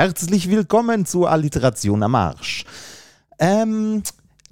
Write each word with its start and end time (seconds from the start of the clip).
Herzlich 0.00 0.48
willkommen 0.48 1.04
zur 1.04 1.30
Alliteration 1.30 2.02
am 2.02 2.14
Arsch. 2.14 2.64
Ähm, 3.38 4.02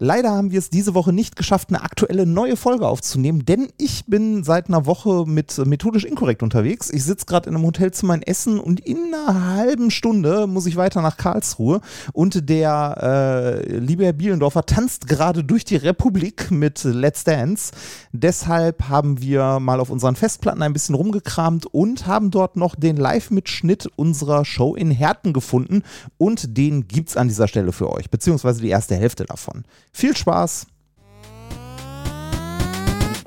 Leider 0.00 0.30
haben 0.30 0.52
wir 0.52 0.60
es 0.60 0.70
diese 0.70 0.94
Woche 0.94 1.12
nicht 1.12 1.34
geschafft, 1.34 1.70
eine 1.70 1.82
aktuelle 1.82 2.24
neue 2.24 2.56
Folge 2.56 2.86
aufzunehmen, 2.86 3.44
denn 3.44 3.68
ich 3.78 4.06
bin 4.06 4.44
seit 4.44 4.68
einer 4.68 4.86
Woche 4.86 5.24
mit 5.26 5.58
methodisch 5.66 6.04
inkorrekt 6.04 6.44
unterwegs. 6.44 6.88
Ich 6.90 7.02
sitze 7.02 7.26
gerade 7.26 7.50
in 7.50 7.56
einem 7.56 7.66
Hotelzimmer 7.66 8.14
in 8.14 8.22
Essen 8.22 8.60
und 8.60 8.78
in 8.78 9.12
einer 9.12 9.56
halben 9.56 9.90
Stunde 9.90 10.46
muss 10.46 10.66
ich 10.66 10.76
weiter 10.76 11.02
nach 11.02 11.16
Karlsruhe. 11.16 11.80
Und 12.12 12.48
der 12.48 13.62
äh, 13.66 13.76
liebe 13.78 14.04
Herr 14.04 14.12
Bielendorfer 14.12 14.64
tanzt 14.66 15.08
gerade 15.08 15.42
durch 15.42 15.64
die 15.64 15.74
Republik 15.74 16.52
mit 16.52 16.84
Let's 16.84 17.24
Dance. 17.24 17.72
Deshalb 18.12 18.88
haben 18.88 19.20
wir 19.20 19.58
mal 19.58 19.80
auf 19.80 19.90
unseren 19.90 20.14
Festplatten 20.14 20.62
ein 20.62 20.72
bisschen 20.72 20.94
rumgekramt 20.94 21.66
und 21.66 22.06
haben 22.06 22.30
dort 22.30 22.54
noch 22.54 22.76
den 22.76 22.96
Live-Mitschnitt 22.96 23.88
unserer 23.96 24.44
Show 24.44 24.76
in 24.76 24.92
Herten 24.92 25.32
gefunden. 25.32 25.82
Und 26.18 26.56
den 26.56 26.86
gibt 26.86 27.08
es 27.08 27.16
an 27.16 27.26
dieser 27.26 27.48
Stelle 27.48 27.72
für 27.72 27.90
euch, 27.90 28.10
beziehungsweise 28.10 28.60
die 28.60 28.68
erste 28.68 28.94
Hälfte 28.94 29.24
davon. 29.24 29.64
Viel 29.92 30.16
Spaß! 30.16 30.66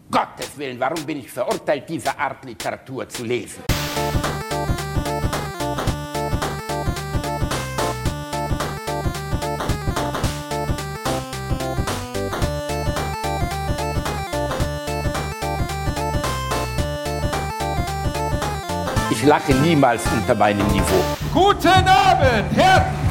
Gottes 0.09 0.57
Willen, 0.57 0.79
warum 0.79 1.05
bin 1.05 1.19
ich 1.19 1.31
verurteilt, 1.31 1.87
diese 1.87 2.17
Art 2.17 2.43
Literatur 2.43 3.07
zu 3.07 3.23
lesen? 3.23 3.63
Ich 19.09 19.27
lache 19.27 19.53
niemals 19.53 20.03
unter 20.11 20.35
meinem 20.35 20.67
Niveau. 20.67 21.03
Guten 21.31 21.67
Abend, 21.67 22.51
Herren! 22.55 23.10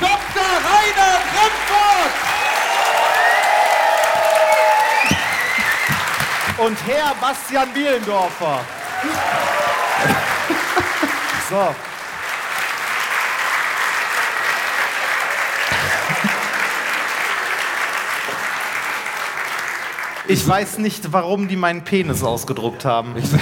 Dr. 0.00 0.48
Rainer 0.70 1.14
Remford! 1.36 2.12
Und 6.58 6.78
Herr 6.86 7.14
Bastian 7.20 7.72
Bielendorfer. 7.72 8.60
So. 11.48 11.74
Ich 20.28 20.46
weiß 20.46 20.78
nicht, 20.78 21.12
warum 21.12 21.48
die 21.48 21.56
meinen 21.56 21.84
Penis 21.84 22.22
ausgedruckt 22.22 22.84
haben. 22.84 23.16
Ich 23.16 23.28
sag, 23.28 23.40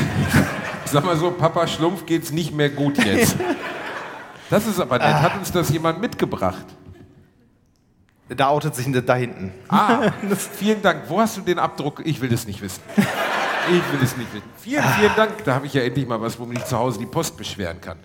ich 0.85 0.91
sag 0.91 1.05
mal 1.05 1.17
so, 1.17 1.31
Papa 1.31 1.67
Schlumpf 1.67 2.05
geht's 2.07 2.31
nicht 2.31 2.55
mehr 2.55 2.69
gut 2.69 3.03
jetzt. 3.03 3.37
Das 4.51 4.67
ist 4.67 4.79
aber 4.79 4.99
nett. 4.99 5.15
Hat 5.15 5.37
uns 5.39 5.51
das 5.51 5.71
jemand 5.71 6.01
mitgebracht? 6.01 6.65
Da 8.29 8.49
outet 8.49 8.75
sich 8.75 8.87
da 9.05 9.15
hinten. 9.15 9.53
Ah, 9.69 10.13
vielen 10.59 10.83
Dank. 10.83 11.05
Wo 11.09 11.21
hast 11.21 11.37
du 11.37 11.41
den 11.41 11.59
Abdruck? 11.59 12.03
Ich 12.05 12.21
will 12.21 12.29
das 12.29 12.47
nicht 12.47 12.61
wissen. 12.61 12.83
Ich 12.97 13.93
will 13.93 14.03
es 14.03 14.17
nicht 14.17 14.33
wissen. 14.35 14.45
Vielen, 14.59 14.85
vielen 14.85 15.17
Dank. 15.17 15.45
Da 15.45 15.55
habe 15.55 15.67
ich 15.67 15.75
ja 15.75 15.83
endlich 15.83 16.07
mal 16.07 16.21
was, 16.21 16.39
womit 16.39 16.59
ich 16.59 16.65
zu 16.65 16.79
Hause 16.79 16.99
die 16.99 17.07
Post 17.07 17.37
beschweren 17.37 17.81
kann. 17.81 17.99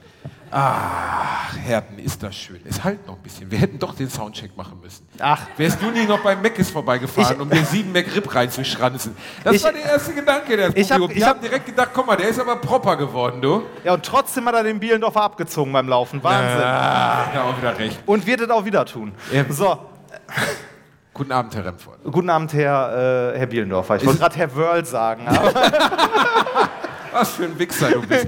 Ach, 0.52 1.56
Herten, 1.64 2.00
ist 2.00 2.22
das 2.24 2.36
schön. 2.36 2.60
Es 2.68 2.84
halt 2.84 3.06
noch 3.06 3.16
ein 3.16 3.22
bisschen. 3.22 3.50
Wir 3.52 3.60
hätten 3.60 3.78
doch 3.80 3.94
den 3.96 4.10
Soundcheck 4.10 4.56
machen 4.58 4.80
müssen. 4.82 5.08
Ach. 5.20 5.42
Wärst 5.58 5.82
du 5.82 5.92
nie 5.92 6.06
noch 6.06 6.20
beim 6.22 6.42
Meckes 6.42 6.72
vorbeigefahren, 6.72 7.36
Ich- 7.36 7.42
um 7.42 7.50
den 7.50 7.66
sieben 7.66 7.92
McRib 7.92 8.34
reinzuschranzen? 8.34 9.16
Das 9.44 9.56
Ich- 9.56 9.64
war 9.64 9.72
der 9.72 9.84
erste 9.86 10.14
Gedanke 10.14 10.58
des 10.58 10.74
Ich 10.76 10.92
hab- 10.92 11.08
Die 11.10 11.24
hab- 11.24 11.36
haben 11.36 11.42
direkt 11.42 11.66
gedacht, 11.68 11.90
guck 11.94 12.08
mal, 12.08 12.16
der 12.16 12.30
ist 12.30 12.40
aber 12.40 12.56
proper 12.58 12.98
geworden, 12.98 13.42
du. 13.42 13.64
Ja, 13.84 13.94
und 13.94 14.04
trotzdem 14.06 14.46
hat 14.46 14.56
er 14.56 14.64
den 14.64 14.80
Bielendorfer 14.80 15.22
abgezogen 15.22 15.72
beim 15.72 15.88
Laufen. 15.88 16.24
Wahnsinn. 16.24 16.62
Ah, 16.64 17.26
hat 17.28 17.36
er 17.36 17.44
auch 17.46 17.58
wieder 17.58 17.78
recht. 17.78 18.00
Und 18.06 18.26
wird 18.26 18.42
es 18.42 18.50
auch 18.50 18.66
wieder 18.66 18.86
tun. 18.86 19.14
Ja. 19.32 19.46
So, 19.50 19.78
Guten 21.14 21.32
Abend, 21.34 21.54
Herr 21.54 21.66
Remford. 21.66 21.98
guten 22.06 22.30
Abend, 22.30 22.54
Herr, 22.54 23.34
äh, 23.34 23.40
Herr 23.40 23.48
Bielendorfer. 23.48 23.98
Ich 23.98 24.06
wollte 24.06 24.20
gerade 24.20 24.38
Herr 24.38 24.56
Wörl 24.56 24.86
sagen. 24.86 25.26
Was 27.12 27.32
für 27.32 27.46
ein 27.46 27.58
Wichser 27.58 27.92
du 27.92 28.02
bist. 28.02 28.28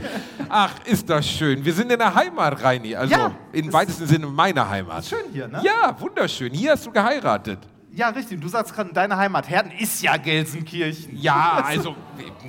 Ach, 0.50 0.74
ist 0.86 1.10
das 1.10 1.28
schön. 1.28 1.64
Wir 1.64 1.74
sind 1.74 1.92
in 1.92 2.00
der 2.00 2.14
Heimat, 2.14 2.62
Reini. 2.64 2.96
Also 2.96 3.14
Ja, 3.14 3.32
im 3.52 3.72
weitesten 3.72 4.06
Sinne 4.08 4.28
meiner 4.28 4.68
Heimat. 4.70 5.06
schön 5.06 5.26
hier, 5.32 5.48
ne? 5.48 5.62
Ja, 5.64 5.96
wunderschön. 6.00 6.52
Hier 6.54 6.72
hast 6.72 6.86
du 6.86 6.92
geheiratet. 6.92 7.60
ja, 7.94 8.10
richtig. 8.10 8.40
Du 8.42 8.48
sagst 8.48 8.74
gerade, 8.74 8.92
deine 8.94 9.16
Heimat 9.18 9.50
Herten 9.50 9.72
ist 9.78 10.02
ja 10.02 10.18
Gelsenkirchen. 10.18 11.18
Ja, 11.18 11.64
also, 11.66 11.96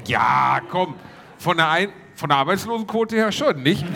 ja, 0.07 0.61
komm. 0.71 0.95
Von 1.39 1.57
der, 1.57 1.69
Ein 1.69 1.89
von 2.15 2.29
der 2.29 2.39
Arbeitslosenquote 2.39 3.17
her 3.17 3.33
schon, 3.33 3.63
nicht? 3.63 3.85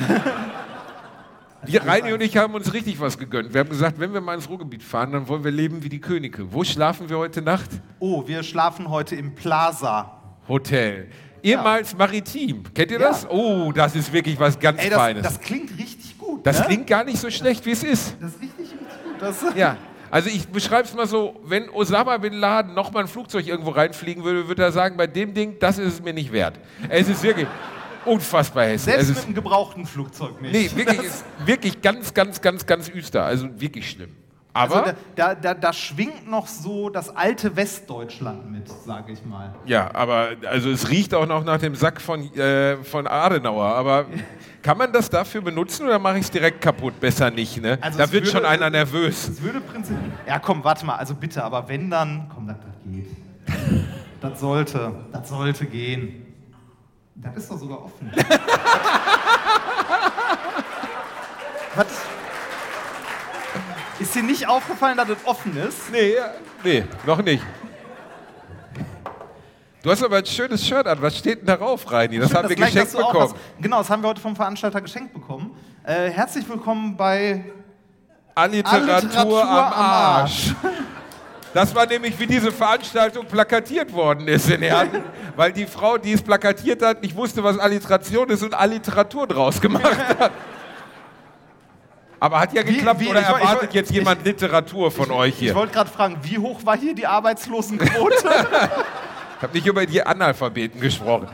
Die 1.66 1.76
Reini 1.78 2.12
und 2.12 2.20
ich 2.20 2.36
haben 2.36 2.54
uns 2.54 2.72
richtig 2.72 3.00
was 3.00 3.18
gegönnt. 3.18 3.53
Wir 3.53 3.60
haben 3.60 3.68
gesagt, 3.68 3.98
wenn 3.98 4.12
wir 4.12 4.20
mal 4.20 4.34
ins 4.34 4.48
Ruhrgebiet 4.48 4.84
fahren, 4.84 5.10
dann 5.12 5.26
wollen 5.26 5.42
wir 5.42 5.50
leben 5.50 5.82
wie 5.82 5.88
die 5.88 6.00
Könige. 6.00 6.53
Wo 6.53 6.62
schlafen 6.62 7.08
wir 7.08 7.18
heute 7.18 7.42
Nacht? 7.42 7.68
Oh, 7.98 8.22
wir 8.26 8.44
schlafen 8.44 8.88
heute 8.88 9.16
im 9.16 9.34
Plaza. 9.34 10.12
Hotel. 10.48 11.08
Ehemals 11.46 11.96
maritim. 11.96 12.62
Kennt 12.74 12.90
ihr 12.90 13.00
Ja. 13.00 13.08
das? 13.08 13.28
Oh, 13.28 13.72
das 13.72 13.94
ist 13.94 14.12
wirklich 14.12 14.38
was 14.38 14.58
ganz 14.58 14.82
Ey, 14.82 14.90
das, 14.90 14.98
Feines. 14.98 15.22
das 15.22 15.40
klingt 15.40 15.70
richtig 15.78 16.18
gut. 16.18 16.44
das 16.46 16.58
ne? 16.60 16.66
klingt 16.66 16.86
gar 16.86 17.04
nicht 17.04 17.18
so 17.18 17.30
schlecht, 17.30 17.64
wie 17.66 17.70
es 17.72 17.82
ist. 17.82 18.16
Das 18.20 18.30
ist 18.32 18.40
richtig, 18.42 18.58
richtig 18.70 18.78
gut. 19.04 19.20
Das, 19.20 19.44
Ja, 19.54 19.76
also 20.10 20.28
ich 20.28 20.46
beschreibe 20.48 20.84
es 20.88 20.94
mal 20.94 21.06
so, 21.06 21.40
wenn 21.44 21.68
Osama 21.70 22.16
Bin 22.18 22.34
Laden 22.34 22.74
noch 22.74 22.92
mal 22.92 23.00
ein 23.00 23.08
Flugzeug 23.08 23.46
irgendwo 23.46 23.70
reinfliegen 23.70 24.22
würde, 24.24 24.46
würde 24.48 24.62
er 24.62 24.72
sagen, 24.72 24.96
bei 24.96 25.06
dem 25.06 25.34
Ding, 25.34 25.56
das 25.60 25.78
ist 25.78 25.94
es 25.94 26.02
mir 26.02 26.12
nicht 26.12 26.32
wert. 26.32 26.58
Es 26.88 27.08
ist 27.08 27.22
wirklich 27.22 27.46
unfassbar 28.04 28.64
hässlich. 28.64 28.94
Selbst 28.94 29.02
Es 29.02 29.08
mit 29.08 29.16
ist, 29.18 29.24
einem 29.26 29.34
gebrauchten 29.34 29.84
Flugzeug 29.86 30.40
nicht. 30.40 30.52
nee, 30.52 30.70
wirklich, 30.78 31.02
ist 31.02 31.24
wirklich 31.44 31.82
ganz, 31.82 32.14
ganz, 32.14 32.40
ganz, 32.40 32.64
ganz 32.66 32.88
üster. 32.88 33.24
Also 33.24 33.48
wirklich 33.60 33.90
schlimm. 33.90 34.10
Aber, 34.56 34.84
Also 34.86 34.92
da, 35.14 35.34
da, 35.34 35.54
da, 35.54 35.72
schwingt 35.72 36.28
noch 36.30 36.46
so 36.46 36.88
das 36.88 37.14
alte 37.14 37.54
Westdeutschland 37.56 38.50
mit, 38.50 38.68
sage 38.68 39.12
ich 39.12 39.24
mal. 39.24 39.54
ja, 39.66 39.90
aber 39.94 40.30
also 40.50 40.70
es 40.70 40.88
riecht 40.88 41.12
auch 41.14 41.26
noch 41.26 41.44
nach 41.44 41.58
dem 41.58 41.74
Sack 41.74 42.00
von, 42.00 42.32
äh, 42.34 42.76
von 42.84 43.06
Adenauer. 43.06 43.66
Aber 43.66 44.06
kann 44.62 44.78
man 44.78 44.92
das 44.92 45.10
dafür 45.10 45.42
benutzen 45.42 45.86
oder 45.86 45.98
mache 45.98 46.16
ich 46.18 46.24
es 46.24 46.30
direkt 46.30 46.60
kaputt? 46.62 46.98
Besser 47.00 47.30
nicht, 47.30 47.60
ne? 47.60 47.78
Also 47.80 47.98
da 47.98 48.10
wird 48.10 48.24
würde- 48.24 48.36
schon 48.38 48.44
einer 48.46 48.70
nervös. 48.70 49.28
Es 49.28 49.42
würde 49.42 49.60
prinzipiell. 49.60 50.10
Ja, 50.26 50.38
komm, 50.38 50.64
warte 50.64 50.86
mal, 50.86 50.96
also 50.96 51.14
bitte, 51.14 51.44
aber 51.44 51.68
wenn 51.68 51.90
dann. 51.90 52.30
Komm, 52.34 52.46
das, 52.46 52.56
das 52.56 52.74
geht. 52.92 53.08
Das 54.20 54.40
sollte, 54.40 54.92
das 55.12 55.28
sollte 55.28 55.66
gehen. 55.66 56.22
Das 57.14 57.36
ist 57.36 57.50
doch 57.50 57.58
sogar 57.58 57.84
offen. 57.84 58.10
Was? 61.76 61.86
Ist 64.16 64.22
dir 64.22 64.28
nicht 64.28 64.49
aufgefallen, 64.49 64.97
dass 64.97 65.10
es 65.10 65.19
offen 65.27 65.54
ist? 65.59 65.93
Nee, 65.93 66.15
nee, 66.65 66.84
noch 67.04 67.21
nicht. 67.21 67.44
Du 69.82 69.91
hast 69.91 70.03
aber 70.03 70.16
ein 70.16 70.25
schönes 70.25 70.66
Shirt 70.66 70.87
an. 70.87 71.03
Was 71.03 71.19
steht 71.19 71.41
denn 71.41 71.47
darauf, 71.47 71.93
Reini? 71.93 72.19
Das 72.19 72.32
haben 72.32 72.49
wir 72.49 72.56
gleich 72.56 72.72
geschenkt 72.72 72.97
auch 72.97 73.12
bekommen. 73.12 73.34
Was, 73.34 73.62
genau, 73.62 73.77
das 73.77 73.91
haben 73.91 74.03
wir 74.03 74.09
heute 74.09 74.22
vom 74.22 74.34
Veranstalter 74.34 74.81
geschenkt 74.81 75.12
bekommen. 75.12 75.54
Äh, 75.84 76.09
herzlich 76.09 76.49
willkommen 76.49 76.97
bei 76.97 77.44
Alliteratur, 78.34 78.94
Alliteratur 78.94 79.43
am 79.43 79.50
am 79.50 79.72
Arsch. 79.75 80.54
Das 81.53 81.75
war 81.75 81.87
nämlich, 81.87 82.19
wie 82.19 82.27
diese 82.27 82.53
Veranstaltung 82.53 83.25
plakatiert 83.25 83.91
worden 83.93 84.28
ist 84.28 84.50
in 84.50 84.60
Herten, 84.60 85.03
weil 85.37 85.53
die 85.53 85.65
Frau, 85.65 85.97
die 85.97 86.12
es 86.12 86.21
plakatiert 86.21 86.83
hat, 86.83 87.03
nicht 87.03 87.16
wusste, 87.16 87.43
was 87.44 87.59
Alliteration 87.59 88.28
ist 88.28 88.43
und 88.43 88.53
Alliteratur 88.53 89.27
draus 89.27 89.59
gemacht 89.60 89.97
hat. 90.19 90.33
Aber 92.19 92.41
hat 92.41 92.53
ja 92.54 92.66
Wie- 92.66 92.75
geklappt 92.77 93.00
wie- 93.00 93.09
oder 93.09 93.21
ich 93.21 93.27
ich 93.28 93.32
erwartet 93.34 93.69
woll- 93.71 93.75
jetzt 93.77 93.91
jemand 93.91 94.24
Literatur 94.24 94.91
von 94.91 95.10
euch 95.10 95.34
Ich 95.34 95.39
hier? 95.39 95.54
wollte 95.54 95.74
gerade 95.74 95.91
fragen, 95.91 96.18
wie 96.22 96.39
hoch 96.39 96.65
war 96.65 96.77
hier 96.77 96.95
die 96.95 97.07
Arbeitslosenquote? 97.07 98.16
Ich 99.39 99.42
habe 99.42 99.53
nicht 99.54 99.66
über 99.66 99.84
die 99.84 100.03
Analphabeten 100.03 100.80
gesprochen. 100.80 101.28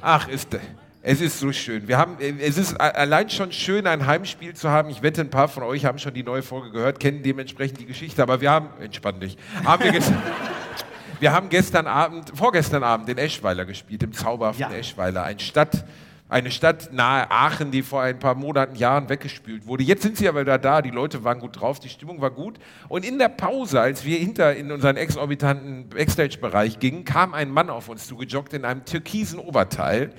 Ach, 0.00 0.28
ist, 0.28 0.56
es 1.02 1.20
ist 1.20 1.40
so 1.40 1.50
schön. 1.50 1.88
Wir 1.88 1.98
haben, 1.98 2.16
es 2.40 2.56
ist 2.56 2.80
allein 2.80 3.28
schon 3.28 3.50
schön, 3.50 3.88
ein 3.88 4.06
Heimspiel 4.06 4.54
zu 4.54 4.70
haben. 4.70 4.88
Ich 4.88 5.02
wette, 5.02 5.20
ein 5.22 5.30
paar 5.30 5.48
von 5.48 5.64
euch 5.64 5.84
haben 5.84 5.98
schon 5.98 6.14
die 6.14 6.22
neue 6.22 6.42
Folge 6.42 6.70
gehört, 6.70 7.00
kennen 7.00 7.24
dementsprechend 7.24 7.80
die 7.80 7.86
Geschichte. 7.86 8.22
Aber 8.22 8.40
wir 8.40 8.52
haben, 8.52 8.68
entspann 8.80 9.18
dich, 9.18 9.36
haben 9.64 9.82
wir, 9.82 9.90
gestern, 9.90 10.22
wir 11.18 11.32
haben 11.32 11.48
gestern 11.48 11.88
Abend, 11.88 12.30
vorgestern 12.32 12.84
Abend 12.84 13.08
in 13.08 13.18
Eschweiler 13.18 13.64
gespielt, 13.64 14.04
im 14.04 14.12
zauberhaften 14.12 14.70
Ja. 14.70 14.78
Eschweiler. 14.78 15.24
Ein 15.24 15.40
Stadt, 15.40 15.84
eine 16.30 16.50
Stadt 16.50 16.92
nahe 16.92 17.30
Aachen, 17.30 17.70
die 17.70 17.82
vor 17.82 18.02
ein 18.02 18.18
paar 18.18 18.34
Monaten, 18.34 18.76
Jahren 18.76 19.08
weggespült 19.08 19.66
wurde. 19.66 19.82
Jetzt 19.82 20.02
sind 20.02 20.16
sie 20.16 20.28
aber 20.28 20.42
wieder 20.42 20.58
da, 20.58 20.80
die 20.80 20.90
Leute 20.90 21.24
waren 21.24 21.40
gut 21.40 21.60
drauf, 21.60 21.80
die 21.80 21.88
Stimmung 21.88 22.20
war 22.20 22.30
gut. 22.30 22.58
Und 22.88 23.04
in 23.04 23.18
der 23.18 23.28
Pause, 23.28 23.80
als 23.80 24.04
wir 24.04 24.16
hinter 24.18 24.54
in 24.54 24.70
unseren 24.70 24.96
exorbitanten 24.96 25.88
Backstage-Bereich 25.88 26.78
gingen, 26.78 27.04
kam 27.04 27.34
ein 27.34 27.50
Mann 27.50 27.68
auf 27.68 27.88
uns 27.88 28.06
zugejoggt 28.06 28.52
in 28.54 28.64
einem 28.64 28.84
türkisen 28.84 29.38
Oberteil, 29.38 30.12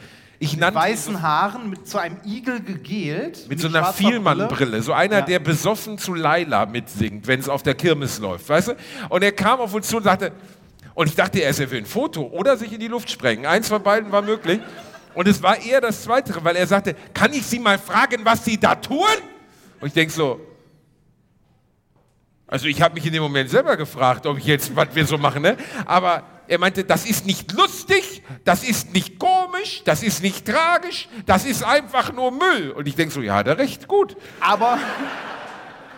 Ich 0.44 0.58
nannte 0.58 0.80
ihn 0.80 0.84
weißen 0.84 1.22
Haaren 1.22 1.70
mit 1.70 1.88
zu 1.88 2.00
einem 2.00 2.18
Igel 2.26 2.62
gegelt. 2.62 3.48
Mit 3.48 3.60
so 3.60 3.68
einer 3.68 3.94
Vielmannbrille. 3.94 4.82
So 4.82 4.92
einer, 4.92 5.20
Ja. 5.20 5.22
der 5.22 5.38
besoffen 5.40 5.98
zu 6.00 6.16
Laila 6.16 6.66
mitsingt, 6.66 7.28
wenn 7.28 7.40
es 7.40 7.48
auf 7.48 7.62
der 7.62 7.76
Kirmes 7.76 8.18
läuft, 8.20 8.50
weißt 8.50 8.70
du? 8.70 8.74
Und 9.10 9.24
er 9.24 9.32
kam 9.34 9.60
auf 9.60 9.72
uns 9.74 9.88
zu 9.88 9.98
und 9.98 10.04
sagte, 10.04 10.32
und 10.96 11.08
ich 11.08 11.16
dachte 11.16 11.40
erst, 11.40 11.60
er 11.60 11.70
will 11.72 11.78
ein 11.80 11.86
Foto 11.86 12.24
oder 12.24 12.58
sich 12.58 12.74
in 12.74 12.80
die 12.80 12.88
Luft 12.88 13.10
sprengen. 13.12 13.46
Eins 13.46 13.70
von 13.70 13.82
beiden 13.84 14.12
war 14.12 14.24
möglich. 14.24 14.60
Und 15.14 15.28
es 15.28 15.42
war 15.42 15.60
eher 15.62 15.82
das 15.82 16.04
Zweite, 16.04 16.34
weil 16.44 16.56
er 16.56 16.68
sagte, 16.68 16.96
kann 17.14 17.34
ich 17.34 17.46
Sie 17.46 17.60
mal 17.60 17.78
fragen, 17.78 18.24
was 18.24 18.46
Sie 18.46 18.60
da 18.60 18.76
tun? 18.76 19.06
Und 19.80 19.88
ich 19.88 19.94
denke 19.94 20.14
so, 20.14 20.40
also 22.52 22.68
ich 22.68 22.82
habe 22.82 22.96
mich 22.96 23.06
in 23.06 23.14
dem 23.14 23.24
Moment 23.24 23.50
selber 23.50 23.78
gefragt, 23.78 24.26
ob 24.26 24.38
ich 24.38 24.46
jetzt, 24.46 24.76
was 24.76 24.90
wir 24.94 25.06
so 25.06 25.18
machen, 25.18 25.42
ne? 25.42 25.56
Aber 25.86 26.24
er 26.50 26.60
meinte, 26.60 26.84
das 26.84 27.06
ist 27.06 27.26
nicht 27.26 27.54
lustig, 27.54 28.24
das 28.44 28.64
ist 28.66 28.94
nicht 28.94 29.18
komisch, 29.18 29.84
das 29.86 30.04
ist 30.04 30.22
nicht 30.22 30.46
tragisch, 30.46 31.08
das 31.26 31.46
ist 31.46 31.64
einfach 31.64 32.12
nur 32.12 32.30
Müll. 32.32 32.72
Und 32.72 32.90
ich 32.90 32.96
denke 32.96 33.14
so, 33.14 33.22
ja, 33.22 33.40
er 33.40 33.58
recht, 33.58 33.88
gut. 33.88 34.18
Aber, 34.42 34.78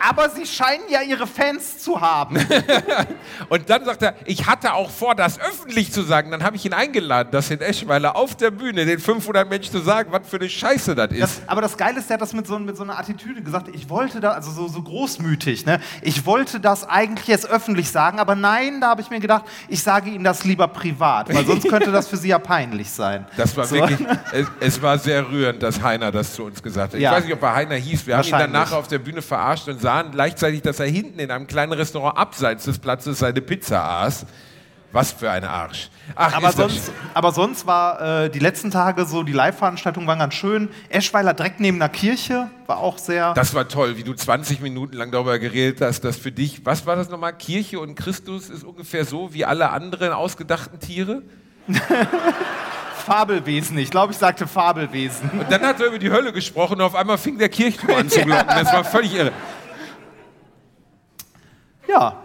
aber 0.08 0.28
sie 0.30 0.46
scheinen 0.46 0.84
ja 0.88 1.02
ihre 1.02 1.26
Fans 1.26 1.78
zu 1.78 2.00
haben. 2.00 2.36
Und 3.48 3.70
dann 3.70 3.84
sagt 3.84 4.02
er, 4.02 4.14
ich 4.24 4.46
hatte 4.46 4.74
auch 4.74 4.90
vor, 4.90 5.14
das 5.14 5.40
öffentlich 5.40 5.92
zu 5.92 6.02
sagen. 6.02 6.30
Dann 6.30 6.42
habe 6.42 6.56
ich 6.56 6.64
ihn 6.64 6.72
eingeladen, 6.72 7.28
das 7.32 7.50
in 7.50 7.60
Eschweiler 7.60 8.16
auf 8.16 8.36
der 8.36 8.50
Bühne 8.50 8.84
den 8.84 8.98
500 8.98 9.48
Menschen 9.48 9.72
zu 9.72 9.80
sagen, 9.80 10.12
was 10.12 10.28
für 10.28 10.36
eine 10.36 10.48
Scheiße 10.48 10.94
das 10.94 11.10
ist. 11.12 11.20
Das, 11.22 11.40
aber 11.46 11.62
das 11.62 11.76
Geile 11.76 11.98
ist, 11.98 12.08
der 12.10 12.14
hat 12.14 12.22
das 12.22 12.32
mit 12.32 12.46
so, 12.46 12.58
mit 12.58 12.76
so 12.76 12.82
einer 12.82 12.98
Attitüde 12.98 13.42
gesagt. 13.42 13.68
Ich 13.74 13.88
wollte 13.88 14.20
da, 14.20 14.32
also 14.32 14.50
so, 14.50 14.68
so 14.68 14.82
großmütig, 14.82 15.66
ne? 15.66 15.80
Ich 16.02 16.26
wollte 16.26 16.60
das 16.60 16.88
eigentlich 16.88 17.26
jetzt 17.26 17.48
öffentlich 17.48 17.90
sagen, 17.90 18.18
aber 18.18 18.34
nein, 18.34 18.80
da 18.80 18.88
habe 18.88 19.00
ich 19.00 19.10
mir 19.10 19.20
gedacht, 19.20 19.44
ich 19.68 19.82
sage 19.82 20.10
Ihnen 20.10 20.24
das 20.24 20.44
lieber 20.44 20.68
privat, 20.68 21.32
weil 21.34 21.46
sonst 21.46 21.68
könnte 21.68 21.90
das 21.92 22.08
für 22.08 22.16
Sie 22.16 22.28
ja 22.28 22.38
peinlich 22.38 22.90
sein. 22.90 23.26
Das 23.36 23.56
war 23.56 23.66
So. 23.66 23.76
wirklich, 23.76 24.06
es, 24.32 24.46
es 24.60 24.82
war 24.82 24.98
sehr 24.98 25.28
rührend, 25.28 25.62
dass 25.62 25.80
Heiner 25.82 26.12
das 26.12 26.34
zu 26.34 26.44
uns 26.44 26.62
gesagt 26.62 26.94
hat. 26.94 27.00
Ja. 27.00 27.10
Ich 27.10 27.16
weiß 27.16 27.24
nicht, 27.24 27.34
ob 27.34 27.42
er 27.42 27.54
Heiner 27.54 27.76
hieß. 27.76 28.06
Wir 28.06 28.16
haben 28.18 28.26
ihn 28.28 28.52
nachher 28.52 28.76
auf 28.78 28.88
der 28.88 28.98
Bühne 28.98 29.22
verarscht 29.22 29.68
und 29.68 29.80
sahen 29.94 30.10
gleichzeitig, 30.10 30.62
dass 30.62 30.80
er 30.80 30.86
hinten 30.86 31.18
in 31.20 31.30
einem 31.30 31.46
kleinen 31.46 31.72
Restaurant 31.72 32.18
abseits 32.18 32.64
des 32.64 32.78
Platzes 32.78 33.20
seine 33.20 33.40
Pizza 33.40 33.82
aß. 33.82 34.26
Was 34.90 35.10
für 35.10 35.28
ein 35.28 35.42
Arsch. 35.42 35.90
Ach, 36.14 36.34
Aber 36.34 36.52
sonst, 36.52 36.92
aber 37.14 37.32
sonst 37.32 37.66
war 37.66 38.24
äh, 38.24 38.30
die 38.30 38.38
letzten 38.38 38.70
Tage 38.70 39.06
so, 39.06 39.24
die 39.24 39.32
Live-Veranstaltungen 39.32 40.06
waren 40.06 40.20
ganz 40.20 40.34
schön. 40.34 40.68
Eschweiler 40.88 41.34
direkt 41.34 41.58
neben 41.58 41.80
der 41.80 41.88
Kirche 41.88 42.48
war 42.68 42.78
auch 42.78 42.98
sehr. 42.98 43.34
Das 43.34 43.54
war 43.54 43.66
toll, 43.66 43.96
wie 43.96 44.04
du 44.04 44.14
20 44.14 44.60
Minuten 44.60 44.96
lang 44.96 45.10
darüber 45.10 45.40
geredet 45.40 45.80
hast, 45.80 46.02
dass 46.04 46.16
für 46.16 46.30
dich, 46.30 46.64
was 46.64 46.86
war 46.86 46.94
das 46.94 47.08
nochmal? 47.08 47.32
Kirche 47.36 47.80
und 47.80 47.96
Christus 47.96 48.50
ist 48.50 48.62
ungefähr 48.62 49.04
so 49.04 49.34
wie 49.34 49.44
alle 49.44 49.70
anderen 49.70 50.12
ausgedachten 50.12 50.78
Tiere? 50.78 51.22
Fabelwesen. 53.04 53.76
Ich 53.78 53.90
glaube, 53.90 54.12
ich 54.12 54.18
sagte 54.18 54.46
Fabelwesen. 54.46 55.28
Und 55.30 55.50
dann 55.50 55.62
hat 55.62 55.80
er 55.80 55.88
über 55.88 55.98
die 55.98 56.10
Hölle 56.12 56.32
gesprochen 56.32 56.74
und 56.74 56.82
auf 56.82 56.94
einmal 56.94 57.18
fing 57.18 57.36
der 57.36 57.48
Kirchturm 57.48 57.98
an 57.98 58.08
zu 58.08 58.20
glocken. 58.24 58.46
Das 58.46 58.72
war 58.72 58.84
völlig 58.84 59.12
irre. 59.12 59.32
Ja. 61.88 62.20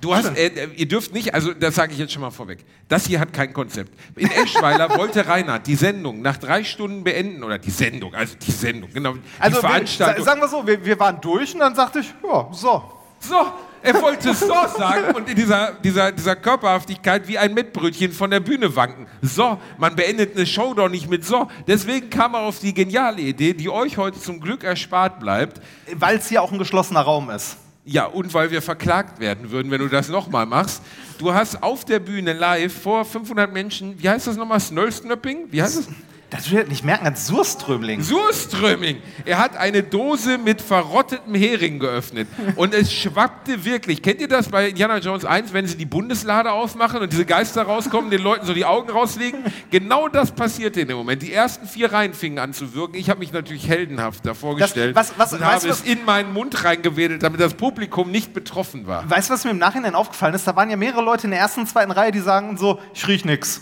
Du 0.00 0.12
hast, 0.14 0.36
äh, 0.36 0.46
äh, 0.48 0.68
ihr 0.74 0.88
dürft 0.88 1.14
nicht, 1.14 1.32
also 1.32 1.52
das 1.54 1.76
sage 1.76 1.92
ich 1.92 1.98
jetzt 1.98 2.12
schon 2.12 2.20
mal 2.22 2.30
vorweg. 2.32 2.64
Das 2.88 3.06
hier 3.06 3.20
hat 3.20 3.32
kein 3.32 3.52
Konzept. 3.52 3.92
In 4.16 4.28
Eschweiler 4.30 4.90
wollte 4.98 5.26
Reinhard 5.26 5.64
die 5.66 5.76
Sendung 5.76 6.22
nach 6.22 6.36
drei 6.38 6.64
Stunden 6.64 7.04
beenden 7.04 7.44
oder 7.44 7.56
die 7.58 7.70
Sendung, 7.70 8.12
also 8.14 8.34
die 8.36 8.50
Sendung, 8.50 8.90
genau, 8.92 9.12
die 9.14 9.20
Also, 9.38 9.56
wir, 9.58 9.60
Veranstaltung. 9.68 10.24
sa- 10.24 10.30
sagen 10.30 10.40
wir 10.40 10.48
so, 10.48 10.66
wir, 10.66 10.84
wir 10.84 10.98
waren 10.98 11.20
durch 11.20 11.54
und 11.54 11.60
dann 11.60 11.74
sagte 11.76 12.00
ich, 12.00 12.12
ja, 12.24 12.48
so. 12.50 12.82
so, 13.20 13.46
er 13.80 14.02
wollte 14.02 14.34
so 14.34 14.46
sagen 14.76 15.14
und 15.14 15.28
in 15.28 15.36
dieser, 15.36 15.72
dieser, 15.74 16.10
dieser 16.10 16.34
Körperhaftigkeit 16.34 17.28
wie 17.28 17.38
ein 17.38 17.54
Mettbrötchen 17.54 18.10
von 18.10 18.30
der 18.32 18.40
Bühne 18.40 18.74
wanken. 18.74 19.06
So, 19.22 19.56
man 19.78 19.94
beendet 19.94 20.34
eine 20.36 20.46
Show 20.46 20.74
doch 20.74 20.88
nicht 20.88 21.08
mit 21.08 21.24
so. 21.24 21.46
Deswegen 21.68 22.10
kam 22.10 22.34
er 22.34 22.40
auf 22.40 22.58
die 22.58 22.74
geniale 22.74 23.20
Idee, 23.22 23.54
die 23.54 23.70
euch 23.70 23.96
heute 23.98 24.18
zum 24.20 24.40
Glück 24.40 24.64
erspart 24.64 25.20
bleibt. 25.20 25.60
Weil 25.94 26.16
es 26.16 26.28
hier 26.28 26.42
auch 26.42 26.50
ein 26.50 26.58
geschlossener 26.58 27.02
Raum 27.02 27.30
ist. 27.30 27.56
Ja, 27.88 28.06
und 28.06 28.34
weil 28.34 28.50
wir 28.50 28.60
verklagt 28.62 29.20
werden 29.20 29.52
würden, 29.52 29.70
wenn 29.70 29.80
du 29.80 29.86
das 29.86 30.08
nochmal 30.08 30.44
machst. 30.44 30.82
Du 31.18 31.32
hast 31.32 31.62
auf 31.62 31.84
der 31.84 32.00
Bühne 32.00 32.32
live 32.32 32.72
vor 32.82 33.04
500 33.04 33.52
Menschen, 33.52 33.94
wie 34.02 34.08
heißt 34.08 34.26
das 34.26 34.36
nochmal, 34.36 34.58
Snöllsnöpping? 34.58 35.46
Wie 35.52 35.62
heißt 35.62 35.78
das? 35.78 35.88
Das 36.28 36.50
wird 36.50 36.68
nicht 36.68 36.84
merken 36.84 37.06
als 37.06 37.28
Surströmling. 37.28 38.02
Surströmming. 38.02 39.00
Er 39.24 39.38
hat 39.38 39.56
eine 39.56 39.84
Dose 39.84 40.38
mit 40.38 40.60
verrottetem 40.60 41.36
Hering 41.36 41.78
geöffnet. 41.78 42.26
Und 42.56 42.74
es 42.74 42.92
schwappte 42.92 43.64
wirklich. 43.64 44.02
Kennt 44.02 44.20
ihr 44.20 44.26
das 44.26 44.48
bei 44.48 44.70
Indiana 44.70 44.98
Jones 44.98 45.24
1, 45.24 45.52
wenn 45.52 45.68
sie 45.68 45.76
die 45.76 45.84
Bundeslade 45.86 46.50
aufmachen 46.50 47.00
und 47.00 47.12
diese 47.12 47.24
Geister 47.26 47.62
rauskommen, 47.62 48.10
den 48.10 48.22
Leuten 48.22 48.44
so 48.44 48.54
die 48.54 48.64
Augen 48.64 48.90
rauslegen? 48.90 49.38
Genau 49.70 50.08
das 50.08 50.32
passierte 50.32 50.80
in 50.80 50.88
dem 50.88 50.96
Moment. 50.96 51.22
Die 51.22 51.32
ersten 51.32 51.68
vier 51.68 51.92
Reihen 51.92 52.12
fingen 52.12 52.40
an 52.40 52.52
zu 52.52 52.74
wirken. 52.74 52.96
Ich 52.96 53.08
habe 53.08 53.20
mich 53.20 53.32
natürlich 53.32 53.68
heldenhaft 53.68 54.26
davor 54.26 54.58
Das- 54.58 54.70
gestellt 54.72 54.96
was- 54.96 55.16
was- 55.16 55.32
und 55.32 55.40
weißt 55.42 55.62
habe 55.62 55.68
es 55.68 55.82
in 55.82 56.04
meinen 56.04 56.32
Mund 56.32 56.64
reingewedelt, 56.64 57.22
damit 57.22 57.40
das 57.40 57.54
Publikum 57.54 58.10
nicht 58.10 58.34
betroffen 58.34 58.88
war. 58.88 59.08
Weißt 59.08 59.30
du, 59.30 59.34
was 59.34 59.44
mir 59.44 59.52
im 59.52 59.58
Nachhinein 59.58 59.94
aufgefallen 59.94 60.34
ist? 60.34 60.44
Da 60.44 60.56
waren 60.56 60.70
ja 60.70 60.76
mehrere 60.76 61.02
Leute 61.02 61.28
in 61.28 61.30
der 61.30 61.38
ersten 61.40 61.68
zweiten 61.68 61.92
Reihe, 61.92 62.10
die 62.10 62.18
sagen 62.18 62.56
so, 62.56 62.80
ich 62.94 63.06
riech 63.06 63.24
nix. 63.24 63.60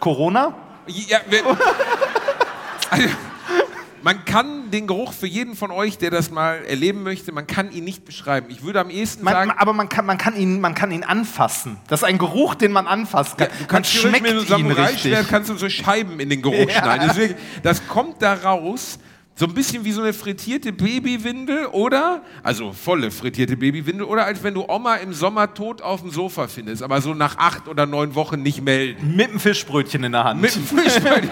Corona? 0.00 0.54
Ja, 0.86 1.20
wir, 1.28 1.42
also, 2.90 3.08
man 4.02 4.24
kann 4.24 4.70
den 4.70 4.86
Geruch 4.86 5.12
für 5.12 5.26
jeden 5.26 5.56
von 5.56 5.72
euch, 5.72 5.98
der 5.98 6.10
das 6.10 6.30
mal 6.30 6.64
erleben 6.64 7.02
möchte, 7.02 7.32
man 7.32 7.46
kann 7.46 7.72
ihn 7.72 7.82
nicht 7.82 8.04
beschreiben. 8.04 8.46
Ich 8.50 8.62
würde 8.62 8.78
am 8.80 8.88
ehesten 8.88 9.24
Man, 9.24 9.34
sagen, 9.34 9.50
aber 9.56 9.72
man 9.72 9.88
kann, 9.88 10.06
man, 10.06 10.16
kann 10.16 10.36
ihn, 10.36 10.60
man 10.60 10.76
kann 10.76 10.92
ihn 10.92 11.02
anfassen. 11.02 11.78
Das 11.88 12.00
ist 12.00 12.04
ein 12.04 12.18
Geruch, 12.18 12.54
den 12.54 12.70
man 12.70 12.86
anfassen 12.86 13.36
kann. 13.36 13.48
du 13.58 13.66
kannst 13.66 13.92
man 13.94 14.02
schmeckt 14.12 14.22
mit 14.22 14.32
einem 14.32 14.46
Samurai-Schwert 14.46 15.28
kannst 15.28 15.50
du 15.50 15.56
so 15.56 15.68
Scheiben 15.68 16.20
in 16.20 16.30
den 16.30 16.40
Geruch 16.40 16.68
Ja. 16.68 16.82
schneiden. 16.82 17.16
Wirklich, 17.16 17.36
das 17.64 17.86
kommt 17.88 18.22
da 18.22 18.34
raus, 18.34 19.00
so 19.38 19.44
ein 19.46 19.52
bisschen 19.52 19.84
wie 19.84 19.92
so 19.92 20.00
eine 20.00 20.14
frittierte 20.14 20.72
Babywindel 20.72 21.66
oder, 21.66 22.22
also 22.42 22.72
volle 22.72 23.10
frittierte 23.10 23.56
Babywindel, 23.56 24.04
oder 24.06 24.24
als 24.24 24.42
wenn 24.42 24.54
du 24.54 24.64
Oma 24.66 24.94
im 24.96 25.12
Sommer 25.12 25.52
tot 25.52 25.82
auf 25.82 26.00
dem 26.00 26.10
Sofa 26.10 26.48
findest, 26.48 26.82
aber 26.82 27.02
so 27.02 27.12
nach 27.12 27.36
acht 27.36 27.68
oder 27.68 27.84
neun 27.84 28.14
Wochen 28.14 28.40
nicht 28.42 28.62
melden. 28.62 29.14
Mit 29.14 29.28
einem 29.28 29.38
Fischbrötchen 29.40 30.04
in 30.04 30.12
der 30.12 30.24
Hand. 30.24 30.40
Mit 30.40 30.54
dem 30.54 30.64
Fischbein. 30.64 31.30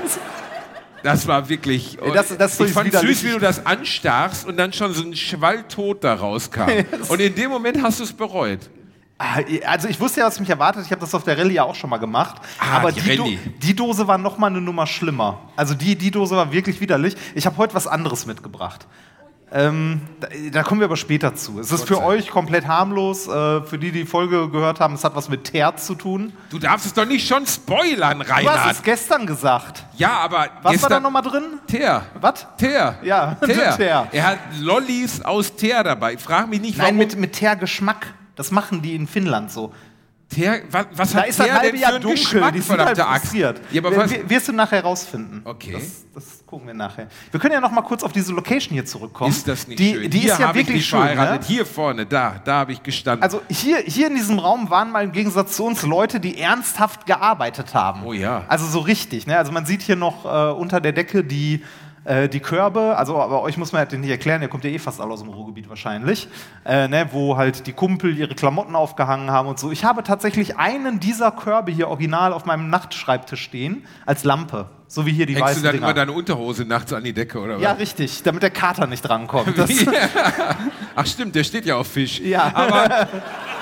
Das 1.02 1.26
war 1.26 1.48
wirklich. 1.48 1.98
Das- 2.14 2.36
das 2.36 2.60
ich 2.60 2.72
fand 2.72 2.86
widerlich. 2.88 3.18
süß, 3.18 3.28
wie 3.28 3.32
du 3.34 3.38
das 3.40 3.64
anstachst 3.66 4.46
und 4.46 4.56
dann 4.58 4.72
schon 4.72 4.92
so 4.94 5.02
ein 5.02 5.14
Schwall 5.16 5.62
tot 5.68 6.02
da 6.04 6.14
rauskam. 6.14 6.68
Und 7.08 7.20
in 7.20 7.34
dem 7.34 7.50
Moment 7.50 7.82
hast 7.82 8.00
du 8.00 8.04
es 8.04 8.12
bereut. 8.12 8.60
Ah, 9.19 9.38
Also 9.66 9.88
ich 9.88 10.00
wusste 10.00 10.20
ja, 10.20 10.26
was 10.26 10.40
mich 10.40 10.50
erwartet. 10.50 10.84
Ich 10.84 10.90
habe 10.90 11.00
das 11.00 11.14
auf 11.14 11.22
der 11.25 11.38
Rallye 11.38 11.55
ja 11.55 11.62
auch 11.64 11.75
schon 11.76 11.88
mal 11.90 11.99
gemacht. 11.99 12.37
Ah, 12.58 12.78
aber 12.78 12.90
die 12.93 13.00
die, 13.00 13.16
Do 13.16 13.28
die 13.62 13.76
Dose 13.76 14.08
war 14.08 14.19
noch 14.19 14.38
mal 14.38 14.49
eine 14.49 14.61
Nummer 14.61 14.87
schlimmer. 14.87 15.38
Also 15.56 15.75
die, 15.75 15.96
die 15.96 16.11
Dose 16.11 16.37
war 16.37 16.50
wirklich 16.52 16.81
widerlich. 16.81 17.16
Ich 17.34 17.46
habe 17.46 17.56
heute 17.56 17.75
was 17.75 17.87
anderes 17.87 18.26
mitgebracht. 18.26 18.87
Ähm, 19.52 20.00
da, 20.19 20.26
da 20.50 20.62
kommen 20.64 20.81
wir 20.81 20.87
aber 20.87 20.96
später 20.96 21.37
zu. 21.37 21.61
Es 21.61 21.70
ist 21.70 21.87
für 21.87 22.02
euch 22.02 22.28
komplett 22.28 22.66
harmlos. 22.66 23.28
Äh, 23.28 23.62
für 23.62 23.78
die, 23.78 23.92
die 23.92 24.00
die 24.00 24.04
Folge 24.04 24.49
gehört 24.50 24.80
haben, 24.80 24.94
es 24.94 25.04
hat 25.04 25.14
was 25.14 25.28
mit 25.28 25.44
Teer 25.44 25.76
zu 25.76 25.94
tun. 25.94 26.33
Du 26.50 26.59
darfst 26.59 26.87
es 26.87 26.92
doch 26.92 27.04
nicht 27.06 27.28
schon 27.28 27.47
spoilern, 27.47 28.18
Du 28.18 28.25
hast 28.25 28.30
Reinhard. 28.37 28.73
es 28.73 28.83
gestern 28.83 29.26
gesagt. 29.26 29.85
Ja, 29.97 30.11
aber 30.18 30.49
Was 30.62 30.83
war 30.83 30.88
da 30.88 30.99
nochmal 30.99 31.23
drin? 31.23 31.44
Teer. 31.68 32.02
Was? 32.21 32.49
Teer. 32.59 32.99
Ja, 33.04 33.37
Teer. 33.47 33.76
Teer. 33.76 34.09
Er 34.11 34.26
hat 34.26 34.38
Lollis 34.59 35.21
aus 35.21 35.54
Teer 35.54 35.85
dabei. 35.85 36.18
Frag 36.18 36.49
mich 36.49 36.61
nicht, 36.61 36.76
Nein, 36.76 36.87
warum. 36.87 36.97
mit, 36.99 37.16
mit 37.16 37.33
Teergeschmack. 37.35 38.12
Das 38.37 38.50
machen 38.50 38.83
die 38.83 38.95
in 38.95 39.07
Finnland 39.07 39.50
so. 39.50 39.73
Teer, 40.31 40.62
was, 40.71 40.87
was 40.97 41.12
Da 41.12 41.19
hat 41.21 41.29
ist 41.29 41.37
Teer 41.37 41.53
halbe 41.55 41.73
denn 41.73 41.81
Jahr 41.81 41.93
dunkel. 42.00 42.12
Geschmack, 42.12 42.55
Die 42.55 42.61
sind 42.61 42.79
halt 42.81 42.99
frustriert. 42.99 43.61
Ja, 43.71 43.83
aber 43.85 43.97
was, 43.97 44.11
Wir- 44.11 44.29
Wirst 44.29 44.49
du 44.49 44.53
nachher 44.53 44.83
rausfinden. 44.83 45.43
Okay. 45.45 45.73
Das, 45.73 46.05
das 46.14 46.47
gucken 46.47 46.67
wir 46.67 46.75
nachher. 46.75 47.09
Wir 47.31 47.38
können 47.38 47.53
ja 47.53 47.61
noch 47.61 47.71
mal 47.71 47.83
kurz 47.83 48.03
auf 48.03 48.11
diese 48.11 48.33
Location 48.33 48.73
hier 48.73 48.87
zurückkommen. 48.87 49.31
ist 49.31 49.47
das 49.47 49.69
nicht 49.69 49.79
die, 49.79 49.93
schön? 49.93 50.11
Die 50.11 50.19
Hier 50.21 50.33
ist 50.33 50.38
ja 50.41 50.49
habe 50.49 50.59
ich 50.59 50.67
wirklich 50.67 50.79
mich 50.79 50.87
schön. 50.88 51.14
Ne? 51.17 51.41
Hier 51.47 51.67
vorne, 51.67 52.07
da, 52.07 52.41
da 52.43 52.55
habe 52.61 52.73
ich 52.73 52.83
gestanden. 52.83 53.23
Also 53.23 53.43
hier, 53.50 53.79
hier 53.81 54.07
in 54.09 54.17
diesem 54.17 54.38
Raum 54.38 54.71
waren 54.71 54.91
mal 54.91 55.05
im 55.05 55.12
Gegensatz 55.12 55.57
zu 55.57 55.64
uns 55.67 55.83
Leute, 55.83 56.19
die 56.19 56.38
ernsthaft 56.41 57.05
gearbeitet 57.07 57.75
haben. 57.75 58.03
Oh 58.05 58.12
ja. 58.14 58.45
Also 58.49 58.67
so 58.67 58.81
richtig. 58.81 59.26
Ne? 59.26 59.37
Also 59.37 59.53
man 59.53 59.67
sieht 59.67 59.83
hier 59.83 59.97
noch 59.97 60.25
äh, 60.25 60.53
unter 60.53 60.81
der 60.81 60.93
Decke 60.93 61.23
die, 61.23 61.62
äh, 62.04 62.28
die 62.28 62.40
Körbe. 62.40 62.96
Also 62.96 63.18
aber 63.18 63.42
euch 63.42 63.56
muss 63.56 63.73
man 63.73 63.80
halt 63.80 63.92
nicht 63.92 64.11
erklären, 64.11 64.42
ihr 64.42 64.49
kommt 64.49 64.64
ja 64.64 64.70
eh 64.70 64.78
fast 64.78 65.00
alle 65.00 65.12
aus 65.12 65.20
dem 65.20 65.30
Ruhrgebiet 65.30 65.68
wahrscheinlich. 65.68 66.28
Äh, 66.64 66.88
ne? 66.88 67.08
Wo 67.12 67.37
halt 67.37 67.66
die 67.66 67.73
Kumpel 67.73 68.16
ihre 68.16 68.34
Klamotten 68.34 68.76
aufgehangen 68.76 69.30
haben 69.30 69.49
und 69.49 69.58
so. 69.58 69.70
Ich 69.70 69.84
habe 69.84 70.02
tatsächlich 70.02 70.56
einen 70.58 71.00
dieser 71.00 71.30
Körbe 71.32 71.73
hier 71.73 71.88
original 71.88 72.32
auf 72.32 72.44
meinem 72.44 72.68
Nachtschreibtisch 72.68 73.42
stehen 73.42 73.87
als 74.06 74.25
Lampe. 74.25 74.66
So 74.87 75.06
wie 75.06 75.12
hier 75.12 75.26
die 75.26 75.34
Hängst 75.34 75.42
du 75.42 75.50
weißen 75.50 75.62
dann 75.64 75.73
Dinger. 75.73 75.87
immer 75.87 75.94
deine 75.94 76.12
Unterhose 76.12 76.64
nachts 76.64 76.92
an 76.92 77.02
die 77.02 77.12
Decke, 77.12 77.40
oder 77.40 77.56
was? 77.56 77.62
ja, 77.62 77.73
richtig, 77.73 78.23
damit 78.23 78.42
der 78.42 78.50
Kater 78.50 78.87
nicht 78.87 79.02
drankommt. 79.02 79.54
Ach 80.94 81.06
stimmt, 81.06 81.34
der 81.34 81.42
steht 81.42 81.66
ja 81.66 81.76
auf 81.76 81.88
Fisch. 81.88 82.20
ja. 82.20 82.52
Aber 82.54 83.08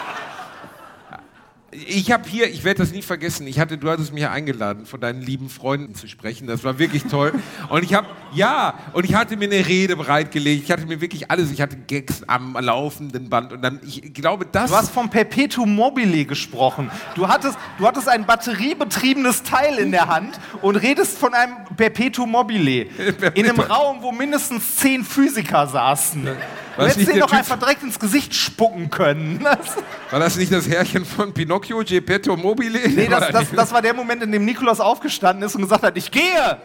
Ich 1.75 2.13
habe 2.13 2.29
hier, 2.29 2.51
ich 2.51 2.65
werde 2.65 2.83
das 2.83 2.93
nie 2.93 3.01
vergessen, 3.01 3.47
ich 3.47 3.59
hatte, 3.59 3.79
du 3.79 3.89
hattest 3.89 4.13
mich 4.13 4.23
ja 4.23 4.31
eingeladen, 4.31 4.85
von 4.85 5.01
deinen 5.01 5.23
lieben 5.23 5.49
Freunden 5.49 5.95
zu 5.95 6.07
sprechen. 6.07 6.47
Das 6.47 6.65
war 6.65 6.79
wirklich 6.79 7.05
toll. 7.05 7.33
Und 7.71 7.83
ich 7.83 7.95
habe, 7.95 8.09
ja, 8.35 8.75
und 8.93 9.07
ich 9.07 9.15
hatte 9.15 9.39
mir 9.39 9.47
eine 9.47 9.67
Rede 9.67 9.97
bereitgelegt. 9.97 10.65
Ich 10.65 10.71
hatte 10.71 10.85
mir 10.85 11.01
wirklich 11.01 11.31
alles, 11.31 11.51
ich 11.51 11.63
hatte 11.63 11.79
Gags 11.79 12.25
am 12.27 12.59
laufenden 12.61 13.31
Band. 13.31 13.55
Und 13.55 13.63
dann, 13.63 13.81
ich 13.87 14.13
glaube, 14.13 14.45
das. 14.45 14.71
Du 14.71 14.77
hast 14.77 14.91
vom 14.91 15.09
Perpetuum 15.09 15.75
mobile 15.75 16.27
gesprochen. 16.27 16.91
Du 17.15 17.27
hattest, 17.27 17.57
du 17.79 17.87
hattest 17.87 18.07
ein 18.07 18.27
batteriebetriebenes 18.27 19.43
Teil 19.43 19.79
in 19.79 19.93
der 19.93 20.09
Hand 20.09 20.39
und 20.61 20.77
redest 20.77 21.17
von 21.17 21.33
einem 21.33 21.55
Perpetuum 21.75 22.31
mobile. 22.31 22.87
In 23.35 23.49
einem 23.49 23.61
Raum, 23.61 24.03
wo 24.03 24.13
mindestens 24.13 24.77
zehn 24.77 25.05
Physiker 25.05 25.67
saßen. 25.67 26.29
Du 26.77 26.83
Was 26.83 26.93
hättest 26.93 27.09
der 27.09 27.21
doch 27.21 27.29
Typ- 27.31 27.39
einfach 27.39 27.59
direkt 27.59 27.83
ins 27.83 27.99
Gesicht 27.99 28.35
spucken 28.35 28.91
können. 28.91 29.41
Das, 29.53 29.77
war 30.11 30.21
das 30.21 30.37
nicht 30.37 30.53
das 30.53 30.69
Herrchen 30.69 31.05
von 31.05 31.33
Pinocchio, 31.33 31.83
Geppetto 31.85 32.37
Mobile? 32.37 32.79
nee, 32.89 33.09
das, 33.09 33.29
das, 33.31 33.51
das 33.51 33.73
war 33.73 33.81
der 33.83 33.95
Moment, 33.95 34.23
in 34.23 34.31
dem 34.33 34.45
Nikolaus 34.45 34.81
aufgestanden 34.81 35.45
ist 35.45 35.55
und 35.55 35.63
gesagt 35.63 35.83
hat, 35.83 35.97
ich 35.97 36.11
gehe. 36.11 36.23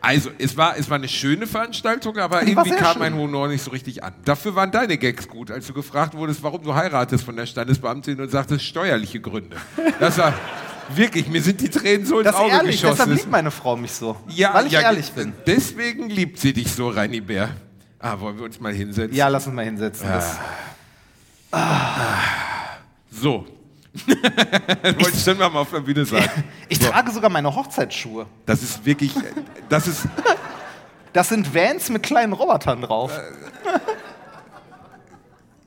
Also, 0.00 0.30
es 0.38 0.56
war, 0.56 0.76
es 0.78 0.88
war 0.88 0.96
eine 0.96 1.08
schöne 1.08 1.46
Veranstaltung, 1.48 2.16
aber 2.18 2.36
war 2.36 2.46
irgendwie 2.46 2.70
kam 2.70 2.92
schön. 2.92 3.00
mein 3.00 3.14
Honor 3.14 3.48
nicht 3.48 3.64
so 3.64 3.72
richtig 3.72 4.04
an. 4.04 4.14
Dafür 4.24 4.54
waren 4.54 4.70
deine 4.70 4.96
Gags 4.96 5.26
gut, 5.28 5.50
als 5.50 5.66
du 5.66 5.72
gefragt 5.72 6.14
wurdest, 6.14 6.40
warum 6.44 6.62
du 6.62 6.72
heiratest 6.72 7.24
von 7.24 7.34
der 7.34 7.46
Standesbeamtin 7.46 8.20
und 8.20 8.30
sagtest, 8.30 8.64
steuerliche 8.64 9.20
Gründe. 9.20 9.56
Das 9.98 10.16
war 10.18 10.34
wirklich, 10.94 11.26
mir 11.28 11.42
sind 11.42 11.60
die 11.60 11.68
Tränen 11.68 12.06
so 12.06 12.20
ins 12.20 12.26
Das 12.28 12.36
Auge 12.36 12.52
ehrlich, 12.52 12.76
deshalb 12.80 12.94
geschossen. 12.96 13.14
liebt 13.16 13.30
meine 13.30 13.50
Frau 13.50 13.76
mich 13.76 13.90
so. 13.90 14.16
ja, 14.28 14.54
weil 14.54 14.66
ich 14.66 14.72
ja, 14.72 14.82
ehrlich 14.82 15.10
bin. 15.10 15.32
Deswegen 15.48 16.08
liebt 16.08 16.38
sie 16.38 16.52
dich 16.52 16.70
so, 16.72 16.88
Reini 16.90 17.20
Bär. 17.20 17.50
Ah, 18.00 18.18
wollen 18.20 18.36
wir 18.38 18.44
uns 18.44 18.60
mal 18.60 18.72
hinsetzen? 18.72 19.16
Ja, 19.16 19.28
lass 19.28 19.46
uns 19.46 19.56
mal 19.56 19.64
hinsetzen. 19.64 20.06
Das, 20.08 20.38
So. 23.10 23.46
Wollte 24.06 25.10
ich 25.16 25.24
schon 25.24 25.38
mal 25.38 25.46
auf 25.46 25.70
der 25.70 25.80
Bühne 25.80 26.04
sagen. 26.04 26.44
ich 26.68 26.78
trage 26.78 27.10
sogar 27.10 27.30
meine 27.30 27.52
Hochzeitsschuhe. 27.52 28.26
Das 28.46 28.62
ist 28.62 28.84
wirklich, 28.84 29.12
das 29.68 29.88
ist, 29.88 30.06
Das 31.12 31.30
sind 31.30 31.52
Vans 31.54 31.88
mit 31.88 32.02
kleinen 32.02 32.32
Robotern 32.32 32.82
drauf. 32.82 33.18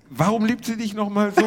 Warum 0.10 0.46
liebt 0.46 0.66
sie 0.66 0.78
dich 0.78 0.94
nochmal 0.94 1.34
so? 1.34 1.42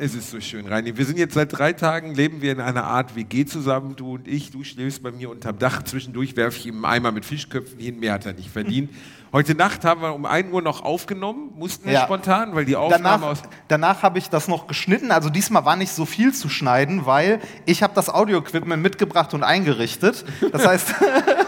Es 0.00 0.14
ist 0.14 0.30
so 0.30 0.40
schön, 0.40 0.66
Reini. 0.66 0.96
Wir 0.96 1.04
sind 1.04 1.18
jetzt 1.18 1.34
seit 1.34 1.52
drei 1.56 1.74
Tagen, 1.74 2.14
leben 2.14 2.40
wir 2.40 2.52
in 2.52 2.60
einer 2.60 2.84
Art 2.84 3.16
WG 3.16 3.44
zusammen, 3.44 3.96
du 3.96 4.14
und 4.14 4.26
ich. 4.26 4.50
Du 4.50 4.64
schläfst 4.64 5.02
bei 5.02 5.12
mir 5.12 5.28
unterm 5.28 5.58
Dach. 5.58 5.82
Zwischendurch 5.82 6.36
werfe 6.36 6.56
ich 6.56 6.66
ihm 6.66 6.76
einen 6.76 6.94
Eimer 6.94 7.12
mit 7.12 7.26
Fischköpfen 7.26 7.78
hin. 7.78 8.00
Mehr 8.00 8.14
hat 8.14 8.24
er 8.24 8.32
nicht 8.32 8.48
verdient. 8.48 8.90
Heute 9.32 9.54
Nacht 9.54 9.84
haben 9.84 10.00
wir 10.00 10.14
um 10.14 10.24
1 10.24 10.52
Uhr 10.52 10.62
noch 10.62 10.82
aufgenommen, 10.82 11.52
mussten 11.54 11.84
wir 11.84 11.92
Ja. 11.92 12.04
spontan, 12.04 12.54
weil 12.54 12.64
die 12.64 12.76
Aufnahme 12.76 13.02
Danach, 13.04 13.22
aus... 13.22 13.42
danach 13.68 14.02
habe 14.02 14.18
ich 14.18 14.30
das 14.30 14.48
noch 14.48 14.66
geschnitten. 14.66 15.12
Also 15.12 15.28
diesmal 15.28 15.66
war 15.66 15.76
nicht 15.76 15.92
so 15.92 16.06
viel 16.06 16.32
zu 16.32 16.48
schneiden, 16.48 17.04
weil 17.04 17.38
ich 17.66 17.82
habe 17.82 17.92
das 17.94 18.08
Audio-Equipment 18.08 18.82
mitgebracht 18.82 19.34
und 19.34 19.44
eingerichtet. 19.44 20.24
Das 20.50 20.66
heißt, 20.66 20.94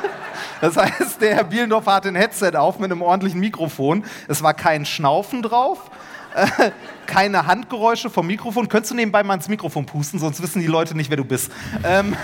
das 0.61 0.77
heißt, 0.77 1.23
der 1.23 1.37
Herr 1.37 1.45
Bielendorfer 1.45 1.95
hat 1.95 2.07
ein 2.07 2.15
Headset 2.15 2.53
auf 2.55 2.79
mit 2.79 2.93
einem 2.93 3.01
ordentlichen 3.03 3.41
Mikrofon. 3.41 4.05
Es 4.29 4.43
war 4.43 4.53
kein 4.55 4.85
Schnaufen 4.85 5.43
drauf. 5.43 5.91
Keine 7.07 7.47
Handgeräusche 7.47 8.11
vom 8.11 8.27
Mikrofon. 8.27 8.69
Könntest 8.69 8.93
du 8.93 8.95
nebenbei 8.95 9.23
mal 9.23 9.35
ins 9.35 9.49
Mikrofon 9.49 9.87
pusten, 9.87 10.19
sonst 10.19 10.43
wissen 10.43 10.61
die 10.61 10.67
Leute 10.67 10.97
nicht, 10.97 11.11
wer 11.11 11.17
du 11.17 11.25
bist. 11.25 11.51
Ähm, 11.85 12.13
äh, 12.13 12.17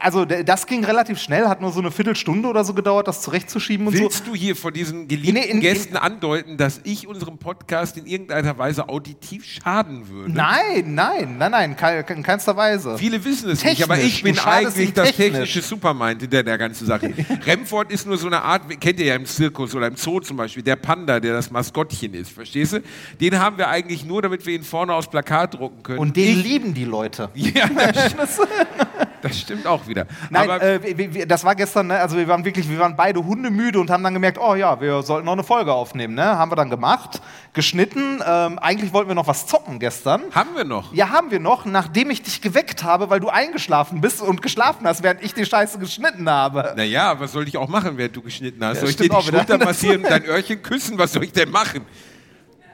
also 0.00 0.24
d- 0.24 0.44
das 0.44 0.66
ging 0.66 0.84
relativ 0.84 1.18
schnell, 1.20 1.48
hat 1.48 1.60
nur 1.60 1.72
so 1.72 1.80
eine 1.80 1.90
Viertelstunde 1.90 2.48
oder 2.48 2.64
so 2.64 2.74
gedauert, 2.74 3.08
das 3.08 3.22
zurechtzuschieben 3.22 3.86
und 3.86 3.96
so. 3.96 4.02
Willst 4.04 4.26
du 4.26 4.34
hier 4.34 4.54
vor 4.56 4.72
diesen 4.72 5.08
geliebten 5.08 5.36
in- 5.36 5.50
in- 5.56 5.60
Gästen 5.60 5.96
andeuten, 5.96 6.56
dass 6.56 6.80
ich 6.84 7.06
unserem 7.08 7.38
Podcast 7.38 7.96
in 7.96 8.06
irgendeiner 8.06 8.56
Weise 8.58 8.88
auditiv 8.88 9.44
schaden 9.44 10.08
würde? 10.08 10.32
Nein, 10.32 10.94
nein, 10.94 11.36
nein, 11.38 11.50
nein, 11.50 11.76
in 12.08 12.22
keinster 12.22 12.56
Weise. 12.56 12.96
Viele 12.98 13.24
wissen 13.24 13.50
es 13.50 13.60
Technisch, 13.60 13.78
nicht, 13.78 13.84
aber 13.90 13.98
ich 14.00 14.22
bin 14.22 14.38
eigentlich 14.38 14.92
das 14.92 15.08
technisch. 15.08 15.30
technische 15.32 15.62
Supermind 15.62 16.20
hinter 16.22 16.42
der 16.42 16.58
ganzen 16.58 16.86
Sache. 16.86 17.12
Remford 17.46 17.90
ist 17.92 18.06
nur 18.06 18.16
so 18.18 18.26
eine 18.26 18.42
Art, 18.42 18.62
kennt 18.80 19.00
ihr 19.00 19.06
ja 19.06 19.14
im 19.16 19.26
Zirkus 19.26 19.74
oder 19.74 19.86
im 19.88 19.96
Zoo 19.96 20.20
zum 20.20 20.36
Beispiel, 20.36 20.62
der 20.62 20.76
Panda, 20.76 21.20
der 21.20 21.32
das 21.34 21.50
Maskottchen 21.50 22.14
ist, 22.14 22.30
verstehst 22.30 22.74
du? 22.74 22.82
Den 23.20 23.38
haben 23.38 23.58
wir 23.58 23.68
eigentlich 23.68 24.04
nur, 24.04 24.22
damit 24.22 24.44
wir 24.46 24.54
ihn 24.54 24.62
vorne 24.62 24.92
aufs 24.94 25.08
Plakat 25.08 25.54
drucken 25.54 25.82
können. 25.82 25.98
Und 25.98 26.16
den 26.16 26.38
ich, 26.38 26.44
lieben 26.44 26.74
die 26.74 26.84
Leute. 26.84 27.28
ja, 27.34 27.68
das, 27.68 28.06
stimmt- 28.10 29.05
das 29.22 29.38
stimmt 29.40 29.66
auch 29.66 29.86
wieder. 29.86 30.06
Nein, 30.30 30.48
äh, 30.48 30.80
wir- 30.98 31.14
wir, 31.14 31.26
das 31.26 31.44
war 31.44 31.54
gestern, 31.54 31.88
ne? 31.88 31.98
also 31.98 32.16
wir 32.16 32.28
waren 32.28 32.44
wirklich, 32.44 32.68
wir 32.68 32.78
waren 32.78 32.96
beide 32.96 33.24
hundemüde 33.24 33.78
und 33.80 33.90
haben 33.90 34.02
dann 34.02 34.14
gemerkt, 34.14 34.38
oh 34.38 34.54
ja, 34.54 34.80
wir 34.80 35.02
sollten 35.02 35.26
noch 35.26 35.32
eine 35.32 35.44
Folge 35.44 35.72
aufnehmen. 35.72 36.14
Ne? 36.14 36.24
Haben 36.24 36.50
wir 36.50 36.56
dann 36.56 36.70
gemacht, 36.70 37.20
geschnitten. 37.52 38.22
Ähm, 38.26 38.58
eigentlich 38.58 38.92
wollten 38.92 39.08
wir 39.10 39.14
noch 39.14 39.26
was 39.26 39.46
zocken 39.46 39.78
gestern. 39.78 40.22
haben 40.32 40.50
wir 40.54 40.64
noch. 40.64 40.92
Ja, 40.94 41.10
haben 41.10 41.30
wir 41.30 41.40
noch, 41.40 41.64
nachdem 41.64 42.10
ich 42.10 42.22
dich 42.22 42.40
geweckt 42.40 42.82
habe, 42.84 43.10
weil 43.10 43.20
du 43.20 43.28
eingeschlafen 43.28 44.00
bist 44.00 44.20
und 44.22 44.42
geschlafen 44.42 44.86
hast, 44.86 45.02
während 45.02 45.22
ich 45.22 45.34
die 45.34 45.44
Scheiße 45.44 45.78
geschnitten 45.78 46.28
habe. 46.28 46.74
Naja, 46.76 47.18
was 47.18 47.32
soll 47.32 47.46
ich 47.48 47.56
auch 47.56 47.68
machen, 47.68 47.96
während 47.96 48.14
du 48.16 48.22
geschnitten 48.22 48.64
hast? 48.64 48.76
Ja, 48.76 48.80
soll 48.82 48.90
ich 48.90 48.96
dir 48.96 49.08
die. 49.08 49.22
Schulter 49.22 49.58
massieren 49.58 50.02
und 50.04 50.10
dein 50.10 50.24
Öhrchen 50.24 50.62
küssen? 50.62 50.98
Was 50.98 51.12
soll 51.12 51.24
ich 51.24 51.32
denn 51.32 51.50
machen? 51.50 51.82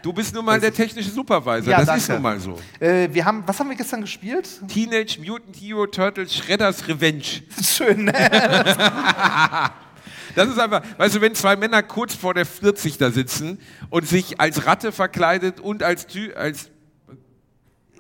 Du 0.02 0.12
bist 0.12 0.35
nun 0.35 0.44
mal 0.44 0.59
der 0.61 0.73
technische 0.75 1.11
Supervisor. 1.11 1.71
Ja, 1.71 1.85
das 1.85 1.99
ist 1.99 2.09
danke. 2.09 2.12
nun 2.14 2.23
mal 2.23 2.40
so. 2.40 2.59
Äh, 2.80 3.09
wir 3.12 3.25
haben, 3.25 3.44
was 3.47 3.59
haben 3.61 3.68
wir 3.68 3.76
gestern 3.76 4.00
gespielt? 4.00 4.49
Teenage 4.68 5.18
Mutant 5.25 5.56
Hero 5.56 5.87
Turtles 5.87 6.35
Shredders 6.35 6.87
Revenge. 6.88 7.23
Schön, 7.62 8.04
ne? 8.04 8.12
Das 10.35 10.49
ist 10.49 10.59
einfach, 10.59 10.82
weißt 10.97 11.16
du, 11.16 11.21
wenn 11.21 11.35
zwei 11.35 11.56
Männer 11.56 11.82
kurz 11.82 12.14
vor 12.14 12.32
der 12.32 12.47
40 12.47 12.97
da 12.97 13.11
sitzen 13.11 13.59
und 13.90 14.09
sich 14.09 14.40
als 14.40 14.64
Ratte 14.64 14.90
verkleidet 14.90 15.61
und 15.61 15.82
als 15.82 16.06
Tü 16.06 16.32
als 16.32 16.71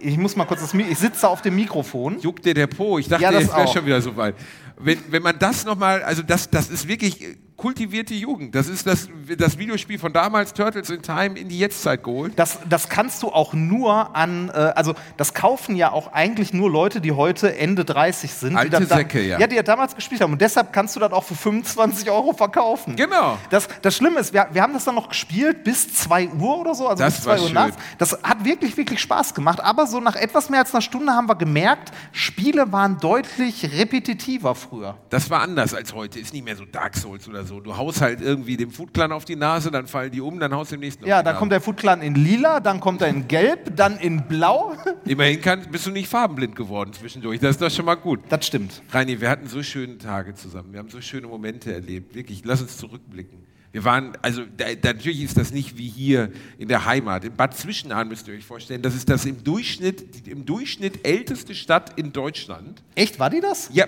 Ich 0.00 0.16
muss 0.16 0.34
mal 0.34 0.46
kurz 0.46 0.62
das 0.62 0.72
Mi 0.72 0.84
Ich 0.84 0.96
sitze 0.98 1.28
auf 1.28 1.42
dem 1.42 1.56
Mikrofon. 1.56 2.18
juckt 2.20 2.46
dir 2.46 2.54
der 2.54 2.68
Po. 2.68 2.98
Ich 2.98 3.06
dachte, 3.08 3.22
Ja, 3.22 3.30
das 3.32 3.42
jetzt 3.42 3.54
wäre 3.54 3.68
schon 3.68 3.84
wieder 3.84 4.00
so 4.00 4.16
weit. 4.16 4.34
Wenn, 4.78 4.98
wenn 5.10 5.22
man 5.22 5.38
das 5.38 5.66
nochmal, 5.66 6.02
also 6.04 6.22
das, 6.22 6.48
das 6.48 6.70
ist 6.70 6.88
wirklich 6.88 7.36
kultivierte 7.62 8.12
Jugend. 8.12 8.56
Das 8.56 8.66
ist 8.66 8.88
das, 8.88 9.08
das 9.38 9.56
Videospiel 9.56 9.96
von 9.96 10.12
damals, 10.12 10.52
Turtles 10.52 10.90
in 10.90 11.00
Time, 11.00 11.38
in 11.38 11.48
die 11.48 11.60
Jetztzeit 11.60 12.02
geholt. 12.02 12.32
Das, 12.36 12.58
das 12.68 12.88
kannst 12.88 13.22
du 13.22 13.28
auch 13.28 13.52
nur 13.52 14.16
an, 14.16 14.48
äh, 14.48 14.72
also 14.74 14.94
das 15.16 15.32
kaufen 15.32 15.76
ja 15.76 15.92
auch 15.92 16.12
eigentlich 16.12 16.52
nur 16.52 16.68
Leute, 16.68 17.00
die 17.00 17.12
heute 17.12 17.56
Ende 17.56 17.84
30 17.84 18.32
sind. 18.32 18.56
Alte 18.56 18.80
die 18.80 18.86
da- 18.86 18.96
Säcke, 18.96 19.22
ja. 19.22 19.38
Ja, 19.38 19.46
die 19.46 19.54
ja 19.54 19.62
damals 19.62 19.94
gespielt 19.94 20.20
haben. 20.22 20.32
Und 20.32 20.40
deshalb 20.40 20.72
kannst 20.72 20.96
du 20.96 21.00
das 21.00 21.12
auch 21.12 21.22
für 21.22 21.36
25 21.36 22.10
Euro 22.10 22.32
verkaufen. 22.32 22.96
Genau. 22.96 23.38
Das, 23.50 23.68
das 23.80 23.94
Schlimme 23.96 24.18
ist, 24.18 24.32
wir, 24.32 24.48
wir 24.50 24.60
haben 24.60 24.72
das 24.72 24.82
dann 24.84 24.96
noch 24.96 25.08
gespielt 25.08 25.62
bis 25.62 25.94
2 25.94 26.30
Uhr 26.30 26.58
oder 26.58 26.74
so, 26.74 26.88
also 26.88 27.00
Das 27.04 27.14
bis 27.18 27.26
war 27.26 27.36
2 27.36 27.42
Uhr 27.44 27.50
nachts. 27.52 27.76
Das 27.98 28.18
hat 28.24 28.44
wirklich, 28.44 28.76
wirklich 28.76 28.98
Spaß 28.98 29.34
gemacht. 29.34 29.60
Aber 29.60 29.86
so 29.86 30.00
nach 30.00 30.16
etwas 30.16 30.50
mehr 30.50 30.58
als 30.60 30.74
einer 30.74 30.82
Stunde 30.82 31.12
haben 31.12 31.28
wir 31.28 31.36
gemerkt, 31.36 31.92
Spiele 32.10 32.72
waren 32.72 32.98
deutlich 32.98 33.70
repetitiver 33.72 34.56
früher. 34.56 34.96
Das 35.10 35.30
war 35.30 35.42
anders 35.42 35.74
als 35.74 35.94
heute. 35.94 36.18
Ist 36.18 36.32
nicht 36.32 36.44
mehr 36.44 36.56
so 36.56 36.64
Dark 36.64 36.96
Souls 36.96 37.28
oder 37.28 37.44
so. 37.44 37.51
Du 37.60 37.76
haust 37.76 38.00
halt 38.00 38.20
irgendwie 38.20 38.56
dem 38.56 38.70
Food 38.70 38.94
Clan 38.94 39.12
auf 39.12 39.24
die 39.24 39.36
Nase, 39.36 39.70
dann 39.70 39.86
fallen 39.86 40.10
die 40.10 40.20
um, 40.20 40.38
dann 40.38 40.54
haust 40.54 40.72
du 40.72 40.76
dem 40.76 40.80
nächsten 40.80 41.06
Ja, 41.06 41.22
dann 41.22 41.36
kommt 41.36 41.52
der 41.52 41.60
Foot 41.60 41.76
Clan 41.76 42.02
in 42.02 42.14
lila, 42.14 42.60
dann 42.60 42.80
kommt 42.80 43.02
er 43.02 43.08
in 43.08 43.28
gelb, 43.28 43.76
dann 43.76 43.98
in 43.98 44.26
blau. 44.26 44.74
Immerhin 45.04 45.40
kann, 45.40 45.66
bist 45.70 45.86
du 45.86 45.90
nicht 45.90 46.08
farbenblind 46.08 46.56
geworden 46.56 46.92
zwischendurch. 46.92 47.40
Das 47.40 47.52
ist 47.52 47.62
doch 47.62 47.70
schon 47.70 47.84
mal 47.84 47.94
gut. 47.94 48.20
Das 48.28 48.46
stimmt. 48.46 48.82
Reini, 48.90 49.20
wir 49.20 49.30
hatten 49.30 49.46
so 49.46 49.62
schöne 49.62 49.98
Tage 49.98 50.34
zusammen. 50.34 50.72
Wir 50.72 50.78
haben 50.78 50.90
so 50.90 51.00
schöne 51.00 51.26
Momente 51.26 51.72
erlebt. 51.72 52.14
Wirklich, 52.14 52.42
lass 52.44 52.62
uns 52.62 52.76
zurückblicken. 52.76 53.42
Wir 53.72 53.84
waren, 53.84 54.12
also 54.20 54.42
da, 54.56 54.66
natürlich 54.84 55.22
ist 55.22 55.38
das 55.38 55.50
nicht 55.50 55.78
wie 55.78 55.88
hier 55.88 56.30
in 56.58 56.68
der 56.68 56.84
Heimat. 56.84 57.24
In 57.24 57.34
Bad 57.34 57.56
Zwischenahn 57.56 58.06
müsst 58.06 58.28
ihr 58.28 58.34
euch 58.34 58.44
vorstellen, 58.44 58.82
das 58.82 58.94
ist 58.94 59.08
das 59.08 59.24
im 59.24 59.42
Durchschnitt, 59.42 60.28
im 60.28 60.44
Durchschnitt 60.44 61.06
älteste 61.06 61.54
Stadt 61.54 61.98
in 61.98 62.12
Deutschland. 62.12 62.82
Echt, 62.94 63.18
war 63.18 63.30
die 63.30 63.40
das? 63.40 63.70
Ja. 63.72 63.86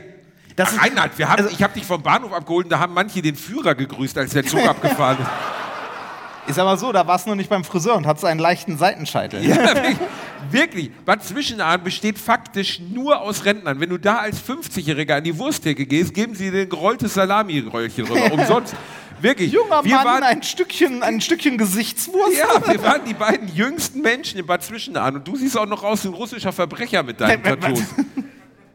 Das 0.56 0.72
ist- 0.72 0.80
Reinhard, 0.82 1.16
wir 1.18 1.28
haben, 1.28 1.42
also- 1.42 1.50
ich 1.54 1.62
habe 1.62 1.74
dich 1.74 1.84
vom 1.84 2.02
Bahnhof 2.02 2.32
abgeholt 2.32 2.66
und 2.66 2.70
da 2.70 2.78
haben 2.78 2.94
manche 2.94 3.20
den 3.22 3.36
Führer 3.36 3.74
gegrüßt, 3.74 4.16
als 4.18 4.32
der 4.32 4.44
Zug 4.44 4.60
abgefahren 4.68 5.18
ist. 6.48 6.54
Sag 6.56 6.64
mal 6.66 6.76
so, 6.76 6.92
da 6.92 7.06
warst 7.06 7.24
du 7.24 7.30
noch 7.30 7.36
nicht 7.36 7.48
beim 7.48 7.64
Friseur 7.64 7.96
und 7.96 8.06
hattest 8.06 8.26
einen 8.26 8.38
leichten 8.38 8.76
Seitenscheitel. 8.76 9.42
Ja, 9.42 9.56
wirklich. 9.74 9.96
wirklich. 10.50 10.90
Bad 11.06 11.24
Zwischenahn 11.24 11.82
besteht 11.82 12.18
faktisch 12.18 12.80
nur 12.80 13.20
aus 13.22 13.46
Rentnern. 13.46 13.80
Wenn 13.80 13.88
du 13.88 13.96
da 13.98 14.16
als 14.18 14.42
50-Jähriger 14.46 15.14
an 15.16 15.24
die 15.24 15.38
Wursttheke 15.38 15.86
gehst, 15.86 16.12
geben 16.12 16.34
sie 16.34 16.50
dir 16.50 16.62
ein 16.62 16.68
gerolltes 16.68 17.14
Salami-Röllchen 17.14 18.06
rüber. 18.06 18.30
Umsonst. 18.32 18.74
Wirklich. 19.22 19.52
Junger 19.52 19.82
wir 19.84 19.94
Mann, 19.96 20.04
waren, 20.04 20.22
ein 20.22 20.42
Stückchen, 20.42 21.02
ein 21.02 21.22
Stückchen 21.22 21.56
Gesichtswurst. 21.56 22.36
ja, 22.36 22.70
wir 22.70 22.82
waren 22.82 23.06
die 23.06 23.14
beiden 23.14 23.48
jüngsten 23.54 24.02
Menschen 24.02 24.38
in 24.38 24.44
Bad 24.44 24.62
Zwischenahn. 24.62 25.14
Und 25.16 25.26
du 25.26 25.36
siehst 25.36 25.56
auch 25.56 25.64
noch 25.66 25.82
aus 25.82 26.04
wie 26.04 26.08
ein 26.08 26.14
russischer 26.14 26.52
Verbrecher 26.52 27.02
mit 27.02 27.22
deinen? 27.22 27.42
Tattoos. 27.42 27.80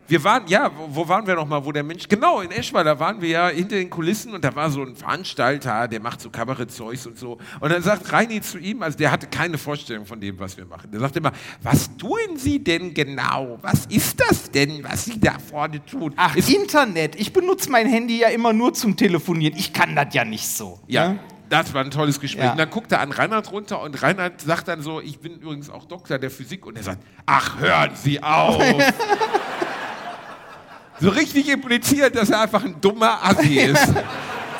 Wir 0.09 0.23
waren, 0.23 0.47
ja, 0.47 0.71
wo, 0.89 1.07
waren 1.07 1.25
wir 1.27 1.35
noch 1.35 1.47
mal, 1.47 1.63
wo 1.63 1.71
der 1.71 1.83
Mensch, 1.83 2.07
genau, 2.07 2.41
in 2.41 2.49
Eschweiler 2.51 2.89
da 2.95 2.99
waren 2.99 3.21
wir 3.21 3.29
ja 3.29 3.47
hinter 3.49 3.75
den 3.75 3.91
Kulissen 3.91 4.33
und 4.33 4.43
da 4.43 4.55
war 4.55 4.71
so 4.71 4.81
ein 4.81 4.95
Veranstalter, 4.95 5.87
der 5.87 5.99
macht 6.01 6.19
so 6.19 6.31
Kabarettzeugs 6.31 7.05
und 7.05 7.19
so. 7.19 7.37
Und 7.59 7.71
dann 7.71 7.83
sagt 7.83 8.11
Reini 8.11 8.41
zu 8.41 8.57
ihm, 8.57 8.81
also 8.81 8.97
der 8.97 9.11
hatte 9.11 9.27
keine 9.27 9.59
Vorstellung 9.59 10.07
von 10.07 10.19
dem, 10.19 10.39
was 10.39 10.57
wir 10.57 10.65
machen. 10.65 10.89
Der 10.89 10.99
sagt 10.99 11.15
immer, 11.15 11.31
was 11.61 11.95
tun 11.97 12.17
Sie 12.37 12.63
denn 12.63 12.95
genau? 12.95 13.59
Was 13.61 13.85
ist 13.85 14.19
das 14.19 14.49
denn, 14.49 14.83
was 14.83 15.05
Sie 15.05 15.19
da 15.19 15.37
vorne 15.37 15.85
tun? 15.85 16.13
Ach, 16.15 16.35
Ist- 16.35 16.49
Internet. 16.49 17.15
Ich 17.15 17.31
benutze 17.31 17.69
mein 17.69 17.85
Handy 17.87 18.19
ja 18.21 18.29
immer 18.29 18.51
nur 18.51 18.73
zum 18.73 18.97
Telefonieren. 18.97 19.55
Ich 19.55 19.71
kann 19.71 19.95
das 19.95 20.11
ja 20.15 20.25
nicht 20.25 20.47
so. 20.47 20.79
Ja. 20.87 21.09
ne? 21.09 21.19
Das 21.49 21.71
war 21.73 21.83
ein 21.83 21.91
tolles 21.91 22.19
Gespräch. 22.19 22.43
Ja. 22.45 22.51
Und 22.53 22.57
dann 22.59 22.69
guckt 22.69 22.91
er 22.91 23.01
an 23.01 23.11
Reinhard 23.11 23.51
runter 23.51 23.81
und 23.81 24.01
Reinhard 24.01 24.41
sagt 24.41 24.67
dann 24.67 24.81
so, 24.81 25.01
ich 25.01 25.19
bin 25.19 25.33
übrigens 25.39 25.69
auch 25.69 25.85
Doktor 25.85 26.17
der 26.17 26.29
Physik. 26.31 26.65
Und 26.65 26.77
er 26.77 26.83
sagt, 26.83 27.03
ach, 27.27 27.59
hören 27.59 27.91
Sie 27.95 28.21
auf. 28.23 28.59
so 30.99 31.09
richtig 31.09 31.49
impliziert, 31.49 32.15
dass 32.15 32.29
er 32.29 32.41
einfach 32.41 32.63
ein 32.63 32.79
dummer 32.81 33.23
Assi 33.23 33.59
ist. 33.59 33.93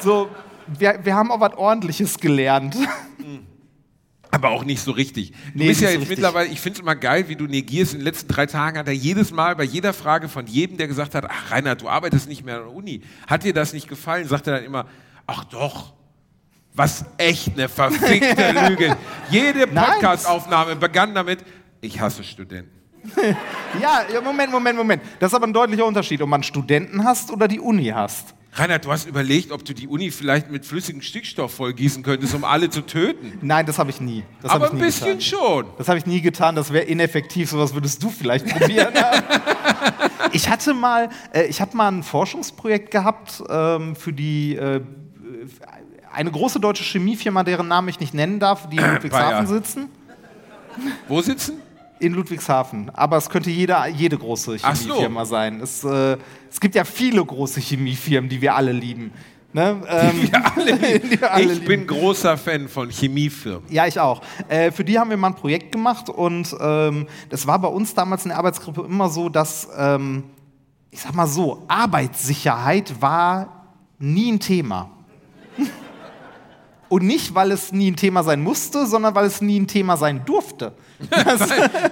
So, 0.01 0.29
wir, 0.65 0.97
wir 1.03 1.13
haben 1.13 1.29
auch 1.29 1.41
was 1.41 1.55
Ordentliches 1.57 2.17
gelernt. 2.19 2.73
Aber 4.31 4.49
auch 4.51 4.63
nicht 4.63 4.81
so 4.81 4.91
richtig. 4.91 5.31
Du 5.31 5.37
Nee, 5.55 5.67
bist 5.67 5.81
ja 5.81 5.87
so 5.87 5.93
jetzt 5.93 6.01
richtig. 6.03 6.17
mittlerweile, 6.19 6.49
ich 6.49 6.61
finde 6.61 6.77
es 6.77 6.81
immer 6.81 6.95
geil, 6.95 7.27
wie 7.27 7.35
du 7.35 7.45
negierst. 7.47 7.93
In 7.93 7.99
den 7.99 8.05
letzten 8.05 8.27
drei 8.27 8.45
Tagen 8.45 8.77
hat 8.77 8.87
er 8.87 8.93
jedes 8.93 9.31
Mal 9.31 9.55
bei 9.55 9.63
jeder 9.63 9.91
Frage 9.91 10.29
von 10.29 10.45
jedem, 10.47 10.77
der 10.77 10.87
gesagt 10.87 11.15
hat, 11.15 11.25
ach 11.27 11.51
Reinhard, 11.51 11.81
du 11.81 11.89
arbeitest 11.89 12.29
nicht 12.29 12.45
mehr 12.45 12.57
an 12.57 12.63
der 12.65 12.73
Uni. 12.73 13.01
Hat 13.27 13.43
dir 13.43 13.53
das 13.53 13.73
nicht 13.73 13.89
gefallen? 13.89 14.27
Sagt 14.27 14.47
er 14.47 14.57
dann 14.57 14.63
immer, 14.63 14.85
ach 15.27 15.43
doch. 15.45 15.93
Was 16.75 17.03
echt 17.17 17.53
eine 17.55 17.67
verfickte 17.67 18.51
Lüge. 18.69 18.95
Jede. 19.31 19.67
Podcastaufnahme 19.67 20.75
begann 20.75 21.13
damit, 21.15 21.39
ich 21.81 21.99
hasse 21.99 22.23
Studenten. 22.23 22.78
Ja, 23.81 24.21
Moment, 24.21 24.51
Moment, 24.51 24.77
Moment. 24.77 25.01
Das 25.19 25.31
ist 25.31 25.35
aber 25.35 25.47
ein 25.47 25.53
deutlicher 25.53 25.85
Unterschied, 25.85 26.21
ob 26.21 26.29
man 26.29 26.43
Studenten 26.43 27.03
hast 27.03 27.31
oder 27.31 27.47
die 27.47 27.59
Uni 27.59 27.85
hast. 27.85 28.33
Reinhard, 28.53 28.83
du 28.83 28.91
hast 28.91 29.07
überlegt, 29.07 29.51
ob 29.51 29.63
du 29.63 29.73
die 29.73 29.87
Uni 29.87 30.09
vielleicht 30.11 30.49
mit 30.49 30.65
flüssigem 30.65 31.01
Stickstoff 31.01 31.53
vollgießen 31.53 32.01
könntest, 32.01 32.33
um 32.33 32.43
alle 32.43 32.69
zu 32.69 32.81
töten. 32.81 33.37
Nein, 33.41 33.65
das 33.65 33.77
habe 33.77 33.91
ich 33.91 34.01
nie. 34.01 34.23
Das 34.41 34.51
Aber 34.51 34.65
ich 34.65 34.71
ein 34.71 34.77
nie 34.77 34.83
bisschen 34.83 35.19
getan. 35.19 35.21
schon. 35.21 35.65
Das 35.77 35.87
habe 35.87 35.99
ich 35.99 36.05
nie 36.05 36.21
getan, 36.21 36.55
das 36.55 36.73
wäre 36.73 36.85
ineffektiv, 36.85 37.49
sowas 37.49 37.73
würdest 37.73 38.01
du 38.01 38.09
vielleicht 38.09 38.47
probieren. 38.47 38.93
ich 40.33 40.49
hatte 40.49 40.73
mal, 40.73 41.09
äh, 41.31 41.43
ich 41.43 41.61
habe 41.61 41.77
mal 41.77 41.89
ein 41.89 42.03
Forschungsprojekt 42.03 42.89
gehabt 42.91 43.43
ähm, 43.49 43.95
für 43.95 44.13
die 44.13 44.55
äh, 44.55 44.81
eine 46.11 46.31
große 46.31 46.59
deutsche 46.59 46.83
Chemiefirma, 46.83 47.43
deren 47.43 47.67
Namen 47.67 47.87
ich 47.87 47.99
nicht 47.99 48.15
nennen 48.15 48.39
darf, 48.39 48.67
die 48.67 48.77
in 48.77 48.83
Ludwigshafen 48.93 49.47
sitzen. 49.47 49.89
Wo 51.07 51.21
sitzen? 51.21 51.61
In 51.99 52.13
Ludwigshafen. 52.13 52.89
Aber 52.93 53.17
es 53.17 53.29
könnte 53.29 53.49
jeder, 53.49 53.85
jede 53.87 54.17
große 54.17 54.57
Ach 54.61 54.75
so. 54.75 54.87
Chemiefirma 54.87 55.25
sein. 55.25 55.59
Es, 55.61 55.83
äh, 55.83 56.17
es 56.49 56.59
gibt 56.59 56.75
ja 56.75 56.85
viele 56.85 57.23
große 57.23 57.59
Chemiefirmen, 57.59 58.29
die 58.29 58.39
wir 58.41 58.55
alle 58.55 58.71
lieben. 58.71 59.11
Ne? 59.51 59.81
Ähm, 59.87 60.31
Wir 60.31 60.55
alle 60.55 60.71
lieben. 60.75 61.09
die 61.09 61.19
wir 61.21 61.33
alle 61.33 61.43
ich 61.43 61.49
lieben. 61.55 61.65
bin 61.65 61.87
großer 61.87 62.37
Fan 62.37 62.69
von 62.69 62.89
Chemiefirmen. 62.89 63.63
Ja, 63.69 63.85
ich 63.87 63.99
auch. 63.99 64.21
Äh, 64.47 64.71
für 64.71 64.83
die 64.85 64.97
haben 64.97 65.09
wir 65.09 65.17
mal 65.17 65.27
ein 65.29 65.35
Projekt 65.35 65.71
gemacht 65.71 66.09
und 66.09 66.55
ähm, 66.61 67.07
das 67.29 67.45
war 67.47 67.59
bei 67.59 67.67
uns 67.67 67.93
damals 67.95 68.23
in 68.25 68.29
der 68.29 68.37
Arbeitsgruppe 68.37 68.81
immer 68.83 69.09
so, 69.09 69.27
dass, 69.27 69.67
ähm, 69.77 70.23
ich 70.91 71.01
sag 71.01 71.13
mal 71.15 71.27
so, 71.27 71.63
Arbeitssicherheit 71.67 73.01
war 73.01 73.65
nie 73.97 74.31
ein 74.31 74.39
Thema. 74.39 74.89
Und 76.89 77.05
nicht, 77.05 77.35
weil 77.35 77.51
es 77.51 77.71
nie 77.71 77.91
ein 77.91 77.95
Thema 77.95 78.23
sein 78.23 78.41
musste, 78.41 78.87
sondern 78.87 79.13
weil 79.13 79.25
es 79.25 79.41
nie 79.41 79.59
ein 79.59 79.67
Thema 79.67 79.95
sein 79.95 80.23
durfte. 80.25 80.73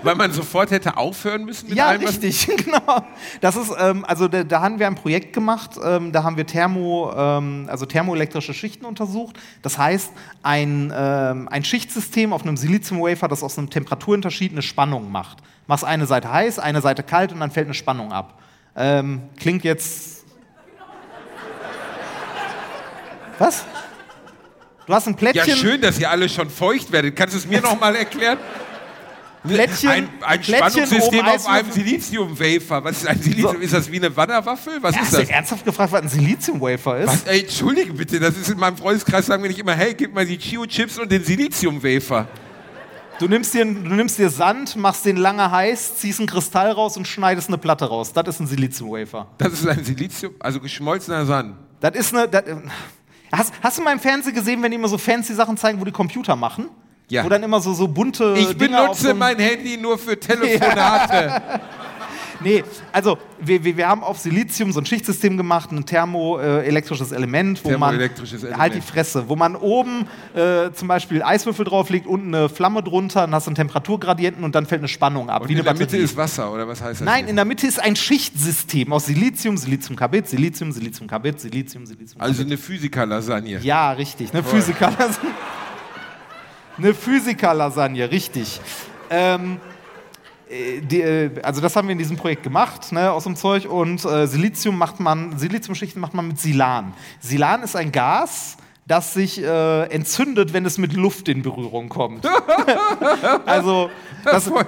Weil 0.04 0.16
man 0.16 0.32
sofort 0.34 0.70
hätte 0.72 0.98
aufhören 0.98 1.46
müssen 1.46 1.70
mit 1.70 1.78
Ja, 1.78 1.88
allem, 1.88 2.02
was- 2.04 2.22
richtig, 2.22 2.48
genau. 2.66 3.06
Das 3.40 3.56
ist, 3.56 3.72
ähm, 3.80 4.04
also 4.06 4.28
da, 4.28 4.44
da 4.44 4.62
haben 4.62 4.80
wir 4.80 4.88
ein 4.88 4.96
Projekt 4.96 5.32
gemacht, 5.34 5.72
ähm, 5.84 6.12
da 6.12 6.24
haben 6.24 6.36
wir 6.36 6.46
Thermo, 6.46 7.14
ähm, 7.16 7.68
also 7.70 7.86
thermoelektrische 7.86 8.54
Schichten 8.54 8.86
untersucht. 8.86 9.38
Das 9.62 9.78
heißt, 9.78 10.12
ein, 10.44 10.92
ähm, 10.96 11.48
ein 11.50 11.64
Schichtsystem 11.64 12.34
auf 12.34 12.44
einem 12.44 12.58
Siliziumwafer, 12.58 13.28
das 13.30 13.44
aus 13.44 13.58
einem 13.58 13.70
Temperaturunterschied 13.70 14.52
eine 14.52 14.62
Spannung 14.62 15.10
macht. 15.12 15.38
Machst 15.68 15.86
eine 15.86 16.06
Seite 16.06 16.32
heiß, 16.32 16.60
eine 16.60 16.82
Seite 16.82 17.04
kalt 17.04 17.32
und 17.32 17.40
dann 17.40 17.52
fällt 17.52 17.68
eine 17.68 17.74
Spannung 17.76 18.12
ab. 18.12 18.40
Ähm, 18.76 19.22
klingt 19.40 19.64
jetzt. 19.64 20.26
Was? 23.40 23.66
Du 24.86 24.94
hast 24.94 25.08
ein 25.08 25.12
Ja, 25.14 25.18
Plättchen. 25.18 25.56
schön, 25.58 25.82
dass 25.82 26.00
ihr 26.00 26.10
alle 26.10 26.28
schon 26.30 26.50
feucht 26.50 26.92
werdet. 26.92 27.16
Kannst 27.16 27.36
du 27.36 27.40
es 27.40 27.46
mir 27.48 27.62
noch 27.62 27.80
mal 27.80 27.96
erklären? 27.96 28.38
Plättchen, 29.48 29.90
ein 29.90 30.10
ein 30.22 30.42
Plättchen 30.42 30.86
Spannungssystem 30.86 31.26
auf 31.26 31.48
einem 31.48 31.72
Silizium-Wafer. 31.72 32.84
Was 32.84 32.98
ist 32.98 33.08
ein 33.08 33.22
Silizium? 33.22 33.54
So. 33.54 33.60
Ist 33.60 33.74
das 33.74 33.92
wie 33.92 33.98
eine 33.98 34.16
Wanderwaffel? 34.16 34.74
Was 34.82 34.96
ist 34.96 35.02
Hast 35.02 35.14
du 35.14 35.18
das? 35.18 35.30
ernsthaft 35.30 35.66
gefragt, 35.66 35.92
was 35.92 36.02
ein 36.02 36.10
Siliziumwafer 36.10 37.00
ist? 37.00 37.08
Was? 37.08 37.24
Ey, 37.24 37.42
entschuldige 37.42 37.94
bitte, 37.94 38.20
das 38.20 38.38
ist 38.38 38.50
in 38.50 38.58
meinem 38.58 38.78
Freundeskreis, 38.78 39.26
sagen 39.26 39.42
wir 39.44 39.50
nicht 39.50 39.60
immer, 39.60 39.74
hey, 39.74 39.94
gib 39.94 40.14
mal 40.14 40.26
die 40.26 40.38
Chio-Chips 40.38 41.00
und 41.00 41.12
den 41.12 41.24
Silizium-Wafer. 41.24 42.28
Du 43.20 43.28
nimmst, 43.28 43.54
dir, 43.56 43.66
du 43.66 43.72
nimmst 43.72 44.20
dir 44.20 44.30
Sand, 44.30 44.76
machst 44.76 45.04
den 45.06 45.18
lange 45.18 45.50
heiß, 45.50 45.96
ziehst 45.98 46.20
einen 46.20 46.28
Kristall 46.28 46.72
raus 46.72 46.98
und 46.98 47.08
schneidest 47.08 47.48
eine 47.48 47.58
Platte 47.58 47.86
raus. 47.86 48.14
Das 48.14 48.28
ist 48.28 48.40
ein 48.40 48.46
Siliziumwafer. 48.48 49.28
Das 49.40 49.54
ist 49.54 49.68
ein 49.68 49.84
Silizium, 49.84 50.36
also 50.40 50.60
geschmolzener 50.60 51.26
Sand. 51.26 51.56
Das 51.80 51.96
ist 51.96 52.14
eine. 52.14 52.28
Das, 52.28 52.44
hast, 53.32 53.54
hast 53.62 53.78
du 53.80 53.82
mal 53.82 53.94
im 53.94 54.00
Fernsehen 54.00 54.36
gesehen, 54.36 54.62
wenn 54.62 54.70
die 54.70 54.76
immer 54.78 54.88
so 54.88 55.00
fancy 55.00 55.34
Sachen 55.34 55.58
zeigen, 55.58 55.80
wo 55.82 55.86
die 55.86 55.92
Computer 55.92 56.36
machen? 56.36 56.70
Ja. 57.10 57.24
Wo 57.24 57.30
dann 57.30 57.44
immer 57.44 57.62
so, 57.62 57.74
so 57.74 57.88
bunte. 57.88 58.36
Ich 58.38 58.58
Dinger 58.58 58.82
benutze 58.84 59.14
mein 59.14 59.40
Handy 59.40 59.78
nur 59.78 59.98
für 59.98 60.20
Telefonate. 60.20 61.42
Nee, 62.40 62.64
also 62.92 63.18
wir, 63.40 63.64
wir, 63.64 63.78
wir 63.78 63.88
haben 63.88 64.04
auf 64.04 64.20
Silizium 64.20 64.72
so 64.72 64.80
ein 64.80 64.86
Schichtsystem 64.86 65.38
gemacht, 65.38 65.72
ein 65.72 65.86
thermoelektrisches 65.86 67.12
Element, 67.12 67.64
wo 67.64 67.70
man 67.70 67.80
Thermoelektrisches 67.92 68.44
Element. 68.44 68.62
halt 68.62 68.76
die 68.76 68.82
Fresse, 68.82 69.28
wo 69.28 69.36
man 69.36 69.56
oben 69.56 70.08
äh, 70.36 70.72
zum 70.72 70.88
Beispiel 70.88 71.24
Eiswürfel 71.24 71.66
drauflegt, 71.66 72.06
unten 72.06 72.34
eine 72.34 72.50
Flamme 72.50 72.84
drunter, 72.84 73.22
dann 73.22 73.34
hast 73.34 73.48
du 73.48 73.50
einen 73.50 73.56
Temperaturgradienten 73.56 74.44
und 74.44 74.54
dann 74.56 74.66
fällt 74.66 74.82
eine 74.82 74.88
Spannung 74.88 75.30
ab. 75.30 75.44
Und 75.44 75.50
in 75.50 75.56
der 75.56 75.74
Mitte 75.74 75.86
Batterie. 75.86 76.02
ist 76.02 76.16
Wasser, 76.16 76.52
oder 76.52 76.68
was 76.68 76.82
heißt 76.82 77.02
das? 77.02 77.06
Nein, 77.06 77.22
hier? 77.22 77.30
in 77.30 77.36
der 77.36 77.46
Mitte 77.46 77.66
ist 77.66 77.82
ein 77.82 77.96
Schichtsystem 77.96 78.94
aus 78.94 79.08
Silizium, 79.08 79.58
Siliziumkarbid, 79.58 80.28
Silizium, 80.28 80.72
Siliziumkarbid, 80.72 81.40
Silizium, 81.40 81.86
Silizium. 81.86 82.22
Also 82.22 82.44
eine 82.44 82.58
Physiker-Lasagne. 82.58 83.60
ja, 83.64 83.92
richtig, 83.94 84.32
eine 84.34 84.44
Physiker-Lasagne. 84.44 85.32
Eine 86.78 86.94
Physiker-Lasagne, 86.94 88.12
richtig. 88.12 88.62
Ähm, 89.10 89.60
äh, 90.48 90.80
die, 90.82 91.02
äh, 91.02 91.42
also 91.42 91.60
das 91.60 91.76
haben 91.76 91.88
wir 91.88 91.94
in 91.94 91.98
diesem 91.98 92.18
Projekt 92.18 92.44
gemacht, 92.44 92.92
ne, 92.92 93.12
aus 93.12 93.24
dem 93.24 93.36
Zeug. 93.36 93.68
Und 93.68 94.06
äh, 94.06 94.28
Silizium 94.28 94.78
macht 94.78 95.00
man, 95.00 95.40
Siliziumschichten 95.40 96.00
macht 96.00 96.14
man 96.14 96.28
mit 96.28 96.40
Silan. 96.40 96.94
Silan 97.20 97.64
ist 97.64 97.76
ein 97.76 97.92
Gas, 97.92 98.58
das 98.88 99.14
sich 99.14 99.44
äh, 99.44 99.84
entzündet, 99.90 100.54
wenn 100.54 100.66
es 100.66 100.78
mit 100.78 100.94
Luft 100.94 101.28
in 101.28 101.42
Berührung 101.42 101.90
kommt. 101.90 102.26
also 103.46 103.90
das, 104.24 104.48
voll, 104.48 104.66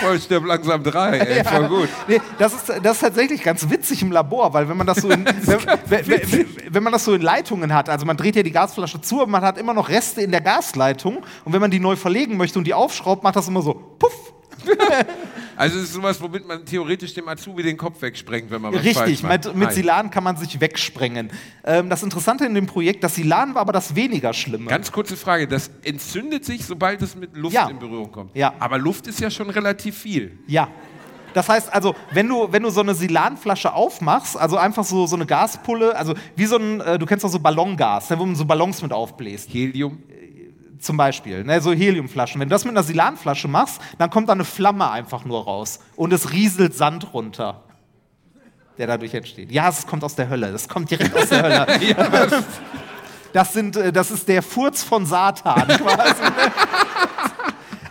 voll 0.00 0.20
stirb 0.20 0.44
langsam 0.44 0.82
drei, 0.82 1.18
ey, 1.18 1.44
voll 1.44 1.68
gut. 1.68 1.88
Nee, 2.08 2.20
das, 2.38 2.52
ist, 2.52 2.68
das 2.82 2.96
ist 2.96 3.00
tatsächlich 3.00 3.42
ganz 3.42 3.70
witzig 3.70 4.02
im 4.02 4.12
Labor, 4.12 4.52
weil 4.52 4.68
wenn 4.68 4.76
man 4.76 4.86
das 4.86 4.98
so 4.98 5.08
in, 5.08 5.24
wenn, 5.46 5.60
wenn, 5.88 6.06
wenn, 6.08 6.46
wenn 6.68 6.82
man 6.82 6.92
das 6.92 7.06
so 7.06 7.14
in 7.14 7.22
Leitungen 7.22 7.72
hat, 7.72 7.88
also 7.88 8.04
man 8.04 8.18
dreht 8.18 8.36
ja 8.36 8.42
die 8.42 8.52
Gasflasche 8.52 9.00
zu, 9.00 9.22
aber 9.22 9.30
man 9.30 9.42
hat 9.42 9.56
immer 9.56 9.72
noch 9.72 9.88
Reste 9.88 10.20
in 10.20 10.30
der 10.30 10.42
Gasleitung 10.42 11.24
und 11.44 11.52
wenn 11.52 11.60
man 11.60 11.70
die 11.70 11.80
neu 11.80 11.96
verlegen 11.96 12.36
möchte 12.36 12.58
und 12.58 12.66
die 12.66 12.74
aufschraubt, 12.74 13.22
macht 13.22 13.36
das 13.36 13.48
immer 13.48 13.62
so 13.62 13.72
puff. 13.72 14.34
Also 15.56 15.76
es 15.78 15.84
ist 15.86 15.94
sowas, 15.94 16.20
womit 16.22 16.46
man 16.46 16.64
theoretisch 16.64 17.14
dem 17.14 17.26
Azubi 17.26 17.64
den 17.64 17.76
Kopf 17.76 18.00
wegsprengt, 18.00 18.48
wenn 18.48 18.62
man 18.62 18.72
was 18.72 18.78
Richtig, 18.80 18.96
falsch 18.96 19.22
macht. 19.24 19.46
mit, 19.46 19.56
mit. 19.56 19.72
Silan 19.72 20.08
kann 20.08 20.22
man 20.22 20.36
sich 20.36 20.60
wegsprengen. 20.60 21.30
Ähm, 21.64 21.90
das 21.90 22.04
Interessante 22.04 22.44
in 22.46 22.54
dem 22.54 22.66
Projekt, 22.66 23.02
das 23.02 23.16
Silan 23.16 23.56
war 23.56 23.62
aber 23.62 23.72
das 23.72 23.96
weniger 23.96 24.32
Schlimme. 24.32 24.66
Ganz 24.66 24.92
kurze 24.92 25.16
Frage, 25.16 25.48
das 25.48 25.72
entzündet 25.82 26.44
sich, 26.44 26.64
sobald 26.64 27.02
es 27.02 27.16
mit 27.16 27.36
Luft 27.36 27.54
Ja. 27.56 27.68
in 27.68 27.80
Berührung 27.80 28.12
kommt. 28.12 28.36
Ja. 28.36 28.54
Aber 28.60 28.78
Luft 28.78 29.08
ist 29.08 29.18
ja 29.18 29.30
schon 29.30 29.50
relativ 29.50 29.98
viel. 29.98 30.38
Ja. 30.46 30.68
Das 31.34 31.48
heißt 31.48 31.72
also, 31.74 31.96
wenn 32.12 32.28
du, 32.28 32.52
wenn 32.52 32.62
du 32.62 32.70
so 32.70 32.80
eine 32.80 32.94
Silanflasche 32.94 33.72
aufmachst, 33.72 34.36
also 34.36 34.56
einfach 34.58 34.84
so, 34.84 35.06
so 35.06 35.16
eine 35.16 35.26
Gaspulle, 35.26 35.96
also 35.96 36.14
wie 36.36 36.46
so 36.46 36.56
ein, 36.56 36.80
äh, 36.80 36.98
du 37.00 37.04
kennst 37.06 37.24
doch 37.24 37.30
so 37.30 37.40
Ballongas, 37.40 38.10
ne, 38.10 38.18
wo 38.18 38.24
man 38.24 38.36
so 38.36 38.44
Ballons 38.44 38.80
mit 38.80 38.92
aufbläst. 38.92 39.52
Helium. 39.52 40.02
Zum 40.80 40.96
Beispiel, 40.96 41.44
ne, 41.44 41.60
so 41.60 41.72
Heliumflaschen. 41.72 42.40
Wenn 42.40 42.48
du 42.48 42.54
das 42.54 42.64
mit 42.64 42.72
einer 42.72 42.82
Silanflasche 42.82 43.48
machst, 43.48 43.80
dann 43.98 44.10
kommt 44.10 44.28
da 44.28 44.32
eine 44.32 44.44
Flamme 44.44 44.90
einfach 44.90 45.24
nur 45.24 45.44
raus 45.44 45.80
und 45.96 46.12
es 46.12 46.32
rieselt 46.32 46.74
Sand 46.74 47.12
runter, 47.12 47.62
der 48.76 48.86
dadurch 48.86 49.14
entsteht. 49.14 49.50
Ja, 49.50 49.68
es 49.68 49.86
kommt 49.86 50.04
aus 50.04 50.14
der 50.14 50.28
Hölle. 50.28 50.52
Das 50.52 50.68
kommt 50.68 50.90
direkt 50.90 51.16
aus 51.16 51.28
der 51.28 51.42
Hölle. 51.42 51.66
Das, 53.32 53.52
sind, 53.52 53.76
äh, 53.76 53.92
das 53.92 54.10
ist 54.10 54.26
der 54.26 54.42
Furz 54.42 54.82
von 54.82 55.04
Satan 55.04 55.68
quasi. 55.68 56.22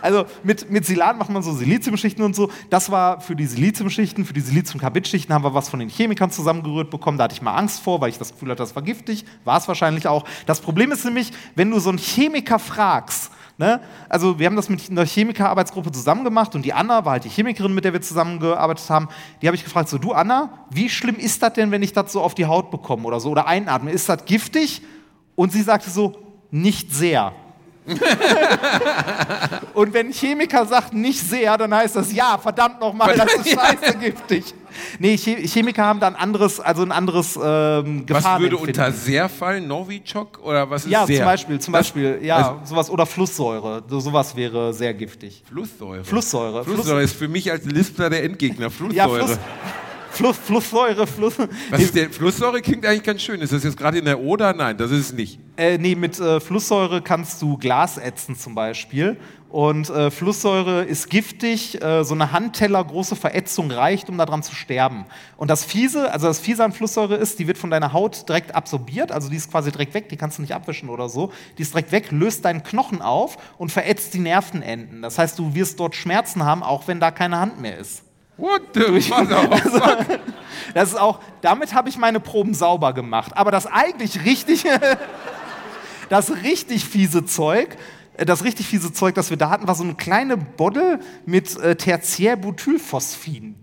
Also 0.00 0.24
mit, 0.42 0.70
mit 0.70 0.86
Silan 0.86 1.18
macht 1.18 1.30
man 1.30 1.42
so 1.42 1.52
Siliziumschichten 1.52 2.24
und 2.24 2.34
so. 2.34 2.50
Das 2.70 2.90
war 2.90 3.20
für 3.20 3.36
die 3.36 3.46
Siliziumschichten, 3.46 4.24
für 4.24 4.32
die 4.32 4.40
Siliziumkarbid-Schichten 4.40 5.32
haben 5.32 5.44
wir 5.44 5.54
was 5.54 5.68
von 5.68 5.80
den 5.80 5.88
Chemikern 5.88 6.30
zusammengerührt 6.30 6.90
bekommen. 6.90 7.18
Da 7.18 7.24
hatte 7.24 7.34
ich 7.34 7.42
mal 7.42 7.54
Angst 7.54 7.80
vor, 7.80 8.00
weil 8.00 8.10
ich 8.10 8.18
das 8.18 8.32
Gefühl 8.32 8.50
hatte, 8.50 8.62
das 8.62 8.74
war 8.74 8.82
giftig. 8.82 9.24
War 9.44 9.58
es 9.58 9.68
wahrscheinlich 9.68 10.06
auch. 10.06 10.24
Das 10.46 10.60
Problem 10.60 10.92
ist 10.92 11.04
nämlich, 11.04 11.32
wenn 11.54 11.70
du 11.70 11.78
so 11.80 11.88
einen 11.88 11.98
Chemiker 11.98 12.58
fragst, 12.58 13.30
ne? 13.56 13.80
also 14.08 14.38
wir 14.38 14.46
haben 14.46 14.56
das 14.56 14.68
mit 14.68 14.90
einer 14.90 15.04
Chemikerarbeitsgruppe 15.04 15.92
zusammen 15.92 16.24
gemacht 16.24 16.54
und 16.54 16.62
die 16.62 16.72
Anna 16.72 17.04
war 17.04 17.12
halt 17.12 17.24
die 17.24 17.28
Chemikerin, 17.28 17.74
mit 17.74 17.84
der 17.84 17.92
wir 17.92 18.02
zusammengearbeitet 18.02 18.88
haben. 18.90 19.08
Die 19.42 19.46
habe 19.46 19.56
ich 19.56 19.64
gefragt, 19.64 19.88
so 19.88 19.98
du 19.98 20.12
Anna, 20.12 20.66
wie 20.70 20.88
schlimm 20.88 21.16
ist 21.16 21.42
das 21.42 21.52
denn, 21.54 21.70
wenn 21.70 21.82
ich 21.82 21.92
das 21.92 22.12
so 22.12 22.22
auf 22.22 22.34
die 22.34 22.46
Haut 22.46 22.70
bekomme 22.70 23.04
oder 23.04 23.20
so 23.20 23.30
oder 23.30 23.46
einatme? 23.46 23.90
Ist 23.90 24.08
das 24.08 24.24
giftig? 24.24 24.82
Und 25.34 25.52
sie 25.52 25.62
sagte 25.62 25.90
so, 25.90 26.18
nicht 26.50 26.92
sehr. 26.92 27.32
Und 29.74 29.92
wenn 29.94 30.12
Chemiker 30.12 30.66
sagt, 30.66 30.92
nicht 30.92 31.20
sehr, 31.20 31.56
dann 31.56 31.74
heißt 31.74 31.96
das, 31.96 32.12
ja, 32.12 32.38
verdammt 32.38 32.80
nochmal, 32.80 33.16
das 33.16 33.32
ist 33.34 33.48
scheiße 33.54 33.96
giftig. 33.98 34.54
Nee, 34.98 35.16
Che- 35.16 35.46
Chemiker 35.46 35.84
haben 35.84 36.00
da 36.00 36.06
ein 36.08 36.16
anderes, 36.16 36.60
also 36.60 36.82
ein 36.82 36.92
anderes 36.92 37.36
ähm, 37.42 38.04
Was 38.08 38.24
würde 38.38 38.56
unter 38.56 38.92
sehr 38.92 39.28
fallen? 39.28 39.66
Novichok 39.66 40.40
oder 40.42 40.68
was 40.70 40.84
ist 40.84 40.90
Ja, 40.90 41.06
sehr? 41.06 41.16
zum 41.18 41.24
Beispiel, 41.24 41.58
zum 41.58 41.72
Das- 41.74 41.80
Beispiel, 41.86 42.18
ja, 42.22 42.36
also 42.36 42.60
sowas 42.64 42.90
oder 42.90 43.06
Flusssäure. 43.06 43.82
So, 43.88 44.00
sowas 44.00 44.36
wäre 44.36 44.72
sehr 44.74 44.94
giftig. 44.94 45.42
Flusssäure. 45.48 46.04
Flusssäure. 46.04 46.64
Flusssäure 46.64 47.02
ist 47.02 47.16
für 47.16 47.28
mich 47.28 47.50
als 47.50 47.64
Lispler 47.64 48.10
der 48.10 48.24
Endgegner. 48.24 48.68
Ja, 48.92 49.08
Flusssäure. 49.08 49.26
Fluss, 49.26 49.38
Fluss, 50.10 50.36
Flusssäure, 50.38 51.06
Fluss. 51.06 51.34
Was 51.70 51.80
ist 51.80 51.94
denn? 51.94 52.10
Flusssäure 52.12 52.60
klingt 52.60 52.84
eigentlich 52.86 53.02
ganz 53.02 53.22
schön. 53.22 53.40
Ist 53.40 53.52
das 53.52 53.62
jetzt 53.64 53.76
gerade 53.76 53.98
in 53.98 54.04
der 54.04 54.18
Oder? 54.20 54.52
Nein, 54.52 54.76
das 54.76 54.90
ist 54.90 54.98
es 55.00 55.12
nicht. 55.12 55.38
Äh, 55.58 55.76
nee, 55.76 55.96
mit 55.96 56.20
äh, 56.20 56.38
Flusssäure 56.38 57.02
kannst 57.02 57.42
du 57.42 57.56
Glas 57.58 57.98
ätzen 57.98 58.36
zum 58.36 58.54
Beispiel. 58.54 59.16
Und 59.48 59.90
äh, 59.90 60.12
Flusssäure 60.12 60.84
ist 60.84 61.10
giftig. 61.10 61.82
Äh, 61.82 62.04
so 62.04 62.14
eine 62.14 62.30
Handteller 62.30 62.84
große 62.84 63.16
Verätzung 63.16 63.68
reicht, 63.72 64.08
um 64.08 64.18
daran 64.18 64.44
zu 64.44 64.54
sterben. 64.54 65.04
Und 65.36 65.50
das 65.50 65.64
Fiese, 65.64 66.12
also 66.12 66.28
das 66.28 66.38
Fiese 66.38 66.62
an 66.62 66.70
Flusssäure 66.70 67.16
ist, 67.16 67.40
die 67.40 67.48
wird 67.48 67.58
von 67.58 67.70
deiner 67.70 67.92
Haut 67.92 68.28
direkt 68.28 68.54
absorbiert. 68.54 69.10
Also 69.10 69.28
die 69.28 69.36
ist 69.36 69.50
quasi 69.50 69.72
direkt 69.72 69.94
weg. 69.94 70.08
Die 70.10 70.16
kannst 70.16 70.38
du 70.38 70.42
nicht 70.42 70.54
abwischen 70.54 70.90
oder 70.90 71.08
so. 71.08 71.32
Die 71.58 71.62
ist 71.62 71.74
direkt 71.74 71.90
weg, 71.90 72.12
löst 72.12 72.44
deinen 72.44 72.62
Knochen 72.62 73.02
auf 73.02 73.36
und 73.58 73.72
verätzt 73.72 74.14
die 74.14 74.20
Nervenenden. 74.20 75.02
Das 75.02 75.18
heißt, 75.18 75.36
du 75.40 75.56
wirst 75.56 75.80
dort 75.80 75.96
Schmerzen 75.96 76.44
haben, 76.44 76.62
auch 76.62 76.86
wenn 76.86 77.00
da 77.00 77.10
keine 77.10 77.40
Hand 77.40 77.60
mehr 77.60 77.78
ist. 77.78 78.04
What 78.36 78.62
the 78.74 79.10
mother 79.10 80.20
Das 80.72 80.90
ist 80.90 81.00
auch, 81.00 81.18
damit 81.40 81.74
habe 81.74 81.88
ich 81.88 81.98
meine 81.98 82.20
Proben 82.20 82.54
sauber 82.54 82.92
gemacht. 82.92 83.32
Aber 83.34 83.50
das 83.50 83.66
eigentlich 83.66 84.24
richtig, 84.24 84.64
das 86.08 86.30
richtig 86.42 86.84
fiese 86.84 87.24
Zeug, 87.24 87.76
äh, 88.16 88.24
das 88.24 88.44
richtig 88.44 88.66
fiese 88.66 88.92
Zeug, 88.92 89.14
das 89.14 89.30
wir 89.30 89.36
da 89.36 89.50
hatten, 89.50 89.66
war 89.68 89.74
so 89.74 89.84
eine 89.84 89.94
kleine 89.94 90.36
Bottle 90.36 91.00
mit 91.26 91.56
äh, 91.58 91.76
Tertiärbutylphosphin. 91.76 93.54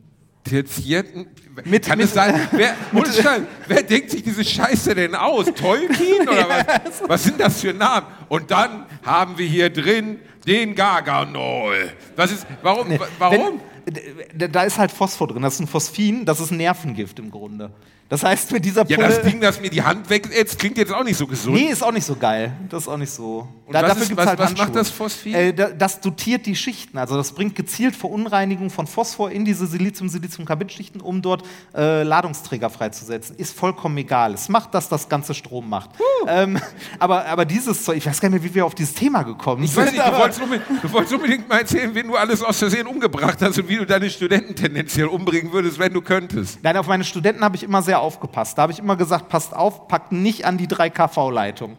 Tertierten. 0.43 1.25
Mit- 1.63 1.85
Kann 1.85 1.97
mit- 1.97 2.07
es 2.07 2.13
sein? 2.13 2.39
Wer, 2.51 2.75
ohne 2.93 3.11
Scheiß, 3.11 3.41
wer 3.67 3.81
denkt 3.81 4.11
sich 4.11 4.21
diese 4.23 4.43
Scheiße 4.43 4.93
denn 4.93 5.15
aus? 5.15 5.45
Tolkien 5.55 6.21
oder 6.27 6.47
was? 6.83 7.01
Was 7.09 7.23
sind 7.23 7.39
das 7.39 7.61
für 7.61 7.73
Namen? 7.73 8.05
Und 8.29 8.51
dann 8.51 8.85
haben 9.03 9.37
wir 9.37 9.47
hier 9.47 9.69
drin 9.71 10.19
den 10.45 10.75
Garganol. 10.75 11.91
Was 12.15 12.31
ist, 12.31 12.45
warum? 12.61 12.89
wa- 12.99 13.07
Warum? 13.19 13.59
Wenn, 13.85 14.51
da 14.51 14.63
ist 14.63 14.77
halt 14.79 14.91
Phosphor 14.91 15.27
drin, 15.27 15.41
das 15.43 15.55
ist 15.55 15.59
ein 15.59 15.67
Phosphin, 15.67 16.25
das 16.25 16.39
ist 16.39 16.51
ein 16.51 16.57
Nervengift 16.57 17.19
im 17.19 17.29
Grunde. 17.29 17.71
Das 18.07 18.23
heißt, 18.23 18.51
mit 18.51 18.63
dieser 18.63 18.85
Ja, 18.85 18.97
Pulle. 18.97 19.09
das 19.09 19.21
Ding, 19.23 19.41
das 19.41 19.59
mir 19.59 19.71
die 19.71 19.81
Hand 19.81 20.07
wegätzt, 20.11 20.59
klingt 20.59 20.77
jetzt 20.77 20.93
auch 20.93 21.03
nicht 21.03 21.17
so 21.17 21.25
gesund. 21.25 21.55
Nee, 21.55 21.69
ist 21.71 21.83
auch 21.83 21.91
nicht 21.91 22.05
so 22.05 22.15
geil. 22.15 22.51
Das 22.69 22.83
ist 22.83 22.87
auch 22.87 22.97
nicht 22.97 23.09
so. 23.09 23.47
Und 23.65 23.73
was 23.73 23.81
dafür 23.81 24.01
ist- 24.03 24.07
gibt's 24.09 24.21
was- 24.21 24.27
halt 24.29 24.39
was 24.39 24.47
Handschuhe. 24.49 24.65
macht 24.67 24.75
das 24.75 24.89
Phosphin? 24.91 25.33
Äh, 25.33 25.53
da- 25.55 25.69
das 25.71 26.01
dotiert 26.01 26.45
die 26.45 26.55
Schichten. 26.55 26.99
Also 26.99 27.17
das 27.17 27.31
bringt 27.31 27.55
gezielt 27.55 27.95
Verunreinigung 27.95 28.69
von 28.69 28.85
Phosphor 28.85 29.31
in 29.31 29.43
diese 29.43 29.65
Silizium-Silizium-Carbid-Schichten, 29.65 31.01
um 31.01 31.23
dort 31.23 31.43
äh, 31.75 32.03
Ladungsträger 32.03 32.69
freizusetzen. 32.69 33.35
Ist 33.37 33.57
vollkommen 33.57 33.97
egal. 33.97 34.35
Es 34.35 34.49
macht, 34.49 34.75
dass 34.75 34.87
das 34.87 35.09
ganze 35.09 35.33
Strom 35.33 35.67
macht. 35.67 35.89
Ähm, 36.27 36.59
aber, 36.99 37.25
aber 37.25 37.45
dieses 37.45 37.83
Zeug, 37.85 37.97
ich 37.97 38.05
weiß 38.05 38.21
gar 38.21 38.29
nicht 38.29 38.39
mehr, 38.43 38.51
wie 38.51 38.53
wir 38.55 38.67
auf 38.67 38.75
dieses 38.75 38.93
Thema 38.93 39.23
gekommen 39.23 39.63
Ich 39.63 39.71
sind. 39.71 39.83
weiß 39.83 39.91
nicht, 39.91 40.03
du 40.03 40.05
aber- 40.05 40.17
wolltest, 40.39 40.41
unbedingt, 40.41 40.83
du 40.83 40.91
wolltest 40.91 41.13
unbedingt 41.13 41.49
mal 41.49 41.59
erzählen, 41.59 41.93
wen 41.93 42.07
du 42.07 42.15
alles 42.15 42.41
aus 42.41 42.57
Versehen 42.59 42.87
umgebracht 42.87 43.41
hast 43.41 43.57
und 43.57 43.67
wie 43.69 43.77
du 43.77 43.85
deine 43.85 44.09
Studenten 44.09 44.55
tendenziell 44.55 45.07
umbringen 45.07 45.51
würdest, 45.51 45.79
wenn 45.79 45.93
du 45.93 46.01
könntest. 46.01 46.59
Nein, 46.63 46.77
auf 46.77 46.87
meine 46.87 47.03
Studenten 47.03 47.43
habe 47.43 47.55
ich 47.55 47.63
immer 47.63 47.81
sehr 47.81 47.99
aufgepasst. 47.99 48.57
Da 48.57 48.63
habe 48.63 48.71
ich 48.71 48.79
immer 48.79 48.95
gesagt, 48.95 49.29
passt 49.29 49.53
auf, 49.53 49.87
packt 49.87 50.11
nicht 50.11 50.45
an 50.45 50.57
die 50.57 50.67
3 50.67 50.89
kV-Leitung. 50.89 51.77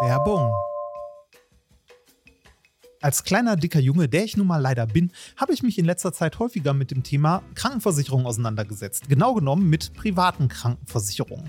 Werbung. 0.00 0.52
Als 3.00 3.22
kleiner, 3.22 3.54
dicker 3.54 3.78
Junge, 3.78 4.08
der 4.08 4.24
ich 4.24 4.36
nun 4.36 4.48
mal 4.48 4.60
leider 4.60 4.86
bin, 4.86 5.12
habe 5.36 5.52
ich 5.52 5.62
mich 5.62 5.78
in 5.78 5.84
letzter 5.84 6.12
Zeit 6.12 6.40
häufiger 6.40 6.74
mit 6.74 6.90
dem 6.90 7.04
Thema 7.04 7.42
Krankenversicherung 7.54 8.26
auseinandergesetzt. 8.26 9.08
Genau 9.08 9.34
genommen 9.34 9.70
mit 9.70 9.94
privaten 9.94 10.48
Krankenversicherungen. 10.48 11.48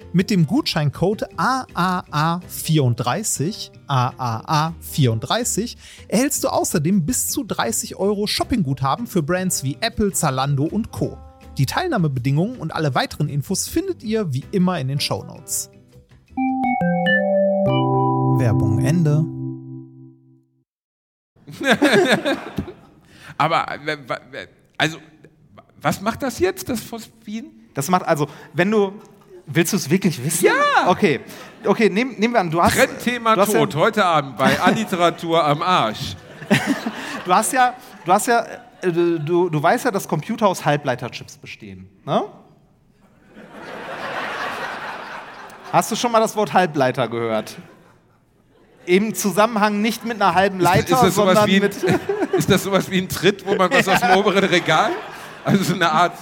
Mit 0.13 0.29
dem 0.29 0.45
Gutscheincode 0.45 1.29
AAA34, 1.37 3.71
AAA34, 3.87 5.77
erhältst 6.09 6.43
du 6.43 6.49
außerdem 6.49 7.05
bis 7.05 7.29
zu 7.29 7.45
30 7.45 7.95
Euro 7.95 8.27
Shoppingguthaben 8.27 9.07
für 9.07 9.23
Brands 9.23 9.63
wie 9.63 9.77
Apple, 9.79 10.11
Zalando 10.11 10.65
und 10.65 10.91
Co. 10.91 11.17
Die 11.57 11.65
Teilnahmebedingungen 11.65 12.57
und 12.57 12.75
alle 12.75 12.93
weiteren 12.93 13.29
Infos 13.29 13.69
findet 13.69 14.03
ihr 14.03 14.33
wie 14.33 14.43
immer 14.51 14.77
in 14.81 14.89
den 14.89 14.99
Shownotes. 14.99 15.69
Werbung 18.37 18.79
Ende. 18.79 19.23
Aber, 23.37 23.65
äh, 23.69 23.97
also, 24.77 24.97
was 25.81 26.01
macht 26.01 26.21
das 26.21 26.39
jetzt, 26.39 26.67
das 26.67 26.81
Phosphin? 26.81 27.61
Das 27.73 27.89
macht 27.89 28.05
also, 28.05 28.27
wenn 28.53 28.71
du. 28.71 28.91
Willst 29.53 29.73
du 29.73 29.77
es 29.77 29.89
wirklich 29.89 30.23
wissen? 30.23 30.45
Ja! 30.45 30.89
Okay. 30.89 31.19
Okay, 31.63 31.89
nehm, 31.89 32.15
nehmen 32.17 32.33
wir 32.33 32.39
an, 32.39 32.49
du 32.49 32.61
hast. 32.61 32.75
Trendthema 32.75 33.35
du 33.35 33.41
hast 33.41 33.53
Tod, 33.53 33.73
Ja, 33.73 33.79
heute 33.79 34.05
Abend 34.05 34.37
bei 34.37 34.59
Alliteratur 34.59 35.43
am 35.43 35.61
Arsch. 35.61 36.15
du 37.25 37.33
hast 37.33 37.53
ja. 37.53 37.73
Du 38.05 38.11
hast 38.11 38.27
ja. 38.27 38.45
äh, 38.81 38.91
Du, 38.91 39.49
du 39.49 39.61
weißt 39.61 39.85
ja, 39.85 39.91
dass 39.91 40.07
Computer 40.07 40.47
aus 40.47 40.65
Halbleiterchips 40.65 41.37
bestehen. 41.37 41.87
Ne? 42.03 42.23
Hast 45.71 45.91
du 45.91 45.95
schon 45.95 46.11
mal 46.11 46.19
das 46.19 46.35
Wort 46.35 46.51
Halbleiter 46.51 47.07
gehört? 47.07 47.55
Im 48.85 49.13
Zusammenhang 49.13 49.81
nicht 49.81 50.03
mit 50.03 50.19
einer 50.19 50.33
halben 50.33 50.59
Leiter, 50.59 50.95
ist, 50.95 51.03
das 51.03 51.15
sowas 51.15 51.35
sondern 51.35 51.47
wie 51.47 51.57
ein, 51.57 51.61
mit. 51.61 51.75
ist 52.33 52.49
das 52.49 52.63
sowas 52.63 52.89
wie 52.89 52.97
ein 52.97 53.07
Tritt, 53.07 53.45
wo 53.45 53.55
man 53.55 53.71
was 53.71 53.87
aus 53.87 53.99
dem 53.99 54.11
oberen 54.17 54.43
Regal? 54.43 54.91
Also 55.45 55.63
so 55.63 55.75
eine 55.75 55.91
Art 55.91 56.13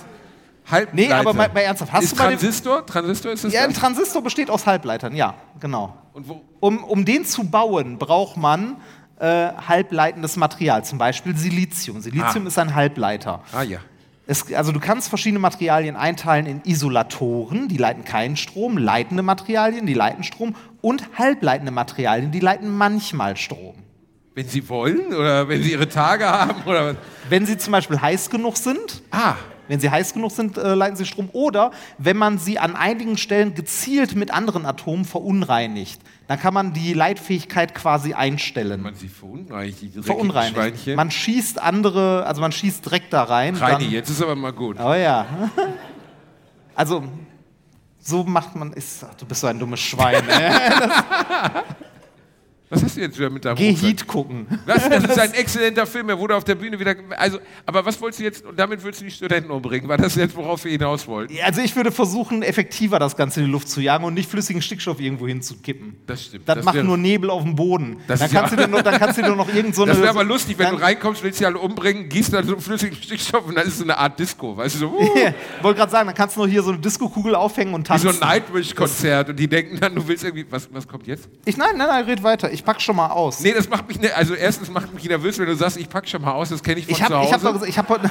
Halbleiter. 0.72 0.96
Nee, 0.96 1.12
aber 1.14 1.34
mal, 1.34 1.50
mal 1.54 1.60
ernsthaft. 1.62 1.92
Hast 1.92 2.04
ist 2.04 2.14
du 2.14 2.18
mal 2.18 2.30
den, 2.30 2.40
Transistor? 2.40 2.86
Transistor 2.86 3.32
ist 3.32 3.44
das? 3.44 3.54
ja, 3.54 3.64
ein? 3.64 3.74
Transistor 3.74 4.22
besteht 4.22 4.50
aus 4.50 4.66
Halbleitern, 4.66 5.16
ja, 5.16 5.36
genau. 5.60 5.96
Um, 6.60 6.84
um 6.84 7.06
den 7.06 7.26
zu 7.26 7.44
bauen, 7.46 7.98
braucht 7.98 8.38
man 8.38 8.78
äh, 9.20 9.50
halbleitendes 9.68 10.36
Material, 10.38 10.84
zum 10.86 10.98
Beispiel 10.98 11.36
Silizium. 11.36 12.02
Silizium 12.02 12.46
Ah. 12.46 12.48
ist 12.48 12.58
ein 12.60 12.76
Halbleiter. 12.76 13.42
ah 13.54 13.62
ja. 13.64 13.80
Es, 14.28 14.54
also 14.54 14.72
du 14.72 14.80
kannst 14.80 15.10
verschiedene 15.10 15.40
Materialien 15.40 15.96
einteilen 15.96 16.46
in 16.46 16.62
Isolatoren, 16.64 17.68
die 17.68 17.78
leiten 17.78 18.06
keinen 18.06 18.38
Strom, 18.38 18.78
leitende 18.78 19.24
Materialien, 19.24 19.88
die 19.88 19.96
leiten 19.96 20.24
Strom 20.24 20.56
und 20.82 21.04
halbleitende 21.18 21.72
Materialien, 21.72 22.32
die 22.32 22.40
leiten 22.40 22.70
manchmal 22.78 23.36
Strom. 23.38 23.74
Wenn 24.36 24.48
Sie 24.48 24.70
wollen 24.70 25.08
oder 25.16 25.50
wenn 25.50 25.64
Sie 25.64 25.72
Ihre 25.72 25.90
Tage 25.90 26.28
haben 26.28 26.62
oder 26.68 26.86
was? 26.92 26.96
Wenn 27.30 27.46
sie 27.48 27.58
zum 27.58 27.72
Beispiel 27.72 28.00
heiß 28.00 28.30
genug 28.30 28.56
sind, 28.58 29.02
Ah, 29.12 29.34
wenn 29.70 29.80
sie 29.80 29.90
heiß 29.90 30.14
genug 30.14 30.32
sind, 30.32 30.58
äh, 30.58 30.74
leiten 30.74 30.98
sie 30.98 31.06
Strom. 31.06 31.30
Oder 31.32 31.72
wenn 31.98 32.18
man 32.18 32.38
sie 32.38 32.60
an 32.60 32.76
einigen 32.76 33.16
Stellen 33.18 33.54
gezielt 33.56 34.16
mit 34.16 34.32
anderen 34.34 34.66
Atomen 34.66 35.06
verunreinigt, 35.06 36.02
dann 36.28 36.38
kann 36.40 36.54
man 36.54 36.74
die 36.74 36.94
Leitfähigkeit 36.94 37.74
quasi 37.74 38.14
einstellen. 38.14 38.82
man 38.82 38.96
Sie 38.96 39.08
verunreinigt, 39.08 39.82
die 39.82 40.02
verunreinigt. 40.04 40.56
Schweinchen. 40.56 40.96
Man 40.98 41.10
schießt 41.10 41.62
andere, 41.62 42.26
also 42.26 42.42
man 42.42 42.52
schießt 42.52 42.90
Dreck 42.92 43.10
da 43.10 43.24
rein. 43.24 43.56
Reini, 43.56 43.86
dann- 43.86 43.92
jetzt 43.94 44.10
ist 44.10 44.22
aber 44.22 44.36
mal 44.36 44.52
gut. 44.52 44.78
Oh 44.80 44.94
ja. 44.94 45.26
Also, 46.76 47.04
so 48.00 48.24
macht 48.24 48.56
man. 48.56 48.72
Ist, 48.72 49.04
ach, 49.04 49.14
du 49.16 49.26
bist 49.26 49.42
so 49.42 49.48
ein 49.48 49.60
dummes 49.60 49.82
Schwein. 49.82 50.24
Das, 52.70 52.82
Was 52.82 52.90
hast 52.90 52.98
du 52.98 53.02
jetzt 53.02 53.18
wieder 53.18 53.32
mit 53.32 53.44
deinem 53.46 53.56
Geh 53.56 53.70
Rucksack? 53.70 53.88
Heat 53.90 54.08
gucken. 54.08 54.48
Was? 54.68 54.88
Das 54.88 55.04
ist 55.04 55.20
ein 55.20 55.34
exzellenter 55.34 55.88
Film. 55.88 56.08
Er 56.10 56.20
wurde 56.20 56.36
auf 56.36 56.44
der 56.44 56.54
Bühne 56.56 56.80
wieder. 56.80 56.96
Also, 57.18 57.40
aber 57.66 57.84
was 57.84 58.00
wolltest 58.00 58.20
du 58.20 58.24
jetzt? 58.26 58.46
Und 58.46 58.60
damit 58.60 58.84
willst 58.84 59.02
du 59.02 59.06
die 59.06 59.12
Studenten 59.12 59.50
umbringen? 59.50 59.90
War 59.90 59.98
das 59.98 60.14
jetzt, 60.16 60.36
worauf 60.36 60.64
wir 60.66 60.72
hinaus 60.72 61.08
wollten? 61.08 61.34
Also 61.44 61.62
ich 61.62 61.76
würde 61.76 61.92
versuchen, 61.92 62.44
effektiver 62.44 63.00
das 63.00 63.16
Ganze 63.18 63.40
in 63.40 63.48
die 63.48 63.52
Luft 63.52 63.70
zu 63.70 63.82
jagen 63.82 64.04
und 64.04 64.14
nicht 64.14 64.30
flüssigen 64.30 64.62
Stickstoff 64.62 65.00
irgendwo 65.00 65.28
hinzukippen. 65.28 65.96
Das 66.06 66.26
stimmt. 66.26 66.48
Das, 66.48 66.58
Das 66.58 66.66
macht 66.66 66.84
nur 66.84 66.98
Nebel 66.98 67.32
auf 67.32 67.42
dem 67.42 67.56
Boden. 67.56 67.98
Das 68.08 68.20
dann, 68.20 68.28
ist 68.28 68.34
ja- 68.34 68.42
kannst 68.42 68.60
du 68.60 68.68
noch, 68.68 68.82
dann 68.84 69.00
kannst 69.00 69.18
du 69.18 69.24
dir 69.24 69.36
noch 69.36 69.52
irgend 69.52 69.74
so 69.74 69.82
eine. 69.84 69.92
Das 69.94 70.00
wäre 70.02 70.12
aber 70.12 70.24
lustig, 70.24 70.60
wenn 70.60 70.70
du 70.70 70.76
reinkommst, 70.82 71.24
willst 71.24 71.40
sie 71.40 71.48
alle 71.48 71.58
umbringen, 71.58 72.08
gießt 72.08 72.34
dann 72.34 72.46
so 72.46 72.54
einen 72.54 72.62
flüssigen 72.62 72.96
Stickstoff 73.02 73.48
und 73.48 73.56
dann 73.56 73.64
ist 73.66 73.74
es 73.74 73.78
so 73.80 73.84
eine 73.84 73.98
Art 73.98 74.20
Disco. 74.20 74.56
Weißt 74.56 74.76
du, 74.76 74.80
so, 74.80 74.88
uh, 74.92 75.08
Wollte 75.64 75.80
gerade 75.80 75.92
sagen, 75.92 76.06
dann 76.08 76.16
kannst 76.16 76.36
du 76.36 76.42
noch 76.42 76.48
hier 76.48 76.62
so 76.62 76.70
eine 76.70 76.80
Disco-Kugel 76.80 77.34
aufhängen 77.34 77.74
und 77.74 77.90
wie 77.90 77.98
so 77.98 78.10
tanzen. 78.10 78.22
ein 78.22 78.30
Nightwish-Konzert 78.30 79.30
und 79.30 79.40
die 79.40 79.48
denken 79.48 79.80
dann, 79.80 79.96
du 79.96 80.08
willst 80.08 80.24
irgendwie. 80.24 80.46
Was, 80.52 80.70
was 80.72 80.88
kommt 80.88 81.08
jetzt? 81.08 81.28
ich, 81.46 81.58
nein, 81.58 81.70
nein, 81.76 81.88
nein, 81.88 82.06
red 82.06 82.22
weiter. 82.22 82.52
Ich 82.52 82.59
pack 82.64 82.82
schon 82.82 82.96
mal 82.96 83.08
aus. 83.08 83.40
Nee, 83.40 83.54
das 83.54 83.70
macht 83.70 83.88
mich 83.88 84.00
nicht. 84.00 84.14
Also, 84.14 84.34
erstens 84.34 84.70
macht 84.70 84.94
mich 84.94 85.04
nervös, 85.06 85.38
wenn 85.40 85.46
du 85.46 85.56
sagst, 85.56 85.78
ich 85.78 85.90
pack 85.90 86.08
schon 86.08 86.22
mal 86.22 86.34
aus, 86.34 86.50
das 86.50 86.64
kenne 86.64 86.80
ich 86.80 86.86
von 86.86 86.96
ich 86.96 87.02
habe 87.02 87.14
zu 87.16 87.22
ich 87.22 87.34
hab 87.34 87.42
doch 87.42 87.54
Hause. 87.56 87.68
ich 87.68 87.78
habe 87.78 87.90
heute. 87.90 88.10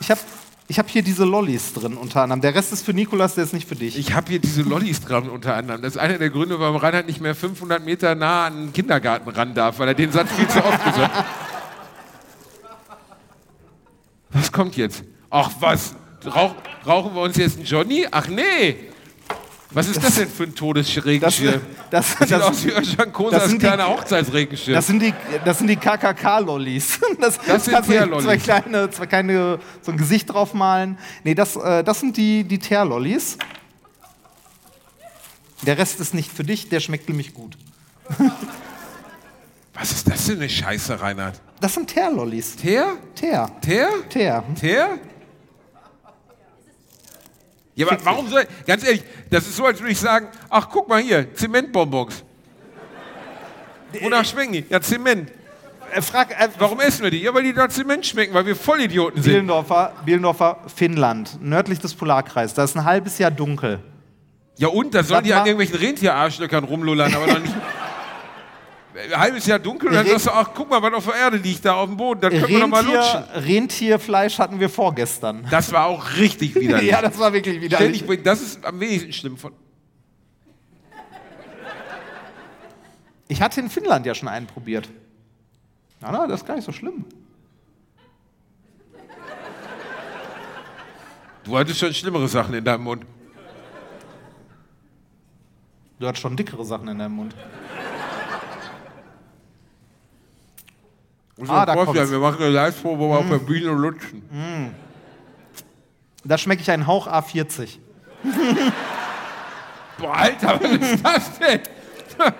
Ich 0.00 0.10
habe 0.10 0.20
ich 0.68 0.78
hab 0.78 0.88
hier 0.88 1.02
diese 1.02 1.24
Lollis 1.24 1.74
drin 1.74 1.96
unter 1.96 2.22
anderem. 2.22 2.40
Der 2.40 2.54
Rest 2.54 2.72
ist 2.72 2.84
für 2.84 2.92
Nikolas, 2.92 3.34
der 3.36 3.44
ist 3.44 3.52
nicht 3.52 3.68
für 3.68 3.76
dich. 3.76 3.96
Ich 3.96 4.12
habe 4.14 4.28
hier 4.28 4.40
diese 4.40 4.62
Lollis 4.62 5.00
dran 5.00 5.28
unter 5.28 5.54
anderem. 5.54 5.82
Das 5.82 5.92
ist 5.92 5.98
einer 5.98 6.18
der 6.18 6.30
Gründe, 6.30 6.58
warum 6.58 6.76
Reinhard 6.76 7.06
nicht 7.06 7.20
mehr 7.20 7.36
500 7.36 7.84
Meter 7.84 8.14
nah 8.16 8.46
an 8.46 8.66
den 8.66 8.72
Kindergarten 8.72 9.28
ran 9.28 9.54
darf, 9.54 9.78
weil 9.78 9.88
er 9.88 9.94
den 9.94 10.10
Satz 10.10 10.32
viel 10.32 10.48
zu 10.48 10.58
oft 10.64 10.84
gesagt 10.84 11.14
hat. 11.14 11.26
Was 14.30 14.50
kommt 14.50 14.76
jetzt? 14.76 15.04
Ach 15.30 15.50
was? 15.60 15.94
Rauch, 16.24 16.54
rauchen 16.84 17.14
wir 17.14 17.22
uns 17.22 17.36
jetzt 17.36 17.56
einen 17.56 17.66
Johnny? 17.66 18.06
Ach 18.10 18.26
nee! 18.26 18.76
Was 19.76 19.88
ist 19.88 20.02
das, 20.02 20.14
denn 20.14 20.28
für 20.30 20.44
ein 20.44 20.52
das, 20.52 20.58
Todesregenschirm? 20.58 21.60
das, 21.90 22.16
Das, 22.16 22.18
das, 22.18 22.28
sieht 22.28 22.42
aus 22.42 22.64
wie 22.64 22.70
Özcan 22.70 23.04
das 23.04 23.12
Kosas 23.12 23.58
kleiner 23.58 23.88
Hochzeitsregenschirm. 23.88 24.74
das 24.74 24.86
sind 24.86 25.02
die, 25.02 25.12
das 25.44 25.58
sind 25.58 25.66
die 25.66 25.76
KKK-Lollis. 25.76 26.98
Das, 27.20 27.38
Das 27.38 27.66
sind 27.66 27.74
kannst 27.74 27.90
du 27.90 27.92
Teerlollis. 27.92 28.24
zwei 28.24 28.38
kleine, 28.38 28.90
zwei 28.90 29.06
kleine, 29.06 29.58
so 29.82 29.92
ein 29.92 29.98
Gesicht 29.98 30.32
draufmalen. 30.32 30.96
Nee, 31.24 31.34
das, 31.34 31.56
äh, 31.56 31.84
das 31.84 32.00
sind 32.00 32.16
die, 32.16 32.44
die 32.44 32.58
Teerlollis. 32.58 33.36
Der 35.66 35.76
Rest 35.76 36.00
ist 36.00 36.14
nicht 36.14 36.32
für 36.32 36.44
dich, 36.44 36.70
der 36.70 36.80
schmeckt 36.80 37.10
nämlich 37.10 37.34
gut. 37.34 37.58
Was 39.74 39.92
ist 39.92 40.10
das 40.10 40.24
denn 40.24 40.36
eine 40.36 40.48
Scheiße, 40.48 41.02
Reinhard? 41.02 41.38
Das 41.60 41.74
sind 41.74 41.88
Teerlollis. 41.88 42.56
Teer? 42.56 42.96
Teer. 43.14 43.50
Teer? 43.60 43.90
Teer. 44.08 44.42
Teer? 44.58 44.98
Ja, 47.76 47.86
aber 47.86 48.04
warum 48.04 48.28
soll, 48.28 48.46
ganz 48.66 48.84
ehrlich, 48.84 49.04
das 49.30 49.46
ist 49.46 49.56
so, 49.56 49.66
als 49.66 49.78
würde 49.80 49.92
ich 49.92 50.00
sagen, 50.00 50.28
ach, 50.48 50.68
guck 50.70 50.88
mal 50.88 51.00
hier, 51.00 51.32
Zementbonbons. 51.34 52.24
Wonach 54.00 54.24
schmecken 54.24 54.54
die? 54.54 54.64
Ja, 54.68 54.80
Zement. 54.80 55.30
Äh, 55.92 56.02
frag, 56.02 56.30
äh, 56.32 56.48
Warum 56.58 56.80
essen 56.80 57.04
wir 57.04 57.10
die? 57.10 57.22
Ja, 57.22 57.32
weil 57.34 57.42
die 57.44 57.52
nach 57.52 57.68
Zement 57.68 58.04
schmecken, 58.04 58.34
weil 58.34 58.46
wir 58.46 58.56
Vollidioten 58.56 59.22
sind. 59.22 59.30
Bielendorfer, 59.30 59.92
Bielendorfer, 60.04 60.58
Finnland, 60.74 61.38
nördlich 61.40 61.78
des 61.78 61.94
Polarkreises. 61.94 62.54
Da 62.54 62.64
ist 62.64 62.76
ein 62.76 62.84
halbes 62.84 63.18
Jahr 63.18 63.30
dunkel. 63.30 63.78
Ja 64.56 64.68
und, 64.68 64.94
da 64.94 65.04
sollen 65.04 65.24
die 65.24 65.34
an 65.34 65.46
irgendwelchen 65.46 65.76
Rentierarschlöckern 65.76 66.64
rumlullern, 66.64 67.14
aber 67.14 67.26
noch 67.26 67.40
nicht... 67.40 67.54
Halbes 69.14 69.46
Jahr 69.46 69.58
dunkel 69.58 69.88
und 69.88 69.94
dann 69.94 70.06
sagst 70.06 70.26
du, 70.26 70.30
ach, 70.30 70.50
guck 70.54 70.70
mal, 70.70 70.80
was 70.80 70.94
auf 70.94 71.06
der 71.06 71.16
Erde 71.16 71.36
liegt, 71.36 71.64
da 71.64 71.74
auf 71.74 71.88
dem 71.88 71.96
Boden, 71.96 72.20
dann 72.20 72.32
können 72.32 72.48
wir 72.48 72.60
doch 72.60 72.66
mal 72.68 72.84
lutschen. 72.84 73.24
Rentier, 73.34 73.44
Rentierfleisch 73.44 74.38
hatten 74.38 74.58
wir 74.58 74.70
vorgestern. 74.70 75.46
Das 75.50 75.70
war 75.72 75.86
auch 75.86 76.16
richtig 76.16 76.54
widerlich. 76.60 76.90
ja, 76.90 77.02
das 77.02 77.18
war 77.18 77.32
wirklich 77.32 77.60
widerlich. 77.60 77.98
Ständig, 77.98 78.24
das 78.24 78.40
ist 78.40 78.64
am 78.64 78.80
wenigsten 78.80 79.12
schlimm 79.12 79.36
von... 79.36 79.52
Ich 83.28 83.42
hatte 83.42 83.60
in 83.60 83.68
Finnland 83.68 84.06
ja 84.06 84.14
schon 84.14 84.28
einen 84.28 84.46
probiert. 84.46 84.88
Na, 86.00 86.12
na, 86.12 86.26
das 86.26 86.40
ist 86.40 86.46
gar 86.46 86.54
nicht 86.54 86.64
so 86.64 86.72
schlimm. 86.72 87.04
Du 91.44 91.56
hattest 91.56 91.78
schon 91.78 91.92
schlimmere 91.92 92.28
Sachen 92.28 92.54
in 92.54 92.64
deinem 92.64 92.84
Mund. 92.84 93.04
Du 95.98 96.06
hattest 96.06 96.22
schon 96.22 96.36
dickere 96.36 96.64
Sachen 96.64 96.88
in 96.88 96.98
deinem 96.98 97.14
Mund. 97.14 97.34
Muss 101.36 101.50
Ah, 101.50 101.66
da 101.66 101.74
vorstellen, 101.74 102.10
wir 102.10 102.18
machen 102.18 102.38
eine 102.40 102.50
Live-Probe, 102.50 102.98
wo 102.98 103.10
wir 103.10 103.18
auf 103.18 103.28
der 103.28 103.38
Bühne 103.38 103.70
lutschen. 103.72 104.22
Da 106.24 106.38
schmecke 106.38 106.62
ich 106.62 106.70
einen 106.70 106.86
Hauch 106.86 107.06
A40. 107.06 107.78
Boah, 109.98 110.14
Alter, 110.16 110.60
was 110.60 110.90
ist 110.90 111.04
das 111.04 111.38
denn? 111.38 111.60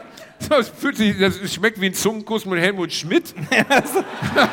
Das, 0.51 0.71
sich, 0.99 1.19
das 1.19 1.53
schmeckt 1.53 1.81
wie 1.81 1.87
ein 1.87 1.95
Zungenkuss 1.95 2.45
mit 2.45 2.61
Helmut 2.61 2.93
Schmidt. 2.93 3.35
Was 3.69 3.95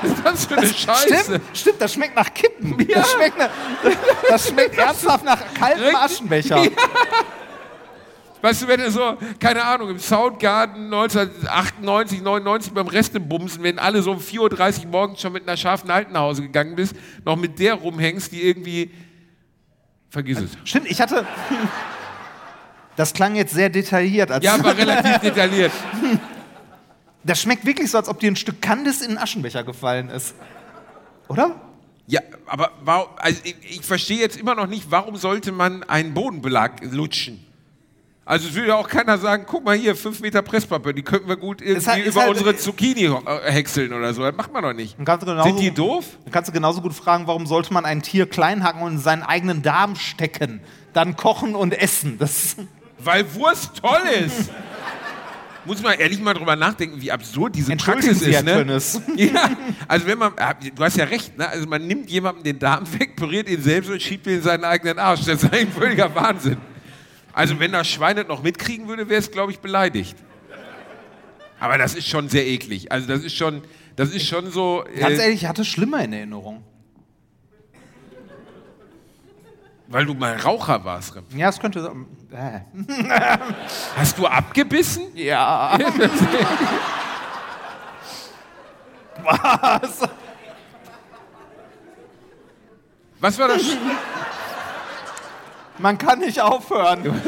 ist 0.04 0.24
das 0.24 0.46
für 0.46 0.58
eine 0.58 0.68
Scheiße? 0.68 1.24
Stimmt, 1.24 1.42
stimmt, 1.54 1.82
das 1.82 1.94
schmeckt 1.94 2.16
nach 2.16 2.34
Kippen. 2.34 2.88
Das, 2.88 3.12
schmeckt 3.12 3.38
nach, 3.38 3.50
das 4.30 4.48
schmeckt 4.48 4.78
ernsthaft 4.78 5.26
nach 5.26 5.54
kaltem. 5.54 5.94
Aschenbecher. 5.94 6.64
Weißt 8.44 8.62
du, 8.62 8.68
wenn 8.68 8.82
du 8.82 8.92
so, 8.92 9.18
keine 9.40 9.64
Ahnung, 9.64 9.90
im 9.90 10.00
Soundgarden 10.00 10.94
1998, 10.94 12.22
99 12.22 12.74
beim 12.74 12.88
Restebumsen, 12.88 13.64
wenn 13.64 13.80
alle 13.80 14.02
so 14.02 14.12
um 14.12 14.18
4.30 14.20 14.82
Uhr 14.82 14.88
morgens 14.88 15.22
schon 15.22 15.32
mit 15.32 15.48
einer 15.48 15.56
scharfen 15.56 15.90
Alten 15.90 16.12
nach 16.12 16.24
Hause 16.24 16.42
gegangen 16.42 16.76
bist, 16.76 16.94
noch 17.24 17.38
mit 17.38 17.58
der 17.58 17.76
rumhängst, 17.76 18.34
die 18.34 18.42
irgendwie. 18.42 18.92
Vergiss 20.10 20.40
es. 20.40 20.58
Stimmt, 20.66 20.92
ich 20.92 21.00
hatte. 21.00 21.26
Das 22.98 23.14
klang 23.14 23.36
jetzt 23.36 23.54
sehr 23.54 23.70
detailliert. 23.70 24.30
Als 24.30 24.44
Ja, 24.44 24.62
war 24.62 24.78
relativ 24.78 25.20
detailliert. 25.20 25.72
Das 27.26 27.42
schmeckt 27.42 27.66
wirklich 27.66 27.90
so, 27.90 27.98
als 27.98 28.10
ob 28.10 28.20
dir 28.20 28.30
ein 28.30 28.36
Stück 28.36 28.62
Kandis 28.62 29.02
in 29.02 29.12
den 29.12 29.18
Aschenbecher 29.18 29.64
gefallen 29.64 30.10
ist. 30.10 30.36
Oder? 31.30 31.56
Ja, 32.06 32.20
aber 32.48 32.72
warum, 32.84 33.08
also 33.16 33.40
ich, 33.46 33.56
ich 33.62 33.82
verstehe 33.82 34.20
jetzt 34.20 34.36
immer 34.36 34.56
noch 34.56 34.68
nicht, 34.68 34.92
warum 34.92 35.16
sollte 35.16 35.54
man 35.54 35.84
einen 35.84 36.14
Bodenbelag 36.14 36.82
lutschen? 36.92 37.40
Also 38.26 38.48
es 38.48 38.56
würde 38.56 38.70
ja 38.70 38.76
auch 38.76 38.88
keiner 38.88 39.18
sagen, 39.18 39.44
guck 39.46 39.66
mal 39.66 39.76
hier, 39.76 39.98
5 39.98 40.22
Meter 40.22 40.42
Presspappe, 40.42 40.94
die 40.94 41.02
könnten 41.02 41.28
wir 41.28 41.36
gut 41.36 41.62
irgendwie 41.62 41.86
halt- 41.86 42.06
über 42.06 42.22
halt- 42.22 42.30
unsere 42.30 42.56
Zucchini 42.56 43.06
äh, 43.06 43.52
häckseln 43.52 43.92
oder 43.92 44.14
so. 44.14 44.22
Das 44.24 44.34
macht 44.36 44.54
man 44.54 44.64
doch 44.64 44.72
nicht. 44.74 44.98
Genauso, 44.98 45.44
Sind 45.44 45.60
die 45.60 45.72
doof? 45.72 46.06
Dann 46.24 46.32
kannst 46.32 46.48
du 46.48 46.54
genauso 46.54 46.82
gut 46.82 46.94
fragen, 46.94 47.28
warum 47.28 47.46
sollte 47.46 47.74
man 47.74 47.84
ein 47.84 48.02
Tier 48.02 48.26
klein 48.26 48.64
hacken 48.64 48.82
und 48.82 48.94
in 48.94 49.00
seinen 49.00 49.24
eigenen 49.24 49.62
Darm 49.62 49.98
stecken, 49.98 50.62
dann 50.94 51.18
kochen 51.18 51.54
und 51.54 51.74
essen. 51.74 52.18
Das, 52.18 52.56
Weil 52.98 53.26
Wurst 53.36 53.82
toll 53.82 54.02
ist. 54.26 54.52
Muss 55.66 55.82
man 55.82 55.98
ehrlich 55.98 56.22
mal 56.22 56.34
drüber 56.34 56.56
nachdenken, 56.58 57.02
wie 57.02 57.12
absurd 57.12 57.56
diese 57.56 57.76
Praxis 57.76 58.20
Sie, 58.20 58.32
ist. 58.32 58.44
Ne? 58.44 58.66
Ja, 59.16 59.50
also 59.88 60.08
wenn 60.08 60.18
man, 60.18 60.34
ah, 60.38 60.54
du 60.54 60.84
hast 60.84 60.98
ja 60.98 61.06
recht, 61.06 61.38
ne? 61.38 61.48
also 61.48 61.68
man 61.68 61.86
nimmt 61.88 62.10
jemandem 62.10 62.44
den 62.44 62.60
Darm 62.60 62.84
weg, 63.00 63.16
püriert 63.16 63.50
ihn 63.50 63.62
selbst 63.62 63.90
und 63.90 64.02
schiebt 64.02 64.28
ihn 64.28 64.36
in 64.36 64.42
seinen 64.42 64.64
eigenen 64.66 65.00
Arsch. 65.00 65.22
Das 65.26 65.44
ist 65.44 65.54
ein 65.54 65.70
völliger 65.72 66.14
Wahnsinn. 66.16 66.58
Also 67.34 67.60
wenn 67.60 67.72
das 67.72 67.88
Schwein 67.88 68.16
das 68.16 68.28
noch 68.28 68.42
mitkriegen 68.44 68.88
würde, 68.88 69.10
wäre 69.10 69.20
es, 69.20 69.32
glaube 69.32 69.52
ich, 69.52 69.60
beleidigt. 69.60 70.16
Aber 71.60 71.78
das 71.78 71.96
ist 71.96 72.08
schon 72.08 72.30
sehr 72.30 72.46
eklig. 72.46 72.92
Also 72.92 73.08
das 73.08 73.24
ist 73.24 73.36
schon, 73.36 73.64
das 73.96 74.12
ist 74.12 74.28
schon 74.28 74.52
so. 74.52 74.84
ganz 75.00 75.18
Äh, 75.18 75.24
ehrlich, 75.24 75.42
ich 75.44 75.48
hatte 75.50 75.66
schlimmer 75.66 76.04
in 76.04 76.14
Erinnerung. 76.14 76.64
weil 79.88 80.06
du 80.08 80.14
mal 80.16 80.36
Raucher 80.38 80.84
warst. 80.86 81.16
Rem. 81.16 81.24
Ja, 81.36 81.50
es 81.50 81.60
könnte. 81.60 81.82
so- 81.82 81.92
Äh. 82.36 82.62
Hast 83.96 84.18
du 84.18 84.26
abgebissen? 84.26 85.04
Ja. 85.16 85.78
Was? 89.24 90.10
Was 93.20 93.40
war 93.40 93.48
das? 93.50 93.62
Man 95.84 95.98
kann 95.98 96.20
nicht 96.20 96.40
aufhören. 96.40 97.04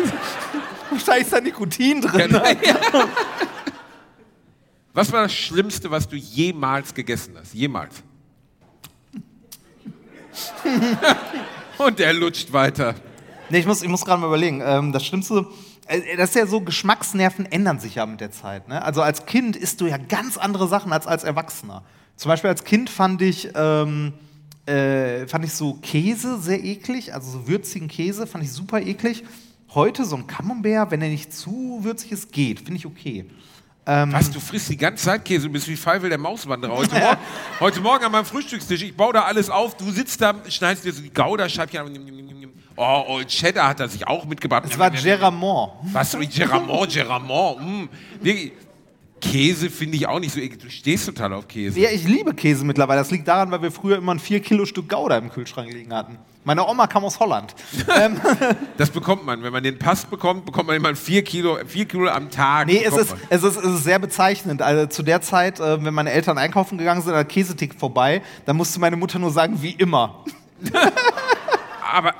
Wahrscheinlich 0.90 1.26
ist 1.26 1.34
da 1.34 1.42
Nikotin 1.42 2.00
drin. 2.00 2.40
Was 4.94 5.12
war 5.12 5.24
das 5.24 5.34
Schlimmste, 5.34 5.92
was 5.92 6.08
du 6.08 6.16
jemals 6.16 6.94
gegessen 6.94 7.36
hast? 7.38 7.54
Jemals. 7.54 8.02
Und 11.78 12.00
er 12.00 12.14
lutscht 12.14 12.54
weiter. 12.54 12.96
Nee, 13.50 13.58
ich 13.58 13.66
muss, 13.66 13.82
ich 13.82 13.90
muss 13.90 14.06
gerade 14.06 14.22
mal 14.22 14.28
überlegen. 14.28 14.62
Ähm, 14.64 14.94
das 14.94 15.06
Schlimmste, 15.06 15.48
äh, 15.88 16.16
das 16.16 16.30
ist 16.30 16.36
ja 16.36 16.48
so, 16.48 16.62
Geschmacksnerven 16.62 17.46
ändern 17.46 17.82
sich 17.82 17.96
ja 17.96 18.06
mit 18.06 18.22
der 18.22 18.32
Zeit. 18.32 18.70
Ne? 18.70 18.82
Also 18.82 19.02
als 19.02 19.26
Kind 19.26 19.58
isst 19.58 19.82
du 19.82 19.88
ja 19.88 19.98
ganz 19.98 20.38
andere 20.38 20.70
Sachen 20.70 20.94
als 20.94 21.08
als 21.08 21.26
Erwachsener. 21.26 21.84
Zum 22.16 22.30
Beispiel 22.30 22.52
als 22.52 22.64
Kind 22.64 22.90
fand 22.90 23.22
ich, 23.22 23.50
ähm, 23.54 24.14
äh, 24.66 25.28
fand 25.28 25.46
ich 25.46 25.54
so 25.54 25.76
Käse 25.76 26.40
sehr 26.40 26.64
eklig, 26.64 27.14
also 27.14 27.32
so 27.32 27.48
würzigen 27.48 27.88
Käse 27.88 28.28
fand 28.28 28.44
ich 28.44 28.52
super 28.52 28.82
eklig. 28.82 29.24
Heute 29.74 30.06
so 30.06 30.16
ein 30.16 30.26
Camembert, 30.28 30.92
wenn 30.92 31.02
er 31.02 31.10
nicht 31.10 31.34
zu 31.34 31.80
würzig 31.82 32.12
ist, 32.12 32.32
geht, 32.32 32.60
finde 32.60 32.76
ich 32.76 32.86
okay. 32.86 33.26
Was, 33.88 34.32
du 34.32 34.40
frisst 34.40 34.70
die 34.70 34.78
ganze 34.78 35.06
Zeit 35.06 35.24
Käse, 35.24 35.46
du 35.46 35.54
bist 35.54 35.68
wie 35.68 35.78
Pfeifel 35.78 36.10
der 36.10 36.18
Mauswanderer. 36.18 36.76
Heute, 36.76 36.96
Morgen, 36.96 37.18
heute 37.60 37.82
Morgen 37.82 38.04
an 38.06 38.12
meinem 38.12 38.26
Frühstückstisch, 38.26 38.82
ich 38.82 38.98
baue 38.98 39.14
da 39.14 39.22
alles 39.22 39.48
auf, 39.48 39.78
du 39.78 39.92
sitzt 39.92 40.20
da, 40.22 40.34
schneidest 40.50 40.86
dir 40.86 40.92
so 40.94 41.04
die 41.04 41.14
Gouda-Scheibchen 41.14 41.80
ab. 41.82 41.88
Oh, 42.78 43.04
Old 43.08 43.28
Cheddar 43.28 43.70
hat 43.70 43.80
er 43.80 43.88
sich 43.88 44.06
auch 44.06 44.26
mitgebracht. 44.26 44.64
Es 44.70 44.78
war 44.78 44.90
Geramont. 44.90 45.74
Was, 45.94 46.18
Geramont, 46.36 46.92
Geramont. 46.92 47.62
Mm. 47.62 47.90
Käse 49.32 49.70
finde 49.70 49.98
ich 49.98 50.08
auch 50.08 50.20
nicht 50.20 50.34
so 50.34 50.40
eklig. 50.40 50.62
Du 50.62 50.70
stehst 50.70 51.06
total 51.06 51.34
auf 51.34 51.48
Käse. 51.48 51.80
Ja, 51.80 51.90
ich 51.90 52.04
liebe 52.04 52.34
Käse 52.34 52.64
mittlerweile. 52.64 53.02
Das 53.02 53.12
liegt 53.12 53.28
daran, 53.28 53.52
weil 53.52 53.62
wir 53.62 53.72
früher 53.72 53.98
immer 53.98 54.14
ein 54.14 54.20
4 54.20 54.40
Kilo 54.40 54.66
Stück 54.66 54.90
Gouda 54.90 55.18
im 55.18 55.30
Kühlschrank 55.30 55.72
liegen 55.72 55.94
hatten. 55.94 56.18
Meine 56.44 56.66
Oma 56.68 56.86
kam 56.86 57.04
aus 57.04 57.20
Holland. 57.20 57.56
ähm, 58.00 58.22
Das 58.78 58.92
bekommt 58.92 59.26
man. 59.26 59.42
Wenn 59.42 59.52
man 59.52 59.64
den 59.64 59.80
Pass 59.80 60.06
bekommt, 60.06 60.46
bekommt 60.46 60.68
man 60.68 60.76
immer 60.76 60.96
4 60.96 61.24
Kilo, 61.24 61.58
vier 61.66 61.86
Kilo 61.86 62.08
am 62.08 62.30
Tag. 62.30 62.68
nee, 62.68 62.84
es 62.84 62.96
ist, 62.96 63.16
es, 63.30 63.44
ist, 63.44 63.58
es 63.58 63.66
ist 63.66 63.84
sehr 63.84 64.00
bezeichnend. 64.00 64.62
Also 64.62 64.86
zu 64.86 65.02
der 65.02 65.22
Zeit, 65.22 65.60
äh, 65.60 65.84
wenn 65.84 65.94
meine 65.94 66.12
Eltern 66.12 66.38
einkaufen 66.38 66.78
gegangen 66.78 67.02
sind, 67.02 67.14
der 67.14 67.26
Käsetick 67.26 67.74
vorbei, 67.74 68.22
dann 68.46 68.56
musste 68.58 68.80
meine 68.80 68.96
Mutter 68.96 69.18
nur 69.18 69.32
sagen, 69.32 69.62
wie 69.62 69.72
immer. 69.72 70.24
Aber 71.92 72.14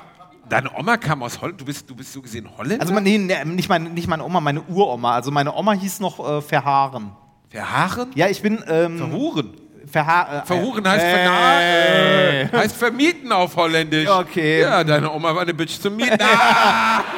deine 0.48 0.70
Oma 0.76 0.96
kam 0.96 1.22
aus 1.22 1.40
Holland. 1.40 1.60
Du 1.60 1.64
bist, 1.64 1.88
du 1.88 1.94
bist 1.94 2.12
so 2.12 2.22
gesehen 2.22 2.48
Holländer? 2.56 2.82
Also 2.82 2.98
nee, 3.00 3.18
nee, 3.18 3.44
nicht, 3.44 3.68
meine, 3.68 3.90
nicht 3.90 4.08
meine 4.08 4.24
Oma, 4.24 4.40
meine 4.40 4.62
Uroma. 4.62 5.14
Also 5.14 5.30
meine 5.30 5.54
Oma 5.54 5.72
hieß 5.72 6.00
noch 6.00 6.18
äh, 6.18 6.42
Verhaaren. 6.42 7.10
Verhaaren? 7.48 8.10
Ja, 8.14 8.28
ich 8.28 8.42
bin... 8.42 8.62
Ähm, 8.68 8.98
Verhuren. 8.98 9.56
Verha 9.86 10.42
äh, 10.42 10.46
Verhuren 10.46 10.88
heißt, 10.88 11.04
äh, 11.04 11.10
verna 11.10 11.62
äh, 11.62 12.48
heißt 12.52 12.76
vermieten 12.76 13.30
auf 13.30 13.54
Holländisch. 13.56 14.08
Okay. 14.08 14.62
Ja, 14.62 14.82
deine 14.82 15.12
Oma 15.12 15.32
war 15.32 15.42
eine 15.42 15.54
Bitch 15.54 15.78
zum 15.80 15.96
Mieten. 15.96 16.18
Ah! 16.20 17.04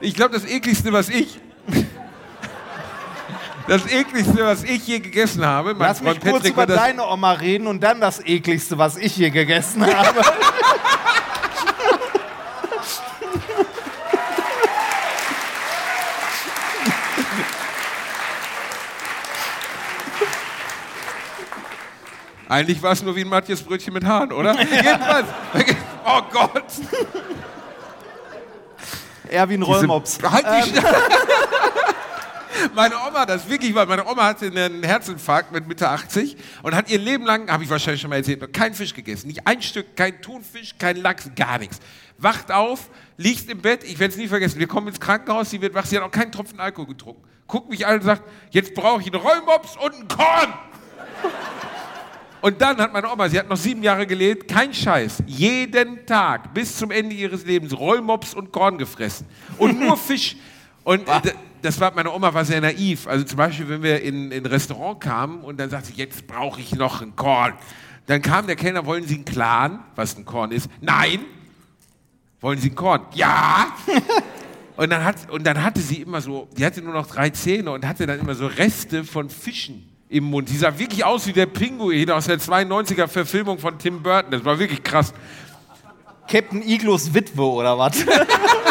Ich 0.00 0.14
glaube, 0.14 0.32
das 0.32 0.44
ekligste, 0.44 0.92
was 0.92 1.08
ich. 1.08 1.40
Das 3.68 3.84
ekligste, 3.86 4.44
was 4.46 4.64
ich 4.64 4.86
je 4.86 4.98
gegessen 4.98 5.44
habe, 5.44 5.74
mein 5.74 5.88
Lass 5.88 6.00
mich 6.00 6.08
Freund 6.12 6.22
kurz 6.22 6.34
Patrick 6.36 6.52
über 6.54 6.66
deine 6.66 7.06
Oma 7.06 7.32
reden 7.32 7.66
und 7.66 7.82
dann 7.82 8.00
das 8.00 8.18
ekligste, 8.24 8.78
was 8.78 8.96
ich 8.96 9.12
hier 9.12 9.30
gegessen 9.30 9.84
habe. 9.84 10.20
Eigentlich 22.48 22.82
war 22.82 22.92
es 22.92 23.02
nur 23.02 23.14
wie 23.14 23.22
ein 23.22 23.28
Matthias 23.28 23.60
Brötchen 23.62 23.92
mit 23.92 24.04
Haaren, 24.04 24.32
oder? 24.32 24.54
Jedenfalls. 24.58 25.26
Oh 26.06 26.20
Gott. 26.32 26.64
Eher 29.28 29.48
wie 29.50 29.54
ein 29.54 29.62
Rollmops. 29.62 30.18
Halt 30.22 30.46
die 30.46 30.70
Sta- 30.70 30.82
Meine 32.74 32.94
Oma, 33.06 33.26
das 33.26 33.48
wirklich 33.48 33.74
war, 33.74 33.86
meine 33.86 34.06
Oma 34.06 34.24
hatte 34.24 34.46
einen 34.46 34.82
Herzinfarkt 34.82 35.52
mit 35.52 35.66
Mitte 35.66 35.88
80 35.88 36.36
und 36.62 36.74
hat 36.74 36.90
ihr 36.90 36.98
Leben 36.98 37.24
lang, 37.24 37.50
habe 37.50 37.64
ich 37.64 37.70
wahrscheinlich 37.70 38.00
schon 38.00 38.10
mal 38.10 38.16
erzählt, 38.16 38.52
kein 38.52 38.74
Fisch 38.74 38.94
gegessen. 38.94 39.28
Nicht 39.28 39.46
ein 39.46 39.62
Stück, 39.62 39.96
kein 39.96 40.20
Thunfisch, 40.20 40.74
kein 40.78 40.96
Lachs, 40.96 41.30
gar 41.36 41.58
nichts. 41.58 41.78
Wacht 42.18 42.50
auf, 42.50 42.90
liegt 43.16 43.48
im 43.50 43.60
Bett, 43.60 43.84
ich 43.84 43.98
werde 43.98 44.12
es 44.12 44.18
nie 44.18 44.28
vergessen, 44.28 44.58
wir 44.58 44.66
kommen 44.66 44.88
ins 44.88 45.00
Krankenhaus, 45.00 45.50
sie 45.50 45.60
wird 45.60 45.74
wach, 45.74 45.86
sie 45.86 45.96
hat 45.96 46.04
auch 46.04 46.10
keinen 46.10 46.32
Tropfen 46.32 46.58
Alkohol 46.60 46.88
getrunken. 46.88 47.22
Guckt 47.46 47.70
mich 47.70 47.86
an 47.86 47.96
und 47.96 48.02
sagt, 48.02 48.22
jetzt 48.50 48.74
brauche 48.74 49.00
ich 49.00 49.12
einen 49.12 49.22
Rollmops 49.22 49.76
und 49.76 49.94
einen 49.94 50.08
Korn. 50.08 50.54
Und 52.40 52.60
dann 52.60 52.78
hat 52.78 52.92
meine 52.92 53.10
Oma, 53.10 53.28
sie 53.28 53.38
hat 53.38 53.48
noch 53.48 53.56
sieben 53.56 53.82
Jahre 53.82 54.06
gelebt, 54.06 54.48
kein 54.48 54.72
Scheiß, 54.72 55.24
jeden 55.26 56.06
Tag 56.06 56.54
bis 56.54 56.76
zum 56.76 56.90
Ende 56.90 57.14
ihres 57.14 57.44
Lebens 57.44 57.76
Rollmops 57.76 58.34
und 58.34 58.52
Korn 58.52 58.78
gefressen. 58.78 59.26
Und 59.58 59.80
nur 59.80 59.96
Fisch. 59.96 60.36
Und 60.84 61.08
äh, 61.08 61.32
das 61.62 61.80
war, 61.80 61.94
meine 61.94 62.12
Oma 62.12 62.32
war 62.34 62.44
sehr 62.44 62.60
naiv. 62.60 63.06
Also 63.06 63.24
zum 63.24 63.36
Beispiel, 63.36 63.68
wenn 63.68 63.82
wir 63.82 64.02
in 64.02 64.30
in 64.32 64.44
ein 64.44 64.46
Restaurant 64.46 65.00
kamen 65.00 65.40
und 65.42 65.58
dann 65.58 65.70
sagte 65.70 65.88
sie, 65.88 65.94
jetzt 65.94 66.26
brauche 66.26 66.60
ich 66.60 66.74
noch 66.74 67.02
ein 67.02 67.14
Korn. 67.16 67.54
Dann 68.06 68.22
kam 68.22 68.46
der 68.46 68.56
Kellner, 68.56 68.86
wollen 68.86 69.06
Sie 69.06 69.16
einen 69.16 69.24
Clan, 69.24 69.80
was 69.94 70.16
ein 70.16 70.24
Korn 70.24 70.50
ist? 70.50 70.70
Nein. 70.80 71.20
Wollen 72.40 72.58
Sie 72.58 72.70
ein 72.70 72.74
Korn? 72.74 73.02
Ja. 73.14 73.68
Und 74.76 74.90
dann, 74.90 75.04
hat, 75.04 75.28
und 75.28 75.44
dann 75.44 75.60
hatte 75.64 75.80
sie 75.80 76.02
immer 76.02 76.20
so, 76.20 76.46
die 76.56 76.64
hatte 76.64 76.80
nur 76.80 76.92
noch 76.92 77.08
drei 77.08 77.30
Zähne 77.30 77.72
und 77.72 77.84
hatte 77.84 78.06
dann 78.06 78.20
immer 78.20 78.36
so 78.36 78.46
Reste 78.46 79.02
von 79.02 79.28
Fischen 79.28 79.88
im 80.08 80.22
Mund. 80.22 80.48
Die 80.48 80.56
sah 80.56 80.78
wirklich 80.78 81.04
aus 81.04 81.26
wie 81.26 81.32
der 81.32 81.46
Pinguin 81.46 82.08
aus 82.12 82.26
der 82.26 82.38
92er 82.38 83.08
Verfilmung 83.08 83.58
von 83.58 83.76
Tim 83.80 84.04
Burton. 84.04 84.30
Das 84.30 84.44
war 84.44 84.56
wirklich 84.60 84.84
krass. 84.84 85.12
Captain 86.28 86.62
Iglos 86.62 87.12
Witwe 87.12 87.42
oder 87.42 87.76
was? 87.76 88.04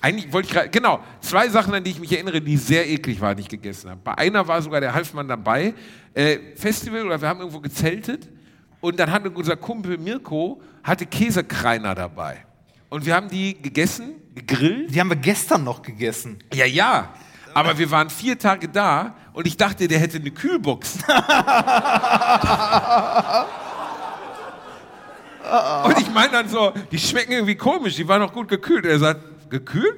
Eigentlich 0.00 0.32
wollte 0.32 0.48
ich 0.48 0.54
gerade, 0.54 0.68
genau, 0.68 1.00
zwei 1.20 1.48
Sachen, 1.48 1.74
an 1.74 1.82
die 1.82 1.90
ich 1.90 1.98
mich 1.98 2.12
erinnere, 2.12 2.40
die 2.40 2.56
sehr 2.56 2.88
eklig 2.88 3.20
waren, 3.20 3.36
die 3.36 3.42
ich 3.42 3.48
gegessen 3.48 3.90
habe. 3.90 4.00
Bei 4.02 4.16
einer 4.16 4.46
war 4.46 4.62
sogar 4.62 4.80
der 4.80 4.94
Halfmann 4.94 5.26
dabei, 5.26 5.74
äh, 6.14 6.38
Festival 6.54 7.04
oder 7.04 7.20
wir 7.20 7.28
haben 7.28 7.40
irgendwo 7.40 7.60
gezeltet 7.60 8.28
und 8.80 8.98
dann 8.98 9.10
hatte 9.10 9.30
unser 9.30 9.56
Kumpel 9.56 9.98
Mirko, 9.98 10.62
hatte 10.84 11.04
Käsekreiner 11.04 11.96
dabei. 11.96 12.44
Und 12.90 13.04
wir 13.04 13.14
haben 13.14 13.28
die 13.28 13.60
gegessen, 13.60 14.14
gegrillt. 14.34 14.94
Die 14.94 15.00
haben 15.00 15.10
wir 15.10 15.16
gestern 15.16 15.64
noch 15.64 15.82
gegessen. 15.82 16.38
Ja, 16.54 16.64
ja. 16.64 17.12
Aber 17.54 17.76
wir 17.76 17.90
waren 17.90 18.08
vier 18.08 18.38
Tage 18.38 18.68
da 18.68 19.16
und 19.32 19.46
ich 19.46 19.56
dachte, 19.56 19.88
der 19.88 19.98
hätte 19.98 20.18
eine 20.18 20.30
Kühlbox. 20.30 20.98
und 25.84 25.98
ich 25.98 26.10
meine 26.10 26.32
dann 26.32 26.48
so, 26.48 26.72
die 26.92 26.98
schmecken 26.98 27.32
irgendwie 27.32 27.56
komisch, 27.56 27.96
die 27.96 28.06
waren 28.06 28.20
noch 28.20 28.32
gut 28.32 28.46
gekühlt. 28.48 28.86
Er 28.86 29.00
sagt, 29.00 29.20
gekühlt? 29.50 29.96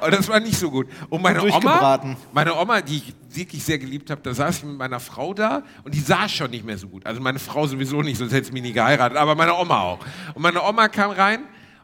Und 0.00 0.14
das 0.14 0.28
war 0.28 0.40
nicht 0.40 0.58
so 0.58 0.70
gut. 0.70 0.88
Und 1.10 1.22
meine 1.22 1.42
Oma, 1.42 2.00
meine 2.32 2.56
Oma, 2.56 2.80
die 2.80 2.96
ich 2.96 3.14
wirklich 3.28 3.62
sehr 3.62 3.78
geliebt 3.78 4.10
habe, 4.10 4.20
da 4.22 4.32
saß 4.32 4.58
ich 4.58 4.64
mit 4.64 4.78
meiner 4.78 4.98
Frau 4.98 5.34
da 5.34 5.62
und 5.84 5.94
die 5.94 6.00
sah 6.00 6.28
schon 6.28 6.50
nicht 6.50 6.64
mehr 6.64 6.78
so 6.78 6.88
gut. 6.88 7.04
Also 7.04 7.20
meine 7.20 7.38
Frau 7.38 7.66
sowieso 7.66 8.00
nicht, 8.02 8.16
sonst 8.18 8.32
hätte 8.32 8.46
sie 8.46 8.52
mich 8.52 8.62
nie 8.62 8.72
geheiratet, 8.72 9.18
aber 9.18 9.34
meine 9.34 9.54
Oma 9.54 9.80
auch. 9.82 9.98
Und 10.34 10.42
meine 10.42 10.62
Oma 10.62 10.88
kam 10.88 11.10
rein 11.10 11.40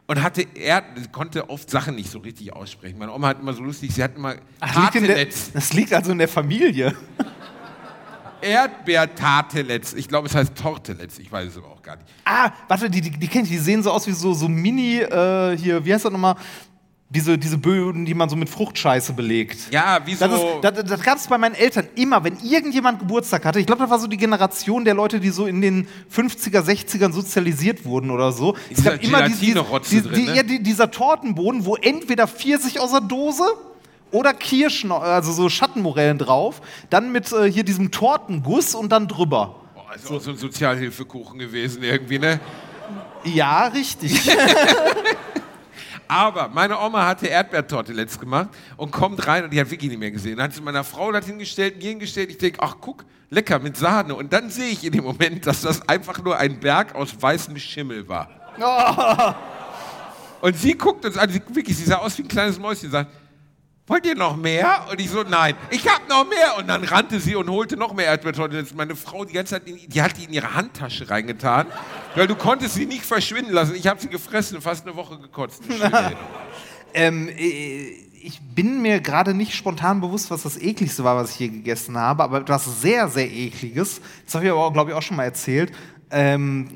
und 0.07 0.23
hatte, 0.23 0.47
er 0.55 0.83
konnte 1.11 1.49
oft 1.49 1.69
Sachen 1.69 1.95
nicht 1.95 2.09
so 2.09 2.19
richtig 2.19 2.53
aussprechen. 2.53 2.97
Meine 2.97 3.13
Oma 3.13 3.27
hat 3.27 3.39
immer 3.39 3.53
so 3.53 3.61
lustig, 3.61 3.93
sie 3.93 4.03
hat 4.03 4.15
immer 4.15 4.35
Das 4.59 4.75
liegt, 4.75 5.07
der, 5.07 5.25
das 5.53 5.73
liegt 5.73 5.93
also 5.93 6.11
in 6.11 6.17
der 6.17 6.27
Familie. 6.27 6.95
Erdbeer-Tartelets. 8.41 9.93
Ich 9.93 10.07
glaube, 10.07 10.27
es 10.27 10.35
heißt 10.35 10.55
Tortelets, 10.55 11.19
ich 11.19 11.31
weiß 11.31 11.49
es 11.49 11.57
aber 11.57 11.67
auch 11.67 11.81
gar 11.81 11.95
nicht. 11.97 12.07
Ah, 12.25 12.51
warte, 12.67 12.89
die, 12.89 13.01
die, 13.01 13.11
die 13.11 13.27
kenn 13.27 13.43
ich, 13.43 13.49
die 13.49 13.57
sehen 13.57 13.83
so 13.83 13.91
aus 13.91 14.07
wie 14.07 14.11
so, 14.11 14.33
so 14.33 14.47
Mini, 14.47 14.99
äh, 14.99 15.57
hier, 15.57 15.83
wie 15.85 15.93
heißt 15.93 16.05
das 16.05 16.11
nochmal? 16.11 16.35
Diese, 17.09 17.37
diese 17.37 17.57
Böden, 17.57 18.03
die 18.05 18.13
man 18.13 18.27
so 18.27 18.35
mit 18.35 18.49
Fruchtscheiße 18.49 19.13
belegt. 19.13 19.71
Ja, 19.71 19.99
wie 20.05 20.13
so... 20.13 20.27
Das, 20.27 20.73
ist- 20.73 20.83
das, 20.83 20.89
das 20.89 21.01
gab 21.01 21.17
es 21.17 21.25
bei 21.27 21.37
meinen 21.37 21.55
Eltern 21.55 21.87
immer, 21.95 22.21
wenn 22.25 22.37
irgendjemand 22.43 22.99
Geburtstag 22.99 23.45
hatte. 23.45 23.61
Ich 23.61 23.65
glaube, 23.65 23.81
das 23.83 23.89
war 23.89 23.97
so 23.97 24.07
die 24.07 24.17
Generation 24.17 24.83
der 24.83 24.93
Leute, 24.93 25.21
die 25.21 25.29
so 25.29 25.45
in 25.45 25.61
den 25.61 25.87
50er, 26.13 26.59
60ern 26.59 27.13
sozialisiert 27.13 27.85
wurden 27.85 28.11
oder 28.11 28.33
so. 28.33 28.57
Es 28.69 28.79
Dieser 28.79 28.91
gab 28.97 29.03
immer 29.03 29.21
die- 29.23 29.33
die- 29.35 29.39
Gelatine-Rotze 29.53 29.89
die, 29.95 30.01
drin, 30.01 30.13
die, 30.15 30.25
ne? 30.25 30.35
ja, 30.35 30.43
die, 30.43 30.61
dieser 30.61 30.91
Tortenboden, 30.91 31.63
wo 31.65 31.77
entweder 31.77 32.27
Pfirsich 32.27 32.77
aus 32.81 32.91
der 32.91 32.99
Dose 33.01 33.45
oder 34.11 34.33
Kirschen, 34.33 34.91
also 34.91 35.31
so 35.31 35.49
Schattenmorellen 35.49 36.17
drauf, 36.17 36.61
dann 36.89 37.11
mit 37.11 37.31
äh, 37.31 37.51
hier 37.51 37.63
diesem 37.63 37.91
Tortenguss 37.91 38.75
und 38.75 38.89
dann 38.91 39.07
drüber. 39.07 39.55
Boah, 39.73 39.95
ist 39.95 40.09
auch 40.11 40.21
so 40.21 40.31
ein 40.31 40.37
Sozialhilfekuchen 40.37 41.39
gewesen 41.39 41.83
irgendwie, 41.83 42.19
ne? 42.19 42.39
Ja, 43.23 43.67
richtig. 43.67 44.29
Aber 46.07 46.47
meine 46.47 46.79
Oma 46.79 47.05
hatte 47.05 47.27
Erdbeertortelets 47.27 48.17
gemacht 48.17 48.49
und 48.77 48.91
kommt 48.91 49.27
rein 49.27 49.43
und 49.43 49.51
die 49.51 49.59
hat 49.59 49.69
wirklich 49.69 49.89
nicht 49.89 49.99
mehr 49.99 50.11
gesehen. 50.11 50.37
Dann 50.37 50.45
hat 50.45 50.53
sie 50.53 50.61
meiner 50.61 50.85
Frau 50.85 51.11
das 51.11 51.25
hingestellt, 51.25 51.77
mir 51.77 51.89
hingestellt. 51.89 52.29
Ich 52.29 52.37
denke, 52.37 52.59
ach 52.61 52.77
guck, 52.79 53.03
lecker 53.29 53.59
mit 53.59 53.75
Sahne. 53.75 54.15
Und 54.15 54.31
dann 54.31 54.49
sehe 54.49 54.69
ich 54.69 54.85
in 54.85 54.93
dem 54.93 55.03
Moment, 55.03 55.45
dass 55.45 55.61
das 55.61 55.87
einfach 55.87 56.23
nur 56.23 56.37
ein 56.37 56.59
Berg 56.59 56.95
aus 56.95 57.21
weißem 57.21 57.57
Schimmel 57.57 58.07
war. 58.07 58.29
Und 60.39 60.57
sie 60.57 60.73
guckt 60.75 61.03
uns 61.05 61.17
an, 61.17 61.29
sie, 61.29 61.41
wirklich, 61.49 61.75
sie 61.75 61.83
sah 61.83 61.97
aus 61.97 62.17
wie 62.17 62.21
ein 62.21 62.27
kleines 62.27 62.57
Mäuschen, 62.57 62.89
sagt, 62.89 63.11
wollt 63.87 64.05
ihr 64.05 64.15
noch 64.15 64.35
mehr? 64.35 64.85
Und 64.91 64.99
ich 64.99 65.09
so, 65.09 65.23
nein, 65.23 65.55
ich 65.71 65.87
hab 65.87 66.07
noch 66.07 66.27
mehr. 66.27 66.57
Und 66.57 66.67
dann 66.67 66.83
rannte 66.83 67.19
sie 67.19 67.35
und 67.35 67.49
holte 67.49 67.77
noch 67.77 67.93
mehr 67.93 68.05
Erdbeertortillas. 68.05 68.73
Meine 68.73 68.95
Frau 68.95 69.25
die 69.25 69.33
ganze 69.33 69.55
Zeit, 69.55 69.67
in, 69.67 69.77
die 69.87 70.01
hat 70.01 70.17
die 70.17 70.25
in 70.25 70.33
ihre 70.33 70.53
Handtasche 70.53 71.09
reingetan, 71.09 71.67
weil 72.15 72.27
du 72.27 72.35
konntest 72.35 72.75
sie 72.75 72.85
nicht 72.85 73.05
verschwinden 73.05 73.53
lassen. 73.53 73.75
Ich 73.75 73.87
habe 73.87 73.99
sie 73.99 74.09
gefressen 74.09 74.57
und 74.57 74.61
fast 74.61 74.85
eine 74.85 74.95
Woche 74.95 75.17
gekotzt. 75.17 75.63
Ähm, 76.93 77.27
äh, 77.27 78.07
ich 78.21 78.41
bin 78.41 78.81
mir 78.81 78.99
gerade 78.99 79.33
nicht 79.33 79.53
spontan 79.53 80.01
bewusst, 80.01 80.31
was 80.31 80.43
das 80.43 80.57
ekligste 80.57 81.03
war, 81.03 81.15
was 81.15 81.31
ich 81.31 81.39
je 81.39 81.47
gegessen 81.49 81.97
habe, 81.97 82.23
aber 82.23 82.39
etwas 82.39 82.81
sehr, 82.81 83.07
sehr 83.07 83.31
ekliges. 83.31 84.01
Das 84.25 84.35
habe 84.35 84.45
ich 84.45 84.51
aber, 84.51 84.71
glaube 84.73 84.91
ich, 84.91 84.97
auch 84.97 85.01
schon 85.01 85.17
mal 85.17 85.25
erzählt. 85.25 85.71
Ähm, 86.09 86.69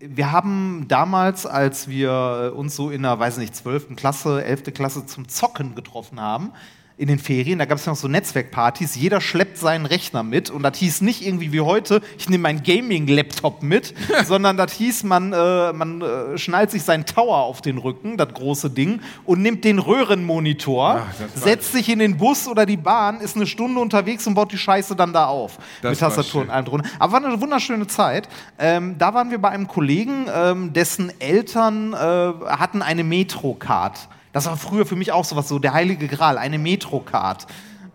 wir 0.00 0.30
haben 0.30 0.86
damals, 0.88 1.46
als 1.46 1.88
wir 1.88 2.52
uns 2.54 2.76
so 2.76 2.90
in 2.90 3.02
der, 3.02 3.18
weiß 3.18 3.38
nicht, 3.38 3.54
12. 3.54 3.96
Klasse, 3.96 4.44
11. 4.44 4.74
Klasse 4.74 5.06
zum 5.06 5.28
Zocken 5.28 5.74
getroffen 5.74 6.20
haben, 6.20 6.52
in 6.98 7.06
den 7.06 7.20
Ferien, 7.20 7.60
da 7.60 7.64
gab 7.64 7.78
es 7.78 7.86
noch 7.86 7.94
so 7.94 8.08
Netzwerkpartys, 8.08 8.96
jeder 8.96 9.20
schleppt 9.20 9.56
seinen 9.56 9.86
Rechner 9.86 10.24
mit 10.24 10.50
und 10.50 10.64
das 10.64 10.76
hieß 10.78 11.00
nicht 11.00 11.24
irgendwie 11.24 11.52
wie 11.52 11.60
heute, 11.60 12.02
ich 12.18 12.28
nehme 12.28 12.42
meinen 12.42 12.64
Gaming-Laptop 12.64 13.62
mit, 13.62 13.94
sondern 14.26 14.56
das 14.56 14.72
hieß, 14.72 15.04
man, 15.04 15.32
äh, 15.32 15.72
man 15.72 16.02
äh, 16.02 16.36
schnallt 16.36 16.72
sich 16.72 16.82
seinen 16.82 17.06
Tower 17.06 17.36
auf 17.36 17.62
den 17.62 17.78
Rücken, 17.78 18.16
das 18.16 18.34
große 18.34 18.70
Ding, 18.70 19.00
und 19.24 19.40
nimmt 19.40 19.64
den 19.64 19.78
Röhrenmonitor, 19.78 21.06
Ach, 21.08 21.14
setzt 21.36 21.70
sich 21.70 21.88
in 21.88 22.00
den 22.00 22.16
Bus 22.16 22.48
oder 22.48 22.66
die 22.66 22.76
Bahn, 22.76 23.20
ist 23.20 23.36
eine 23.36 23.46
Stunde 23.46 23.80
unterwegs 23.80 24.26
und 24.26 24.34
baut 24.34 24.50
die 24.50 24.58
Scheiße 24.58 24.96
dann 24.96 25.12
da 25.12 25.26
auf. 25.26 25.58
Das 25.82 25.90
mit 25.90 26.00
Tastatur 26.00 26.42
und 26.42 26.50
allem 26.50 26.64
drunter. 26.64 26.88
Aber 26.98 27.12
war 27.12 27.24
eine 27.24 27.40
wunderschöne 27.40 27.86
Zeit. 27.86 28.28
Ähm, 28.58 28.96
da 28.98 29.14
waren 29.14 29.30
wir 29.30 29.38
bei 29.38 29.50
einem 29.50 29.68
Kollegen, 29.68 30.26
ähm, 30.34 30.72
dessen 30.72 31.12
Eltern 31.20 31.92
äh, 31.92 31.96
hatten 31.96 32.82
eine 32.82 33.04
Metrocard. 33.04 34.08
Das 34.38 34.46
war 34.46 34.56
früher 34.56 34.86
für 34.86 34.94
mich 34.94 35.10
auch 35.10 35.24
sowas, 35.24 35.48
so 35.48 35.58
der 35.58 35.72
heilige 35.72 36.06
Gral, 36.06 36.38
eine 36.38 36.60
Metrocard. 36.60 37.48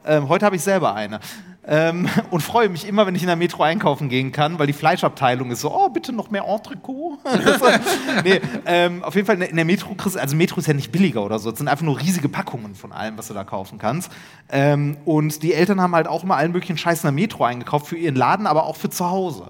Ähm, 0.05 0.27
heute 0.27 0.45
habe 0.45 0.57
ich 0.57 0.61
selber 0.61 0.93
eine. 0.93 1.21
Ähm, 1.65 2.09
und 2.31 2.41
freue 2.41 2.67
mich 2.67 2.85
immer, 2.85 3.07
wenn 3.07 3.15
ich 3.15 3.21
in 3.21 3.27
der 3.27 3.37
Metro 3.37 3.63
einkaufen 3.63 4.09
gehen 4.09 4.33
kann, 4.33 4.59
weil 4.59 4.67
die 4.67 4.73
Fleischabteilung 4.73 5.51
ist 5.51 5.61
so, 5.61 5.73
oh, 5.73 5.87
bitte 5.87 6.11
noch 6.11 6.31
mehr 6.31 6.43
Entrecot. 6.43 7.19
nee, 8.25 8.41
ähm, 8.65 9.05
auf 9.05 9.15
jeden 9.15 9.25
Fall 9.25 9.41
in 9.41 9.55
der 9.55 9.63
Metro, 9.63 9.95
also 10.19 10.35
Metro 10.35 10.59
ist 10.59 10.67
ja 10.67 10.73
nicht 10.73 10.91
billiger 10.91 11.23
oder 11.23 11.39
so, 11.39 11.49
es 11.49 11.57
sind 11.57 11.69
einfach 11.69 11.85
nur 11.85 11.97
riesige 11.97 12.27
Packungen 12.27 12.75
von 12.75 12.91
allem, 12.91 13.17
was 13.17 13.29
du 13.29 13.33
da 13.33 13.45
kaufen 13.45 13.77
kannst. 13.77 14.11
Ähm, 14.49 14.97
und 15.05 15.43
die 15.43 15.53
Eltern 15.53 15.79
haben 15.79 15.95
halt 15.95 16.09
auch 16.09 16.25
immer 16.25 16.35
allen 16.35 16.51
möglichen 16.51 16.77
Scheiß 16.77 17.05
in 17.05 17.07
der 17.07 17.13
Metro 17.13 17.45
eingekauft, 17.45 17.87
für 17.87 17.95
ihren 17.95 18.15
Laden, 18.15 18.47
aber 18.47 18.65
auch 18.65 18.75
für 18.75 18.89
zu 18.89 19.09
Hause. 19.09 19.47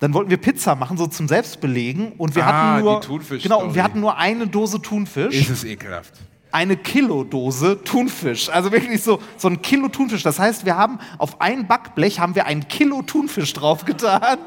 Dann 0.00 0.14
wollten 0.14 0.30
wir 0.30 0.38
Pizza 0.38 0.74
machen, 0.74 0.96
so 0.96 1.06
zum 1.06 1.28
Selbstbelegen. 1.28 2.12
Und 2.12 2.34
wir 2.34 2.44
Ah, 2.46 2.72
hatten 2.74 2.82
nur, 2.84 3.00
die 3.00 3.06
Thunfisch-Story. 3.06 3.42
genau, 3.42 3.62
und 3.62 3.74
wir 3.74 3.82
hatten 3.84 4.00
nur 4.00 4.16
eine 4.16 4.46
Dose 4.46 4.80
Thunfisch 4.82 5.34
Ist 5.34 5.50
es 5.50 5.64
ekelhaft. 5.64 6.14
eine 6.52 6.76
Kilodose 6.76 7.82
Thunfisch. 7.84 8.48
Also 8.48 8.72
wirklich 8.72 9.02
so, 9.02 9.20
so 9.36 9.48
ein 9.48 9.60
Kilo 9.62 9.88
Thunfisch. 9.88 10.22
Das 10.22 10.38
heißt, 10.38 10.64
wir 10.64 10.76
haben 10.76 10.98
auf 11.18 11.40
ein 11.40 11.66
Backblech 11.66 12.18
haben 12.18 12.34
wir 12.34 12.46
ein 12.46 12.66
Kilo 12.68 13.02
Thunfisch 13.02 13.52
draufgetan. 13.52 14.38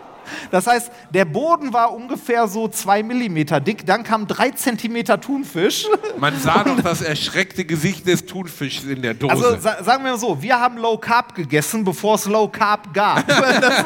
Das 0.51 0.67
heißt, 0.67 0.91
der 1.11 1.25
Boden 1.25 1.73
war 1.73 1.93
ungefähr 1.93 2.47
so 2.47 2.67
zwei 2.67 3.03
Millimeter 3.03 3.59
dick, 3.59 3.85
dann 3.85 4.03
kam 4.03 4.27
drei 4.27 4.51
Zentimeter 4.51 5.19
Thunfisch. 5.19 5.85
Man 6.17 6.37
sah 6.39 6.63
doch 6.63 6.79
das 6.83 7.01
erschreckte 7.01 7.65
Gesicht 7.65 8.07
des 8.07 8.25
Thunfischs 8.25 8.83
in 8.83 9.01
der 9.01 9.13
Dose. 9.13 9.33
Also 9.33 9.59
sa 9.59 9.83
sagen 9.83 10.03
wir 10.03 10.11
mal 10.11 10.19
so, 10.19 10.41
wir 10.41 10.59
haben 10.59 10.77
Low 10.77 10.97
Carb 10.97 11.35
gegessen, 11.35 11.83
bevor 11.83 12.15
es 12.15 12.25
Low 12.25 12.47
Carb 12.47 12.93
gab. 12.93 13.23
Das 13.63 13.83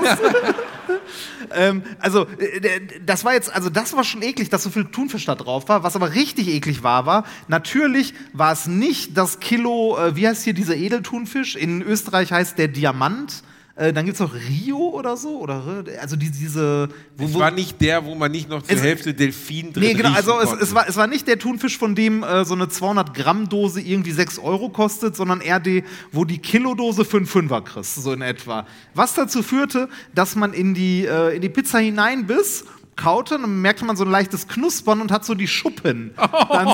ähm, 1.55 1.83
also 1.99 2.27
äh, 2.39 2.81
das 3.05 3.23
war 3.25 3.33
jetzt, 3.33 3.53
also 3.53 3.69
das 3.69 3.95
war 3.95 4.03
schon 4.03 4.21
eklig, 4.21 4.49
dass 4.49 4.63
so 4.63 4.69
viel 4.69 4.85
Thunfisch 4.85 5.25
da 5.25 5.35
drauf 5.35 5.67
war. 5.69 5.83
Was 5.83 5.95
aber 5.95 6.13
richtig 6.13 6.47
eklig 6.47 6.83
war, 6.83 7.05
war 7.05 7.23
natürlich 7.47 8.13
war 8.33 8.51
es 8.51 8.67
nicht 8.67 9.17
das 9.17 9.39
Kilo, 9.39 9.97
äh, 9.97 10.15
wie 10.15 10.27
heißt 10.27 10.43
hier 10.43 10.53
dieser 10.53 10.75
Edelthunfisch? 10.75 11.55
In 11.55 11.81
Österreich 11.81 12.31
heißt 12.31 12.57
der 12.57 12.67
Diamant. 12.67 13.43
Äh, 13.77 13.93
dann 13.93 14.05
gibt 14.05 14.15
es 14.15 14.19
noch 14.21 14.33
Rio 14.33 14.77
oder 14.89 15.15
so 15.17 15.37
oder 15.39 15.59
Rö- 15.59 15.95
also 15.99 16.15
die, 16.15 16.31
diese. 16.31 16.89
Wo, 17.15 17.25
es 17.25 17.33
war 17.35 17.51
nicht 17.51 17.79
der, 17.79 18.03
wo 18.03 18.15
man 18.15 18.31
nicht 18.31 18.49
noch 18.49 18.63
zur 18.63 18.75
Es- 18.75 18.81
Hälfte 18.81 19.13
Delfin 19.13 19.71
drin 19.71 19.83
Nee, 19.83 19.93
genau, 19.93 20.13
also 20.13 20.39
es, 20.41 20.51
es, 20.51 20.73
war, 20.73 20.89
es 20.89 20.95
war 20.95 21.05
nicht 21.05 21.27
der 21.27 21.37
Thunfisch, 21.37 21.77
von 21.77 21.93
dem 21.93 22.23
äh, 22.23 22.43
so 22.43 22.55
eine 22.55 22.69
200 22.69 23.13
Gramm 23.13 23.49
Dose 23.49 23.79
irgendwie 23.79 24.11
6 24.13 24.39
Euro 24.39 24.69
kostet, 24.69 25.15
sondern 25.15 25.41
eher 25.41 25.59
die, 25.59 25.83
wo 26.11 26.25
die 26.25 26.39
Kilodose 26.39 27.05
für 27.05 27.17
einen 27.17 27.27
Fünfer 27.27 27.61
kriegst, 27.61 27.95
so 28.01 28.11
in 28.13 28.21
etwa. 28.21 28.65
Was 28.95 29.13
dazu 29.13 29.43
führte, 29.43 29.89
dass 30.15 30.35
man 30.35 30.53
in 30.53 30.73
die, 30.73 31.05
äh, 31.05 31.35
in 31.35 31.41
die 31.43 31.49
Pizza 31.49 31.77
hineinbiss, 31.77 32.65
kaute, 32.97 33.35
und 33.35 33.43
dann 33.43 33.61
merkte 33.61 33.85
man 33.85 33.95
so 33.95 34.03
ein 34.03 34.11
leichtes 34.11 34.47
Knuspern 34.47 34.99
und 34.99 35.11
hat 35.11 35.23
so 35.23 35.33
die 35.35 35.47
Schuppen. 35.47 36.11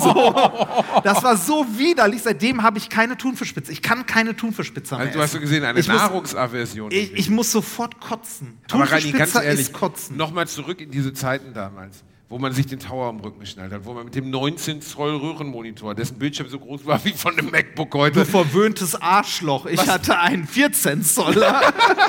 So. 0.01 0.34
Das 1.03 1.21
war 1.24 1.38
so 1.38 1.65
widerlich. 1.78 2.21
Seitdem 2.24 2.63
habe 2.63 2.78
ich 2.78 2.89
keine 2.89 3.17
Thunfischpizza. 3.17 3.71
Ich 3.71 3.82
kann 3.82 4.05
keine 4.05 4.36
Thunfischpizza 4.36 4.97
mehr 4.97 5.07
also, 5.07 5.17
du 5.19 5.24
hast 5.24 5.32
so 5.34 5.39
gesehen, 5.39 5.63
eine 5.63 5.80
ich 5.80 5.88
muss, 5.88 5.97
Nahrungsaversion. 5.97 6.91
ich, 6.91 7.13
ich 7.13 7.30
muss 7.30 7.51
sofort 7.51 7.99
kotzen. 7.99 8.57
Aber 8.71 8.84
Reini, 8.84 9.11
ganz 9.11 9.34
Thunfischpizza 9.34 9.41
ehrlich, 9.43 9.61
ist 9.67 9.74
kotzen. 9.74 10.17
nochmal 10.17 10.47
zurück 10.47 10.82
in 10.82 10.91
diese 10.91 11.13
Zeiten 11.13 11.53
damals, 11.53 12.03
wo 12.34 12.39
man 12.39 12.51
sich 12.51 12.65
den 12.65 12.79
Tower 12.79 13.09
am 13.09 13.19
Rücken 13.19 13.41
geschnallt 13.41 13.71
hat, 13.71 13.86
wo 13.86 13.93
man 13.93 14.05
mit 14.05 14.15
dem 14.15 14.31
19 14.31 14.81
Zoll 14.81 15.17
Röhrenmonitor, 15.17 15.93
dessen 15.93 16.17
Bildschirm 16.17 16.49
so 16.49 16.57
groß 16.57 16.84
war 16.84 17.05
wie 17.05 17.11
von 17.11 17.38
einem 17.38 17.51
MacBook 17.51 17.91
Du 17.91 17.99
heute, 17.99 18.25
verwöhntes 18.25 18.99
Arschloch. 18.99 19.67
Ich 19.67 19.88
hatte 19.88 20.17
einen 20.17 20.47
14 20.47 21.03
Zoller. 21.03 21.61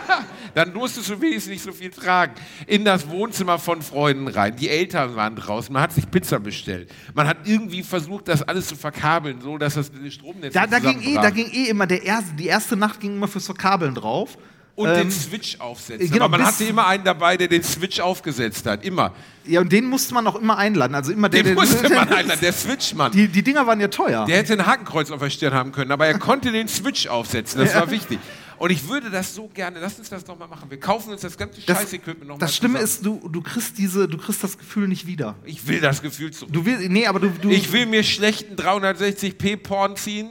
dann 0.54 0.72
musstest 0.72 1.10
du 1.10 1.20
wenigstens 1.20 1.52
nicht 1.52 1.62
so 1.62 1.72
viel 1.72 1.90
tragen. 1.90 2.32
In 2.66 2.86
das 2.86 3.06
Wohnzimmer 3.10 3.58
von 3.58 3.82
Freunden 3.82 4.26
rein. 4.26 4.56
Die 4.56 4.70
Eltern 4.70 5.14
waren 5.14 5.36
draußen. 5.36 5.70
Man 5.70 5.82
hat 5.82 5.92
sich 5.92 6.10
Pizza 6.10 6.40
bestellt. 6.40 6.90
Man 7.12 7.28
hat 7.28 7.46
irgendwie 7.46 7.82
versucht, 7.82 8.28
das 8.28 8.40
alles 8.40 8.68
zu 8.68 8.76
verkabeln, 8.76 9.42
so 9.42 9.58
dass 9.58 9.74
das 9.74 9.90
Stromnetz 10.08 10.54
Da, 10.54 10.62
nicht 10.62 10.72
da, 10.72 10.78
ging 10.78 11.02
eh, 11.02 11.14
da 11.16 11.28
ging 11.28 11.50
eh 11.52 11.68
immer 11.68 11.86
der 11.86 12.02
erste, 12.02 12.32
die 12.32 12.46
erste 12.46 12.76
Nacht 12.76 12.98
ging 12.98 13.14
immer 13.14 13.28
fürs 13.28 13.44
Verkabeln 13.44 13.94
drauf. 13.94 14.38
Und 14.76 14.88
Ähm, 14.88 14.94
den 14.96 15.10
Switch 15.12 15.60
aufsetzen. 15.60 16.10
genau, 16.10 16.24
Aber 16.24 16.38
man 16.38 16.46
hatte 16.46 16.64
immer 16.64 16.86
einen 16.86 17.04
dabei, 17.04 17.36
der 17.36 17.46
den 17.46 17.62
Switch 17.62 18.00
aufgesetzt 18.00 18.66
hat. 18.66 18.84
Immer. 18.84 19.12
Ja, 19.46 19.60
und 19.60 19.70
den 19.70 19.84
musste 19.86 20.14
man 20.14 20.26
auch 20.26 20.34
immer 20.34 20.58
einladen. 20.58 20.94
Also 20.96 21.12
immer 21.12 21.28
der, 21.28 21.44
Den 21.44 21.54
der, 21.54 21.64
musste 21.64 21.88
man 21.94 22.08
einladen. 22.08 22.40
Der 22.40 22.52
Switchmann. 22.52 23.12
Die, 23.12 23.28
die 23.28 23.42
Dinger 23.44 23.66
waren 23.68 23.80
ja 23.80 23.86
teuer. 23.88 24.24
Der 24.26 24.36
hätte 24.38 24.54
ein 24.54 24.66
Hakenkreuz 24.66 25.10
auf 25.12 25.20
der 25.20 25.30
Stirn 25.30 25.54
haben 25.54 25.70
können, 25.70 25.92
aber 25.92 26.06
er 26.06 26.18
konnte 26.18 26.50
den 26.50 26.66
Switch 26.66 27.06
aufsetzen. 27.06 27.60
Das 27.60 27.74
war 27.74 27.88
wichtig. 27.90 28.18
Und 28.56 28.70
ich 28.70 28.88
würde 28.88 29.10
das 29.10 29.34
so 29.34 29.48
gerne, 29.48 29.78
lass 29.80 29.98
uns 29.98 30.08
das 30.08 30.24
doch 30.24 30.38
mal 30.38 30.46
machen. 30.46 30.70
Wir 30.70 30.78
kaufen 30.80 31.12
uns 31.12 31.20
das 31.22 31.36
ganze 31.36 31.60
Scheiß-Equipment 31.60 32.28
nochmal 32.28 32.38
das 32.38 32.56
Schlimme 32.56 32.78
ist, 32.78 33.04
du, 33.04 33.28
du 33.28 33.42
kriegst 33.42 33.76
diese, 33.78 34.08
du 34.08 34.16
kriegst 34.16 34.42
das 34.44 34.56
Gefühl 34.56 34.86
nicht 34.88 35.06
wieder. 35.06 35.34
ich 35.44 35.66
will 35.66 35.80
das 35.80 36.00
Gefühl 36.02 36.32
zurück. 36.32 36.52
Du 36.52 36.64
willst, 36.64 36.88
nee, 36.88 37.06
aber 37.06 37.18
du, 37.20 37.30
du 37.30 37.50
Ich 37.50 37.72
will 37.72 37.86
mir 37.86 38.04
schlechten 38.04 38.54
360p 38.56 39.56
Porn 39.56 39.96
ziehen. 39.96 40.30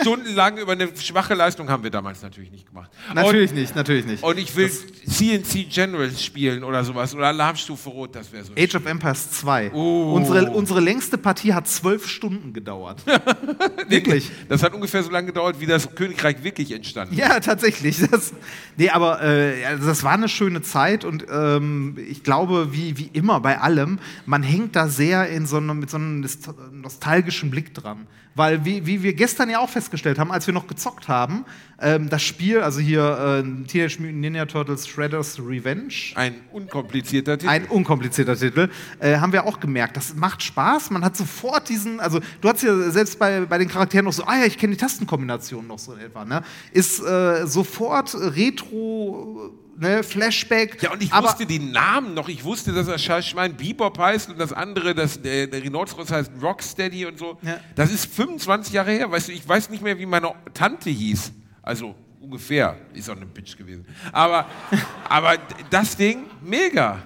Stundenlang 0.00 0.56
über 0.58 0.72
eine 0.72 0.88
schwache 0.96 1.34
Leistung 1.34 1.68
haben 1.68 1.82
wir 1.82 1.90
damals 1.90 2.22
natürlich 2.22 2.50
nicht 2.50 2.66
gemacht. 2.66 2.90
natürlich 3.14 3.52
nicht, 3.52 3.74
natürlich 3.76 4.04
nicht. 4.06 4.22
Und, 4.22 4.30
und 4.32 4.38
ich 4.38 4.54
will 4.56 4.68
CNC 4.70 5.68
Generals 5.70 6.22
spielen 6.24 6.64
oder 6.64 6.84
sowas 6.84 7.14
oder 7.14 7.26
Alarmstufe 7.28 7.88
Rot, 7.88 8.14
das 8.14 8.32
wäre 8.32 8.44
so. 8.44 8.52
Age 8.58 8.74
of 8.74 8.86
Empires 8.86 9.30
2. 9.32 9.72
Oh. 9.72 10.12
Unsere, 10.14 10.50
unsere 10.50 10.80
längste 10.80 11.18
Partie 11.18 11.54
hat 11.54 11.68
zwölf 11.68 12.06
Stunden 12.08 12.52
gedauert. 12.52 13.02
Wirklich. 13.88 14.30
Das 14.48 14.62
hat 14.62 14.74
ungefähr 14.74 15.02
so 15.02 15.10
lange 15.10 15.28
gedauert, 15.28 15.60
wie 15.60 15.66
das 15.66 15.94
Königreich 15.94 16.42
wirklich 16.42 16.72
entstanden 16.72 17.14
ist. 17.14 17.20
Ja, 17.20 17.38
tatsächlich. 17.40 17.98
Das, 18.10 18.32
nee, 18.76 18.90
aber 18.90 19.22
äh, 19.22 19.64
also 19.64 19.86
das 19.86 20.02
war 20.02 20.12
eine 20.12 20.28
schöne 20.28 20.62
Zeit 20.62 21.04
und 21.04 21.26
ähm, 21.30 21.96
ich 22.08 22.22
glaube, 22.22 22.72
wie, 22.72 22.96
wie 22.98 23.10
immer 23.12 23.40
bei 23.40 23.58
allem, 23.58 23.98
man 24.26 24.42
hängt 24.42 24.74
da 24.76 24.88
sehr 24.88 25.28
in 25.28 25.46
so 25.46 25.56
einem, 25.58 25.78
mit 25.80 25.90
so 25.90 25.96
einem 25.96 26.22
nost- 26.24 26.54
nostalgischen 26.72 27.50
Blick 27.50 27.74
dran. 27.74 28.06
Weil, 28.34 28.64
wie, 28.64 28.86
wie 28.86 29.02
wir 29.02 29.14
gestern 29.14 29.50
ja 29.50 29.58
auch 29.58 29.68
festgestellt 29.68 30.18
haben, 30.18 30.30
als 30.30 30.46
wir 30.46 30.54
noch 30.54 30.66
gezockt 30.66 31.08
haben, 31.08 31.44
ähm, 31.80 32.08
das 32.08 32.22
Spiel, 32.22 32.60
also 32.60 32.78
hier 32.80 33.42
äh, 33.44 33.66
Teenage 33.66 33.96
Mutant 34.00 34.20
Ninja 34.20 34.46
Turtles 34.46 34.86
Shredder's 34.86 35.38
Revenge, 35.38 35.92
Ein 36.14 36.34
unkomplizierter 36.52 37.38
Titel. 37.38 37.50
ein 37.50 37.64
unkomplizierter 37.66 38.36
Titel, 38.36 38.68
äh, 38.98 39.16
haben 39.16 39.32
wir 39.32 39.46
auch 39.46 39.58
gemerkt. 39.60 39.96
Das 39.96 40.14
macht 40.14 40.42
Spaß. 40.42 40.90
Man 40.90 41.04
hat 41.04 41.16
sofort 41.16 41.68
diesen, 41.68 41.98
also 42.00 42.20
du 42.40 42.48
hast 42.48 42.62
ja 42.62 42.90
selbst 42.90 43.18
bei, 43.18 43.40
bei 43.46 43.58
den 43.58 43.68
Charakteren 43.68 44.04
noch 44.04 44.12
so, 44.12 44.24
ah 44.24 44.38
ja, 44.38 44.44
ich 44.44 44.58
kenne 44.58 44.72
die 44.74 44.78
Tastenkombinationen 44.78 45.66
noch 45.66 45.78
so 45.78 45.94
in 45.94 46.00
etwa, 46.00 46.24
ne? 46.24 46.42
Ist 46.72 47.00
äh, 47.00 47.46
sofort 47.46 48.14
Retro, 48.14 49.50
ne, 49.78 50.02
Flashback. 50.02 50.82
Ja, 50.82 50.92
und 50.92 51.02
ich 51.02 51.12
wusste 51.12 51.46
die 51.46 51.58
Namen 51.58 52.14
noch. 52.14 52.28
Ich 52.28 52.44
wusste, 52.44 52.72
dass 52.72 52.86
das 52.86 53.02
Scheißschwein 53.02 53.56
Bebop 53.56 53.98
heißt 53.98 54.30
und 54.30 54.38
das 54.38 54.52
andere, 54.52 54.94
das, 54.94 55.20
der, 55.20 55.46
der 55.46 55.62
Rhinoceros 55.62 56.10
heißt 56.10 56.32
Rocksteady 56.40 57.06
und 57.06 57.18
so. 57.18 57.38
Ja. 57.42 57.60
Das 57.74 57.92
ist 57.92 58.06
25 58.14 58.72
Jahre 58.72 58.92
her. 58.92 59.10
Weißt 59.10 59.28
du, 59.28 59.32
ich 59.32 59.46
weiß 59.48 59.70
nicht 59.70 59.82
mehr, 59.82 59.98
wie 59.98 60.06
meine 60.06 60.32
Tante 60.54 60.90
hieß. 60.90 61.32
Also 61.62 61.94
ungefähr. 62.20 62.76
Ist 62.94 63.08
auch 63.10 63.16
eine 63.16 63.26
Bitch 63.26 63.56
gewesen. 63.56 63.86
Aber, 64.12 64.46
aber 65.08 65.38
das 65.70 65.96
Ding, 65.96 66.24
mega. 66.42 67.02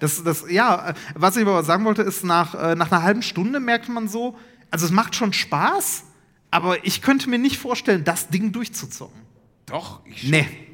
Das, 0.00 0.22
das, 0.22 0.44
ja, 0.48 0.94
was 1.14 1.36
ich 1.36 1.42
aber 1.42 1.62
sagen 1.64 1.84
wollte, 1.84 2.02
ist, 2.02 2.24
nach, 2.24 2.54
äh, 2.54 2.74
nach 2.74 2.92
einer 2.92 3.02
halben 3.02 3.22
Stunde 3.22 3.58
merkt 3.58 3.88
man 3.88 4.08
so, 4.08 4.38
also 4.70 4.86
es 4.86 4.92
macht 4.92 5.16
schon 5.16 5.32
Spaß, 5.32 6.04
aber 6.50 6.84
ich 6.84 7.02
könnte 7.02 7.28
mir 7.28 7.38
nicht 7.38 7.58
vorstellen, 7.58 8.04
das 8.04 8.28
Ding 8.28 8.52
durchzuzocken. 8.52 9.20
Doch, 9.66 10.04
ich 10.06 10.30
Nee. 10.30 10.67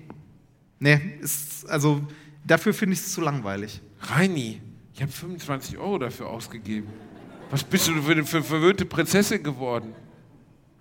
Nee, 0.85 1.01
ist, 1.23 1.67
also 1.71 2.03
dafür 2.47 2.75
finde 2.75 2.93
ich 2.93 3.01
es 3.01 3.13
zu 3.15 3.23
langweilig. 3.23 3.81
Reini, 4.03 4.61
ich 4.93 5.01
habe 5.01 5.11
25 5.11 5.79
Euro 5.79 5.97
dafür 5.97 6.29
ausgegeben. 6.29 6.89
Was 7.51 7.65
bist 7.65 7.89
du 7.89 8.03
für 8.03 8.13
eine 8.13 8.25
verwöhnte 8.25 8.85
Prinzessin 8.85 9.43
geworden? 9.43 9.95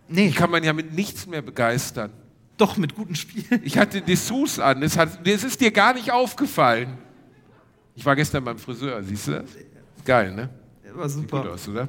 Nee, 0.09 0.27
Die 0.27 0.33
kann 0.35 0.51
man 0.51 0.61
ja 0.61 0.73
mit 0.73 0.91
nichts 0.93 1.25
mehr 1.25 1.41
begeistern. 1.41 2.11
doch 2.57 2.75
mit 2.75 2.95
guten 2.95 3.15
Spielen. 3.15 3.61
Ich 3.63 3.77
hatte 3.77 4.01
Dessous 4.01 4.59
an. 4.59 4.83
Es, 4.83 4.97
hat, 4.97 5.25
es 5.25 5.43
ist 5.45 5.61
dir 5.61 5.71
gar 5.71 5.93
nicht 5.93 6.11
aufgefallen. 6.11 6.97
Ich 7.95 8.05
war 8.05 8.17
gestern 8.17 8.43
beim 8.43 8.57
Friseur, 8.57 9.01
siehst 9.03 9.27
du 9.27 9.31
das? 9.31 9.49
Geil, 10.03 10.33
ne? 10.35 10.49
War 10.95 11.07
Sieht 11.07 11.31
gut 11.31 11.39
super. 11.43 11.53
aus, 11.53 11.67
oder? 11.69 11.87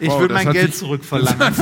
Ich 0.00 0.08
Wow, 0.08 0.20
würde 0.20 0.34
das 0.34 0.44
mein 0.44 0.46
hat 0.48 0.54
Geld 0.54 0.70
sich- 0.72 0.80
zurückverlangen. 0.80 1.54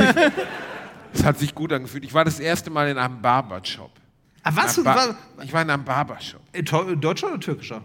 Es 1.13 1.25
hat 1.25 1.39
sich 1.39 1.55
gut 1.55 1.73
angefühlt. 1.73 2.05
Ich 2.05 2.13
war 2.13 2.25
das 2.25 2.39
erste 2.39 2.69
Mal 2.71 2.89
in 2.89 2.99
einem 2.99 3.21
Barbershop. 3.23 3.91
Ah, 4.43 4.51
was? 4.55 4.77
In 4.79 4.85
War, 4.85 5.01
einem 5.03 5.17
Ba- 5.37 5.43
ich 5.45 5.53
war 5.53 5.63
in 5.63 5.71
einem 5.71 5.85
Barbershop. 5.85 6.41
äh, 6.53 6.63
to- 6.63 6.95
Deutscher 6.95 7.29
oder 7.29 7.41
türkischer? 7.41 7.83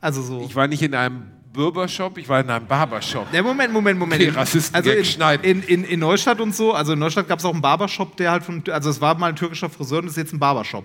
Also 0.00 0.22
so. 0.22 0.42
Ich 0.42 0.54
war 0.54 0.66
nicht 0.68 0.82
in 0.82 0.94
einem 0.94 1.24
Barbershop, 1.52 2.16
ich 2.18 2.28
war 2.28 2.40
in 2.40 2.48
einem 2.50 2.66
Barbershop. 2.66 3.26
Ja, 3.32 3.42
Moment, 3.42 3.72
Moment, 3.72 3.98
Moment. 3.98 4.20
Okay, 4.20 4.30
Rassisten-Gag 4.30 4.86
also 4.92 4.98
in, 4.98 5.04
schneiden. 5.04 5.44
in, 5.44 5.62
in, 5.62 5.84
in 5.84 6.00
Neustadt 6.00 6.40
und 6.40 6.54
so, 6.54 6.72
also 6.72 6.92
in 6.92 6.98
Neustadt 6.98 7.28
gab 7.28 7.38
es 7.38 7.44
auch 7.44 7.52
einen 7.52 7.60
Barbershop, 7.62 8.16
der 8.16 8.30
halt 8.30 8.42
von, 8.44 8.62
also 8.70 8.90
es 8.90 9.00
war 9.00 9.16
mal 9.18 9.28
ein 9.28 9.36
türkischer 9.36 9.68
Friseur 9.70 9.98
und 9.98 10.06
das 10.06 10.12
ist 10.12 10.18
jetzt 10.18 10.32
ein 10.32 10.38
Barbershop. 10.38 10.84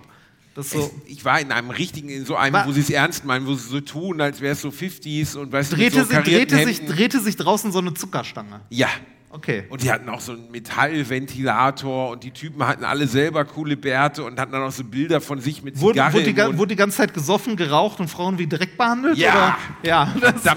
So. 0.56 0.90
Ich 1.06 1.24
war 1.24 1.40
in 1.40 1.52
einem 1.52 1.70
richtigen, 1.70 2.08
in 2.08 2.26
so 2.26 2.36
einem, 2.36 2.66
wo 2.66 2.72
sie 2.72 2.80
es 2.80 2.90
ernst 2.90 3.24
meinen, 3.24 3.46
wo 3.46 3.54
sie 3.54 3.68
so 3.68 3.80
tun, 3.80 4.20
als 4.20 4.40
wäre 4.40 4.52
es 4.52 4.60
so 4.60 4.68
50s 4.68 5.36
und 5.36 5.52
weißt 5.52 5.76
Drehte, 5.76 6.00
so 6.00 6.04
sich, 6.04 6.18
drehte, 6.18 6.64
sich, 6.64 6.84
drehte 6.84 7.20
sich 7.20 7.36
draußen 7.36 7.70
so 7.72 7.78
eine 7.78 7.94
Zuckerstange. 7.94 8.60
Ja. 8.68 8.88
Okay. 9.32 9.64
Und 9.68 9.84
die 9.84 9.92
hatten 9.92 10.08
auch 10.08 10.20
so 10.20 10.32
einen 10.32 10.50
Metallventilator 10.50 12.10
und 12.10 12.24
die 12.24 12.32
Typen 12.32 12.66
hatten 12.66 12.82
alle 12.82 13.06
selber 13.06 13.44
coole 13.44 13.76
Bärte 13.76 14.24
und 14.24 14.40
hatten 14.40 14.50
dann 14.50 14.62
auch 14.62 14.72
so 14.72 14.82
Bilder 14.82 15.20
von 15.20 15.40
sich 15.40 15.62
mit 15.62 15.80
Wurde, 15.80 16.00
Zigarre 16.00 16.14
wurde, 16.14 16.32
die, 16.52 16.58
wurde 16.58 16.68
die 16.70 16.76
ganze 16.76 16.96
Zeit 16.96 17.14
gesoffen, 17.14 17.54
geraucht 17.54 18.00
und 18.00 18.08
Frauen 18.08 18.38
wie 18.38 18.48
direkt 18.48 18.76
behandelt? 18.76 19.16
Ja. 19.18 19.56
Oder? 19.82 19.88
Ja. 19.88 20.14
Das. 20.20 20.56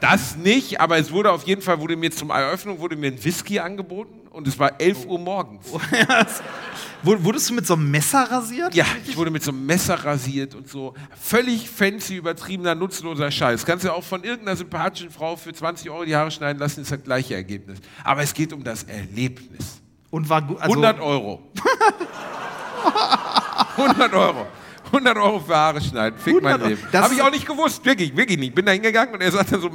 Das 0.00 0.36
nicht, 0.36 0.80
aber 0.80 0.98
es 0.98 1.10
wurde 1.10 1.30
auf 1.30 1.46
jeden 1.46 1.60
Fall, 1.60 1.78
wurde 1.80 1.94
mir 1.94 2.10
zum 2.10 2.30
Eröffnung 2.30 2.78
wurde 2.78 2.96
mir 2.96 3.08
ein 3.08 3.22
Whisky 3.22 3.58
angeboten 3.58 4.19
und 4.30 4.46
es 4.48 4.58
war 4.58 4.80
11 4.80 5.06
Uhr 5.06 5.18
morgens. 5.18 5.66
Wur- 7.02 7.24
Wurdest 7.24 7.48
du 7.50 7.54
mit 7.54 7.66
so 7.66 7.74
einem 7.74 7.90
Messer 7.90 8.30
rasiert? 8.30 8.74
Ja, 8.74 8.84
ich 9.06 9.16
wurde 9.16 9.30
mit 9.30 9.42
so 9.42 9.50
einem 9.52 9.64
Messer 9.66 9.94
rasiert 10.04 10.54
und 10.54 10.68
so. 10.68 10.94
Völlig 11.20 11.68
fancy, 11.68 12.16
übertriebener, 12.16 12.74
nutzloser 12.74 13.30
Scheiß. 13.30 13.64
Kannst 13.64 13.84
du 13.84 13.92
auch 13.92 14.04
von 14.04 14.22
irgendeiner 14.22 14.56
sympathischen 14.56 15.10
Frau 15.10 15.36
für 15.36 15.52
20 15.52 15.90
Euro 15.90 16.04
die 16.04 16.14
Haare 16.14 16.30
schneiden 16.30 16.58
lassen, 16.58 16.82
ist 16.82 16.92
das 16.92 17.02
gleiche 17.02 17.34
Ergebnis. 17.34 17.78
Aber 18.04 18.22
es 18.22 18.34
geht 18.34 18.52
um 18.52 18.62
das 18.62 18.84
Erlebnis. 18.84 19.80
Und 20.10 20.28
war 20.28 20.42
gut. 20.42 20.58
Also, 20.60 20.72
100 20.72 21.00
Euro. 21.00 21.42
100 23.76 24.12
Euro. 24.12 24.46
100 24.86 25.16
Euro 25.16 25.40
für 25.40 25.56
Haare 25.56 25.80
schneiden. 25.80 26.18
Fick 26.18 26.34
100 26.36 26.60
mein. 26.60 26.68
Leben. 26.70 26.82
Das 26.90 27.04
Habe 27.04 27.14
ich 27.14 27.22
auch 27.22 27.30
nicht 27.30 27.46
gewusst. 27.46 27.84
Wirklich, 27.84 28.16
wirklich 28.16 28.38
nicht. 28.38 28.54
Bin 28.54 28.66
da 28.66 28.72
hingegangen 28.72 29.14
und 29.14 29.20
er 29.20 29.30
sagte 29.30 29.58
so. 29.60 29.70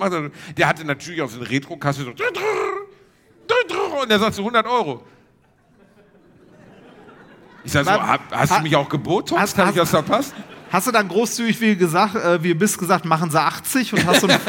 Der 0.58 0.68
hatte 0.68 0.84
natürlich 0.86 1.22
auch 1.22 1.30
so 1.30 1.39
eine 1.39 1.49
Retro-Kasse 1.49 2.03
so. 2.03 2.12
Und 4.02 4.12
er 4.12 4.20
sagt 4.20 4.36
so 4.36 4.41
100 4.43 4.66
Euro. 4.68 5.04
Ich 7.64 7.72
sag 7.72 7.86
so, 7.86 7.91
hast 7.91 8.52
ha- 8.52 8.58
du 8.58 8.64
mich 8.64 8.76
auch 8.76 8.88
gebotoxt? 8.89 9.41
hast- 9.41 9.58
Habe 9.58 9.72
ich 9.72 9.76
was 9.78 9.82
hast- 9.93 10.06
verpasst? 10.06 10.36
Hast 10.72 10.88
du 10.88 10.91
dann 10.91 11.08
großzügig 11.08 11.62
wie 11.62 11.76
gesagt, 11.76 12.16
äh, 12.16 12.43
wie 12.43 12.54
bist 12.54 12.78
gesagt, 12.78 13.06
machen 13.06 13.30
sie 13.32 13.39
80 13.39 13.93
und 13.93 14.06
hast 14.06 14.22
so 14.22 14.28
ein, 14.28 14.39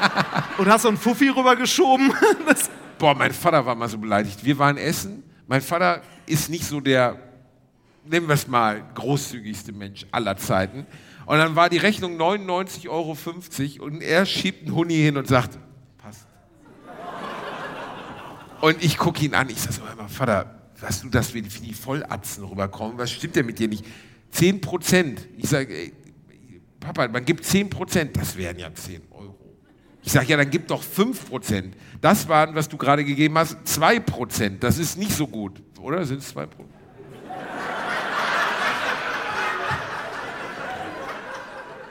und 0.58 0.66
hast 0.68 0.82
so 0.82 0.88
einen 0.88 0.96
Fuffi 0.96 1.28
rübergeschoben? 1.28 2.12
Das, 2.46 2.70
Boah, 2.98 3.14
mein 3.14 3.32
Vater 3.32 3.64
war 3.64 3.74
mal 3.76 3.88
so 3.88 3.96
beleidigt. 3.98 4.44
Wir 4.44 4.58
waren 4.58 4.76
essen. 4.76 5.22
Mein 5.46 5.60
Vater 5.60 6.02
ist 6.26 6.50
nicht 6.50 6.64
so 6.64 6.80
der, 6.80 7.16
nennen 8.04 8.26
wir 8.26 8.34
es 8.34 8.48
mal, 8.48 8.82
großzügigste 8.94 9.70
Mensch 9.72 10.04
aller 10.10 10.36
Zeiten. 10.36 10.84
Und 11.26 11.38
dann 11.38 11.54
war 11.54 11.68
die 11.68 11.76
Rechnung 11.76 12.16
99,50 12.20 12.88
Euro 13.80 13.84
und 13.86 14.00
er 14.02 14.26
schiebt 14.26 14.66
einen 14.66 14.74
Huni 14.74 14.94
hin 14.96 15.16
und 15.16 15.28
sagt. 15.28 15.58
Und 18.60 18.82
ich 18.82 18.98
gucke 18.98 19.24
ihn 19.24 19.34
an, 19.34 19.48
ich 19.50 19.60
sage 19.60 19.80
mal, 19.96 20.08
Vater, 20.08 20.70
weißt 20.80 21.04
du, 21.04 21.08
dass 21.10 21.34
wir 21.34 21.44
für 21.44 21.60
die 21.60 21.74
Vollatzen 21.74 22.44
rüberkommen? 22.44 22.98
Was 22.98 23.10
stimmt 23.12 23.36
denn 23.36 23.46
mit 23.46 23.58
dir 23.58 23.68
nicht? 23.68 23.84
10 24.30 24.60
Prozent. 24.60 25.26
Ich 25.36 25.48
sage, 25.48 25.92
Papa, 26.80 27.08
man 27.08 27.24
gibt 27.24 27.44
10 27.44 27.70
Prozent, 27.70 28.16
das 28.16 28.36
wären 28.36 28.58
ja 28.58 28.72
10 28.72 29.02
Euro. 29.10 29.36
Ich 30.02 30.12
sage, 30.12 30.26
ja, 30.26 30.36
dann 30.36 30.50
gib 30.50 30.68
doch 30.68 30.82
5 30.82 31.28
Prozent. 31.28 31.76
Das 32.00 32.28
waren, 32.28 32.54
was 32.54 32.68
du 32.68 32.76
gerade 32.76 33.04
gegeben 33.04 33.36
hast, 33.38 33.56
2 33.64 34.00
Prozent. 34.00 34.62
Das 34.62 34.78
ist 34.78 34.96
nicht 34.96 35.12
so 35.12 35.26
gut, 35.26 35.62
oder? 35.80 36.04
Sind 36.04 36.18
es 36.18 36.28
2 36.28 36.46
Prozent? 36.46 36.74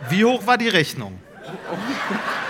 wie 0.10 0.24
hoch 0.24 0.46
war 0.48 0.58
die 0.58 0.70
Rechnung? 0.70 1.20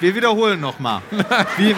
Wir 0.00 0.14
wiederholen 0.14 0.60
nochmal. 0.60 1.02
Wie, 1.56 1.74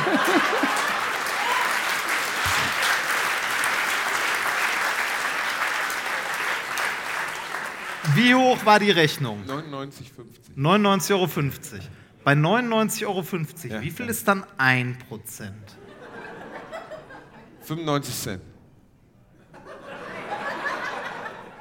wie 8.14 8.34
hoch 8.34 8.64
war 8.64 8.78
die 8.78 8.90
Rechnung? 8.90 9.42
99,50. 9.46 10.56
99,50 10.56 11.12
Euro. 11.12 11.28
Bei 12.24 12.32
99,50 12.32 13.06
Euro, 13.06 13.24
Ja, 13.68 13.80
wie 13.82 13.90
viel 13.90 14.06
ja. 14.06 14.10
ist 14.10 14.26
dann 14.28 14.44
1%? 14.58 14.94
95 17.62 18.14
Cent. 18.14 18.42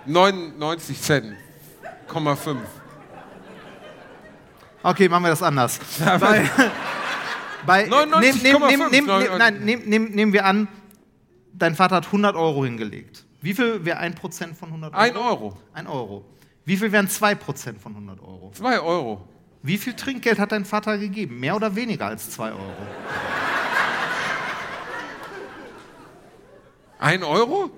99 0.06 1.02
Cent. 1.02 1.36
0,5. 2.10 2.58
Okay, 4.82 5.10
machen 5.10 5.24
wir 5.24 5.30
das 5.30 5.44
anders. 5.44 5.80
bei, 6.00 6.50
bei, 7.66 7.86
99,5, 7.86 8.20
nehm, 8.22 8.30
nehm, 8.32 8.70
nehm, 8.70 8.90
nehm, 8.90 9.06
99. 9.06 9.38
nein, 9.38 9.60
nehm, 9.66 9.82
nehm, 9.86 10.06
nehmen 10.06 10.34
wir 10.34 10.46
an, 10.46 10.68
dein 11.54 11.76
Vater 11.76 11.98
hat 11.98 12.06
100 12.06 12.36
Euro 12.36 12.64
hingelegt. 12.64 13.26
Wie 13.42 13.54
viel 13.54 13.84
wäre 13.86 14.00
1% 14.00 14.54
von 14.54 14.70
100 14.70 14.94
Euro? 14.94 15.02
1 15.02 15.16
Euro. 15.16 15.58
1 15.74 15.90
Euro. 15.90 16.26
Wie 16.66 16.78
viel 16.78 16.92
wären 16.92 17.08
2% 17.08 17.80
von 17.80 17.94
100 17.94 18.20
Euro? 18.22 18.52
2 18.54 18.80
Euro. 18.80 19.28
Wie 19.62 19.78
viel 19.78 19.94
Trinkgeld 19.94 20.40
hat 20.40 20.52
dein 20.52 20.66
Vater 20.66 20.98
gegeben? 20.98 21.40
Mehr 21.40 21.56
oder 21.56 21.76
weniger 21.76 22.06
als 22.06 22.30
2 22.32 22.52
Euro? 22.52 22.74
1 27.00 27.24
Euro? 27.24 27.72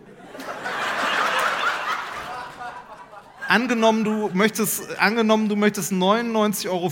Angenommen, 3.52 4.06
du 4.06 4.30
möchtest, 4.34 4.98
angenommen, 4.98 5.50
du 5.50 5.58
möchtest 5.58 5.92
99,50 5.92 6.70
Euro 6.70 6.90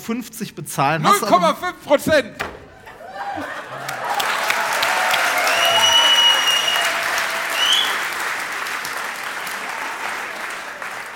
bezahlen. 0.55 1.07
hast 1.07 1.23
aber- 1.23 1.55
0,5 1.55 1.73
Prozent. 1.85 2.33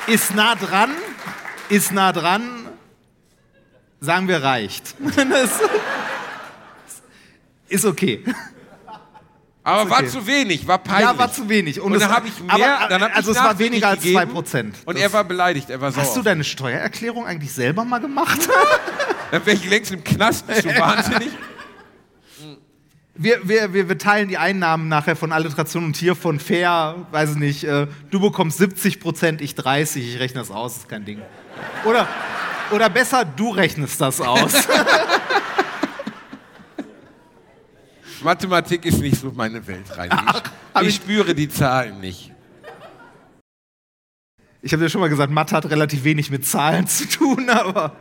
Ist 0.07 0.33
nah 0.33 0.55
dran, 0.55 0.95
ist 1.67 1.91
nah 1.91 2.13
dran, 2.13 2.69
sagen 3.99 4.29
wir 4.29 4.41
reicht. 4.43 4.95
Ist 7.67 7.85
okay. 7.85 8.23
Aber 9.65 9.89
war 9.89 9.99
okay. 9.99 10.09
zu 10.09 10.27
wenig, 10.27 10.67
war 10.67 10.77
peinlich. 10.79 11.09
Ja, 11.09 11.17
war 11.17 11.31
zu 11.31 11.47
wenig. 11.47 11.79
Und, 11.79 11.93
es- 11.93 12.01
dann 12.01 12.11
habe 12.11 12.27
ich 12.27 12.37
mehr, 12.41 12.79
aber, 12.79 12.87
dann 12.89 13.01
hab 13.03 13.15
also 13.15 13.31
ich 13.31 13.37
es 13.37 13.43
war 13.43 13.57
weniger 13.59 13.87
als 13.89 14.01
gegeben 14.03 14.31
2%. 14.35 14.73
Und 14.85 14.95
Das- 14.95 15.03
er 15.03 15.13
war 15.13 15.23
beleidigt, 15.23 15.69
er 15.69 15.79
war 15.79 15.91
sauer. 15.91 16.03
Hast 16.03 16.17
du 16.17 16.21
deine 16.21 16.43
Steuererklärung 16.43 17.25
eigentlich 17.25 17.53
selber 17.53 17.85
mal 17.85 17.99
gemacht? 17.99 18.39
Dann 19.31 19.45
wäre 19.45 19.55
ich 19.57 19.67
längst 19.69 19.91
im 19.91 20.03
Knast, 20.03 20.45
bist 20.47 20.65
du 20.65 20.69
wahnsinnig? 20.77 21.29
Wir, 23.15 23.47
wir, 23.47 23.73
wir, 23.73 23.89
wir 23.89 23.97
teilen 23.97 24.27
die 24.27 24.37
Einnahmen 24.37 24.87
nachher 24.89 25.15
von 25.15 25.31
Alliteration 25.31 25.85
und 25.85 25.95
hier 25.95 26.15
von 26.15 26.39
fair, 26.39 26.95
weiß 27.11 27.31
ich 27.31 27.35
nicht, 27.37 27.63
äh, 27.63 27.87
du 28.09 28.19
bekommst 28.19 28.57
70 28.57 28.99
Prozent, 28.99 29.39
ich 29.41 29.53
30, 29.55 30.15
ich 30.15 30.19
rechne 30.19 30.39
das 30.41 30.49
aus, 30.51 30.77
ist 30.77 30.89
kein 30.89 31.05
Ding. 31.05 31.21
Oder, 31.85 32.07
oder 32.71 32.89
besser, 32.89 33.23
du 33.23 33.49
rechnest 33.51 34.01
das 34.01 34.19
aus. 34.19 34.53
Mathematik 38.23 38.85
ist 38.85 38.99
nicht 38.99 39.17
so 39.17 39.31
meine 39.35 39.65
Welt 39.67 39.97
rein. 39.97 40.09
Ich, 40.81 40.87
ich- 40.87 40.95
spüre 40.95 41.35
die 41.35 41.49
Zahlen 41.49 41.99
nicht. 41.99 42.31
Ich 44.61 44.71
habe 44.71 44.81
dir 44.81 44.89
schon 44.89 45.01
mal 45.01 45.09
gesagt, 45.09 45.31
Mathe 45.31 45.55
hat 45.55 45.69
relativ 45.69 46.05
wenig 46.05 46.31
mit 46.31 46.45
Zahlen 46.45 46.87
zu 46.87 47.07
tun, 47.09 47.49
aber 47.49 47.95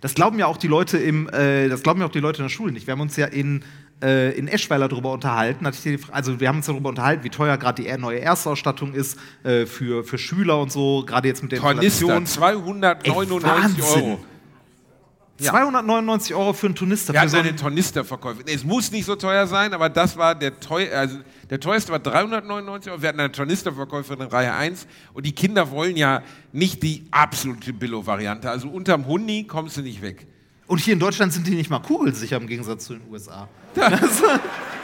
das 0.00 0.14
glauben 0.14 0.38
ja 0.38 0.46
auch 0.46 0.56
die 0.56 0.66
Leute 0.66 0.98
im, 0.98 1.28
äh, 1.28 1.68
das 1.68 1.82
glauben 1.82 2.00
ja 2.00 2.06
auch 2.06 2.10
die 2.12 2.20
Leute 2.20 2.38
in 2.38 2.44
der 2.46 2.50
Schule 2.50 2.72
nicht. 2.72 2.86
Wir 2.88 2.92
haben 2.92 3.00
uns 3.00 3.16
ja 3.16 3.26
in, 3.26 3.62
äh, 4.02 4.36
in 4.36 4.48
Eschweiler 4.48 4.88
darüber 4.88 5.12
unterhalten. 5.12 5.64
Also 5.64 6.40
wir 6.40 6.48
haben 6.48 6.56
uns 6.56 6.66
darüber 6.66 6.88
unterhalten, 6.88 7.22
wie 7.22 7.30
teuer 7.30 7.56
gerade 7.58 7.82
die 7.82 7.96
neue 7.96 8.20
Erstausstattung 8.20 8.92
ist 8.92 9.18
äh, 9.44 9.66
für, 9.66 10.02
für 10.02 10.18
Schüler 10.18 10.60
und 10.60 10.72
so, 10.72 11.04
gerade 11.06 11.28
jetzt 11.28 11.42
mit 11.44 11.52
der 11.52 11.60
Tornister, 11.60 12.02
Inflation. 12.06 12.26
299 12.26 13.44
Wahnsinn. 13.84 14.02
Euro. 14.02 14.24
Ja. 15.38 15.50
299 15.50 16.34
Euro 16.34 16.52
für 16.54 16.66
einen 16.66 16.74
Tornister. 16.74 17.12
Wir 17.12 17.20
Für 17.20 17.20
hatten 17.20 17.30
so 17.30 17.36
eine 17.38 17.48
einen, 17.50 17.58
Tornisterverkäufe. 17.58 18.42
Nee, 18.46 18.54
es 18.54 18.64
muss 18.64 18.90
nicht 18.90 19.04
so 19.04 19.16
teuer 19.16 19.46
sein, 19.46 19.74
aber 19.74 19.88
das 19.90 20.16
war 20.16 20.34
der 20.34 20.58
teuer, 20.60 20.98
also 20.98 21.18
der 21.50 21.60
teuerste 21.60 21.92
war 21.92 21.98
399 21.98 22.90
Euro. 22.90 23.02
Wir 23.02 23.10
hatten 23.10 23.20
eine 23.20 23.32
Tornisterverkäuferin 23.32 24.22
in 24.22 24.28
Reihe 24.28 24.54
1 24.54 24.86
und 25.12 25.26
die 25.26 25.32
Kinder 25.32 25.70
wollen 25.70 25.96
ja 25.96 26.22
nicht 26.52 26.82
die 26.82 27.04
absolute 27.10 27.72
Billo-Variante. 27.74 28.48
Also 28.50 28.68
unterm 28.68 29.06
Hundi 29.06 29.44
kommst 29.44 29.76
du 29.76 29.82
nicht 29.82 30.00
weg. 30.00 30.26
und 30.66 30.78
hier 30.78 30.94
in 30.94 31.00
Deutschland 31.00 31.32
sind 31.32 31.46
die 31.46 31.54
nicht 31.54 31.68
mal 31.70 31.80
kugelsicher 31.80 32.38
im 32.38 32.46
Gegensatz 32.46 32.86
zu 32.86 32.94
den 32.94 33.02
USA. 33.10 33.46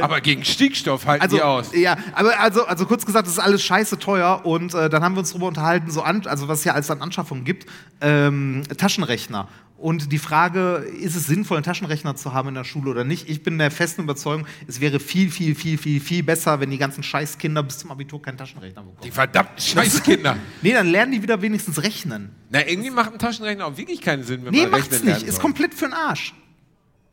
Aber 0.00 0.20
gegen 0.20 0.44
Stickstoff 0.44 1.06
halten 1.06 1.22
Also, 1.22 1.36
die 1.36 1.42
aus. 1.42 1.74
ja, 1.74 1.96
aber 2.14 2.38
also, 2.40 2.64
also 2.66 2.86
kurz 2.86 3.06
gesagt, 3.06 3.26
das 3.26 3.34
ist 3.34 3.38
alles 3.40 3.62
scheiße 3.62 3.98
teuer 3.98 4.42
und 4.44 4.74
äh, 4.74 4.88
dann 4.90 5.02
haben 5.02 5.14
wir 5.14 5.20
uns 5.20 5.30
darüber 5.30 5.46
unterhalten, 5.48 5.90
so 5.90 6.02
an, 6.02 6.26
also 6.26 6.48
was 6.48 6.58
es 6.60 6.64
ja 6.64 6.74
alles 6.74 6.90
an 6.90 7.00
Anschaffungen 7.02 7.44
gibt, 7.44 7.66
ähm, 8.00 8.62
Taschenrechner. 8.76 9.48
Und 9.78 10.10
die 10.10 10.18
Frage, 10.18 10.84
ist 11.00 11.14
es 11.14 11.26
sinnvoll, 11.28 11.56
einen 11.56 11.62
Taschenrechner 11.64 12.16
zu 12.16 12.34
haben 12.34 12.48
in 12.48 12.54
der 12.56 12.64
Schule 12.64 12.90
oder 12.90 13.04
nicht? 13.04 13.28
Ich 13.30 13.44
bin 13.44 13.58
der 13.58 13.70
festen 13.70 14.02
Überzeugung, 14.02 14.44
es 14.66 14.80
wäre 14.80 14.98
viel, 14.98 15.30
viel, 15.30 15.54
viel, 15.54 15.78
viel, 15.78 16.00
viel 16.00 16.24
besser, 16.24 16.58
wenn 16.58 16.70
die 16.70 16.78
ganzen 16.78 17.04
Scheißkinder 17.04 17.62
bis 17.62 17.78
zum 17.78 17.92
Abitur 17.92 18.20
keinen 18.20 18.36
Taschenrechner 18.38 18.82
bekommen. 18.82 18.98
Die 19.04 19.12
verdammten 19.12 19.60
Scheißkinder. 19.60 20.36
Nee, 20.62 20.72
dann 20.72 20.88
lernen 20.88 21.12
die 21.12 21.22
wieder 21.22 21.40
wenigstens 21.42 21.80
rechnen. 21.80 22.30
Na, 22.50 22.66
irgendwie 22.66 22.90
macht 22.90 23.12
ein 23.12 23.20
Taschenrechner 23.20 23.66
auch 23.66 23.76
wirklich 23.76 24.00
keinen 24.00 24.24
Sinn, 24.24 24.44
wenn 24.44 24.52
Nee, 24.52 24.62
man 24.62 24.72
macht's 24.72 24.86
rechnen 24.86 24.98
nicht. 25.04 25.14
lernen 25.14 25.28
Ist 25.28 25.34
soll. 25.36 25.42
komplett 25.42 25.74
für 25.74 25.84
den 25.84 25.94
Arsch. 25.94 26.34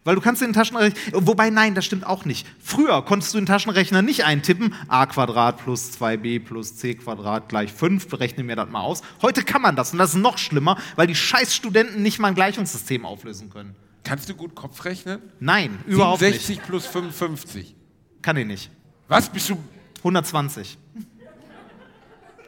Weil 0.05 0.15
du 0.15 0.21
kannst 0.21 0.41
den 0.41 0.53
Taschenrechner. 0.53 0.97
Wobei, 1.13 1.49
nein, 1.49 1.73
das 1.73 1.83
stimmt 1.83 2.05
auch 2.05 2.25
nicht. 2.25 2.47
Früher 2.63 3.03
konntest 3.03 3.33
du 3.33 3.39
den 3.39 3.47
Taschenrechner 3.47 4.03
nicht 4.03 4.23
eintippen, 4.23 4.75
a 4.87 5.07
Quadrat 5.07 5.57
plus 5.63 5.99
2b 5.99 6.45
plus 6.45 6.77
c 6.77 6.93
Quadrat 6.93 7.49
gleich 7.49 7.73
5, 7.73 8.07
berechne 8.07 8.43
mir 8.43 8.55
das 8.55 8.69
mal 8.69 8.81
aus. 8.81 9.01
Heute 9.23 9.43
kann 9.43 9.63
man 9.63 9.75
das 9.75 9.91
und 9.93 9.97
das 9.97 10.11
ist 10.11 10.19
noch 10.21 10.37
schlimmer, 10.37 10.77
weil 10.95 11.07
die 11.07 11.15
scheiß 11.15 11.55
Studenten 11.55 12.03
nicht 12.03 12.19
mal 12.19 12.27
ein 12.29 12.35
Gleichungssystem 12.35 13.03
auflösen 13.03 13.49
können. 13.49 13.75
Kannst 14.03 14.29
du 14.29 14.35
gut 14.35 14.53
Kopf 14.53 14.85
rechnen? 14.85 15.19
Nein, 15.39 15.79
überhaupt 15.87 16.19
67 16.19 16.61
plus 16.61 16.85
55. 16.85 17.63
nicht. 17.63 17.75
Kann 18.21 18.37
ich 18.37 18.45
nicht. 18.45 18.69
Was 19.07 19.27
bist 19.27 19.49
du? 19.49 19.57
120. 19.97 20.77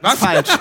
Was? 0.02 0.20
Falsch. 0.20 0.50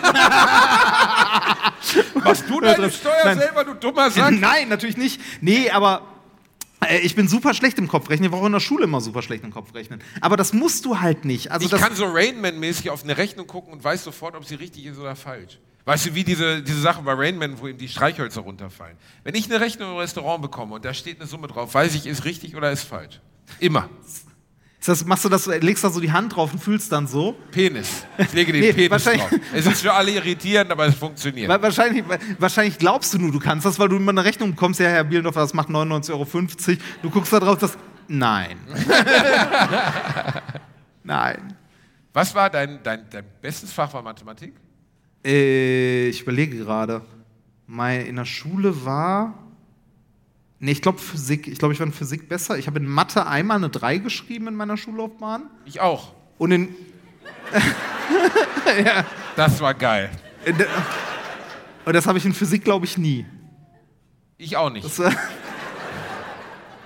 Machst 2.14 2.44
du 2.48 2.58
deine 2.58 2.90
Steuer 2.90 3.12
Nein. 3.24 3.38
selber, 3.38 3.64
du 3.64 3.74
dummer 3.74 4.10
Sack? 4.10 4.32
Nein, 4.40 4.70
natürlich 4.70 4.96
nicht. 4.96 5.20
Nee, 5.42 5.68
aber 5.68 6.15
ich 7.02 7.14
bin 7.14 7.28
super 7.28 7.54
schlecht 7.54 7.78
im 7.78 7.88
Kopfrechnen. 7.88 8.26
Ich 8.26 8.32
war 8.32 8.40
auch 8.40 8.46
in 8.46 8.52
der 8.52 8.60
Schule 8.60 8.84
immer 8.84 9.00
super 9.00 9.22
schlecht 9.22 9.44
im 9.44 9.50
Kopfrechnen. 9.50 10.00
Aber 10.20 10.36
das 10.36 10.52
musst 10.52 10.84
du 10.84 11.00
halt 11.00 11.24
nicht. 11.24 11.50
Also 11.50 11.66
Ich 11.66 11.80
kann 11.80 11.94
so 11.94 12.04
Rainman-mäßig 12.06 12.90
auf 12.90 13.02
eine 13.02 13.16
Rechnung 13.16 13.46
gucken 13.46 13.72
und 13.72 13.82
weiß 13.82 14.04
sofort, 14.04 14.36
ob 14.36 14.44
sie 14.44 14.54
richtig 14.56 14.86
ist 14.86 14.98
oder 14.98 15.16
falsch. 15.16 15.58
Weißt 15.86 16.06
du, 16.06 16.14
wie 16.14 16.24
diese, 16.24 16.62
diese 16.62 16.80
Sache 16.80 17.02
bei 17.02 17.12
Rainman, 17.12 17.60
wo 17.60 17.68
ihm 17.68 17.78
die 17.78 17.88
Streichhölzer 17.88 18.40
runterfallen. 18.40 18.96
Wenn 19.22 19.36
ich 19.36 19.46
eine 19.46 19.60
Rechnung 19.60 19.92
im 19.92 19.96
Restaurant 19.98 20.42
bekomme 20.42 20.74
und 20.74 20.84
da 20.84 20.92
steht 20.92 21.20
eine 21.20 21.28
Summe 21.28 21.46
drauf, 21.46 21.74
weiß 21.74 21.94
ich, 21.94 22.06
ist 22.06 22.24
richtig 22.24 22.56
oder 22.56 22.72
ist 22.72 22.82
falsch. 22.82 23.20
Immer. 23.60 23.88
Das, 24.88 25.04
machst 25.04 25.24
du 25.24 25.28
das, 25.28 25.46
legst 25.46 25.84
da 25.84 25.90
so 25.90 26.00
die 26.00 26.12
Hand 26.12 26.36
drauf 26.36 26.52
und 26.52 26.62
fühlst 26.62 26.90
dann 26.92 27.06
so. 27.06 27.34
Penis. 27.50 28.04
Ich 28.18 28.32
lege 28.32 28.52
den 28.52 28.60
Nee, 28.62 28.72
Penis 28.72 29.04
drauf. 29.04 29.30
Es 29.54 29.66
ist 29.66 29.82
für 29.82 29.92
alle 29.92 30.10
irritierend, 30.12 30.70
aber 30.70 30.86
es 30.86 30.94
funktioniert. 30.94 31.48
Wa- 31.48 31.60
Wahrscheinlich, 31.60 32.08
wa- 32.08 32.18
wahrscheinlich 32.38 32.78
glaubst 32.78 33.12
du 33.14 33.18
nur, 33.18 33.32
du 33.32 33.38
kannst 33.38 33.66
das, 33.66 33.78
weil 33.78 33.88
du 33.88 33.96
immer 33.96 34.12
eine 34.12 34.24
Rechnung 34.24 34.50
bekommst, 34.50 34.80
ja, 34.80 34.88
Herr 34.88 35.04
Bielendorfer, 35.04 35.40
das 35.40 35.54
macht 35.54 35.68
99,50 35.68 36.10
Euro. 36.12 36.26
Du 37.02 37.10
guckst 37.10 37.32
da 37.32 37.40
drauf, 37.40 37.58
das. 37.58 37.76
Nein. 38.08 38.56
Nein. 41.02 41.54
Was 42.12 42.34
war 42.34 42.48
dein, 42.50 42.80
dein, 42.82 43.04
dein 43.10 43.24
bestes 43.42 43.72
Fach 43.72 43.92
war 43.92 44.02
Mathematik? 44.02 44.54
Äh, 45.24 46.08
ich 46.08 46.22
überlege 46.22 46.56
gerade. 46.58 47.02
Mein, 47.66 48.06
in 48.06 48.16
der 48.16 48.24
Schule 48.24 48.84
war. 48.84 49.34
Nee, 50.66 50.72
ich 50.72 50.82
glaube 50.82 50.98
Physik. 50.98 51.46
Ich 51.46 51.60
glaube, 51.60 51.74
ich 51.74 51.78
war 51.78 51.86
in 51.86 51.92
Physik 51.92 52.28
besser. 52.28 52.58
Ich 52.58 52.66
habe 52.66 52.80
in 52.80 52.88
Mathe 52.88 53.24
einmal 53.24 53.56
eine 53.56 53.70
3 53.70 53.98
geschrieben 53.98 54.48
in 54.48 54.56
meiner 54.56 54.76
Schullaufbahn. 54.76 55.48
Ich 55.64 55.78
auch. 55.80 56.12
Und 56.38 56.50
in. 56.50 56.74
Das 59.36 59.60
war 59.60 59.74
geil. 59.74 60.10
und 61.84 61.94
das 61.94 62.08
habe 62.08 62.18
ich 62.18 62.26
in 62.26 62.32
Physik, 62.32 62.64
glaube 62.64 62.84
ich, 62.84 62.98
nie. 62.98 63.24
Ich 64.38 64.56
auch 64.56 64.70
nicht. 64.70 64.84
Das 64.84 65.14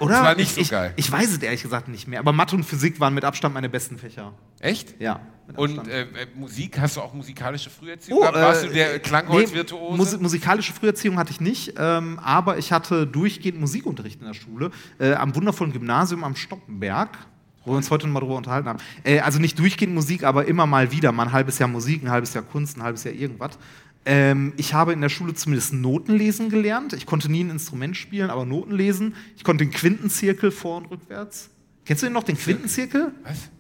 oder? 0.01 0.15
Das 0.15 0.23
war 0.23 0.35
nicht 0.35 0.55
so 0.55 0.61
ich, 0.61 0.71
geil. 0.71 0.93
Ich, 0.97 1.07
ich 1.07 1.13
weiß 1.13 1.31
es 1.31 1.39
ehrlich 1.39 1.63
gesagt 1.63 1.89
nicht 1.89 2.09
mehr. 2.09 2.21
Aber 2.21 2.33
Mathe 2.33 2.57
und 2.57 2.65
Physik 2.65 3.01
waren 3.01 3.15
mit 3.15 3.25
Abstand 3.25 3.55
meine 3.55 3.69
besten 3.69 3.99
Fächer. 3.99 4.33
Echt? 4.61 5.01
Ja. 5.01 5.21
Und 5.57 5.89
äh, 5.89 6.03
äh, 6.03 6.07
Musik, 6.35 6.79
hast 6.79 6.97
du 6.97 7.01
auch 7.01 7.13
musikalische 7.13 7.71
Früherziehung 7.71 8.21
gehabt? 8.21 8.37
Warst 8.37 8.65
du 8.65 8.69
der 8.69 8.99
Klangholzvirtuose? 9.01 9.83
Oh, 9.83 9.89
äh, 9.89 9.91
Nee, 9.91 9.97
Musi 9.97 10.19
musikalische 10.19 10.73
Früherziehung 10.73 11.19
hatte 11.19 11.33
ich 11.33 11.41
nicht, 11.41 11.75
ähm, 11.77 12.19
aber 12.23 12.59
ich 12.59 12.73
hatte 12.73 13.07
durchgehend 13.07 13.61
Musikunterricht 13.61 14.21
in 14.21 14.27
der 14.27 14.35
Schule 14.35 14.71
äh, 14.99 15.15
am 15.15 15.35
wundervollen 15.35 15.73
Gymnasium 15.73 16.25
am 16.25 16.37
Stoppenberg, 16.37 17.19
wo 17.65 17.73
wir 17.73 17.77
uns 17.77 17.91
heute 17.91 18.07
noch 18.07 18.15
mal 18.15 18.21
drüber 18.21 18.37
unterhalten 18.37 18.69
haben. 18.69 18.79
Äh, 19.05 19.21
also 19.21 19.39
nicht 19.39 19.59
durchgehend 19.59 19.95
Musik, 19.95 20.23
aber 20.25 20.47
immer 20.47 20.67
mal 20.67 20.93
wieder, 20.93 21.11
mal 21.13 21.25
ein 21.25 21.33
halbes 21.33 21.59
Jahr 21.59 21.69
Musik, 21.69 22.03
ein 22.05 22.11
halbes 22.11 22.33
Jahr 22.35 22.45
Kunst, 22.45 22.77
ein 22.77 22.83
halbes 22.83 23.05
Jahr 23.05 23.15
irgendwas. 23.15 23.59
Ähm, 24.07 24.55
ich 24.57 24.73
habe 24.73 24.93
in 24.93 25.01
der 25.01 25.11
Schule 25.11 25.35
zumindest 25.35 25.75
Noten 25.75 26.13
lesen 26.15 26.49
gelernt. 26.49 26.95
Ich 26.95 27.07
konnte 27.07 27.31
nie 27.31 27.45
ein 27.45 27.51
Instrument 27.51 27.97
spielen, 27.97 28.31
aber 28.31 28.47
Noten 28.47 28.73
lesen. 28.73 29.15
Ich 29.37 29.45
konnte 29.45 29.65
den 29.65 29.73
Quintenzirkel 29.73 30.51
vor 30.51 30.79
und 30.79 30.87
rückwärts. 30.87 31.51
Kennst 31.85 32.03
du 32.03 32.07
den 32.07 32.15
noch, 32.15 32.23
den 32.23 32.37
Quintenzirkel? 32.39 33.13
Was? 33.25 33.51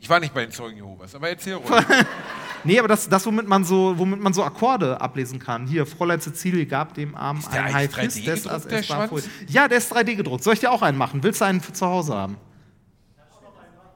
Ich 0.00 0.08
war 0.08 0.20
nicht 0.20 0.32
bei 0.32 0.42
den 0.42 0.52
Zeugen 0.52 0.76
Jehovas, 0.76 1.14
aber 1.14 1.28
erzähl 1.28 1.54
ruhig. 1.54 1.68
Nee, 2.64 2.78
aber 2.78 2.88
das, 2.88 3.08
das 3.08 3.24
womit, 3.24 3.46
man 3.46 3.64
so, 3.64 3.94
womit 3.98 4.20
man 4.20 4.32
so 4.32 4.42
Akkorde 4.42 5.00
ablesen 5.00 5.38
kann. 5.38 5.66
Hier, 5.66 5.86
Fräulein 5.86 6.20
Cecilie 6.20 6.66
gab 6.66 6.94
dem 6.94 7.14
Arm 7.14 7.40
der 7.52 7.64
ein 7.64 7.74
eigentlich 7.74 7.96
High 7.96 8.06
3D 8.06 8.24
des 8.24 8.42
gedruckt, 8.42 8.46
as 8.54 8.66
der 8.66 8.78
es 8.80 8.90
war 8.90 8.96
Schwanz? 8.96 9.10
voll. 9.10 9.22
Ja, 9.48 9.68
der 9.68 9.78
ist 9.78 9.92
3D 9.92 10.16
gedruckt. 10.16 10.42
Soll 10.42 10.54
ich 10.54 10.60
dir 10.60 10.72
auch 10.72 10.82
einen 10.82 10.98
machen? 10.98 11.22
Willst 11.22 11.40
du 11.40 11.44
einen 11.44 11.60
für 11.60 11.72
zu 11.72 11.86
Hause 11.86 12.14
haben? 12.14 12.36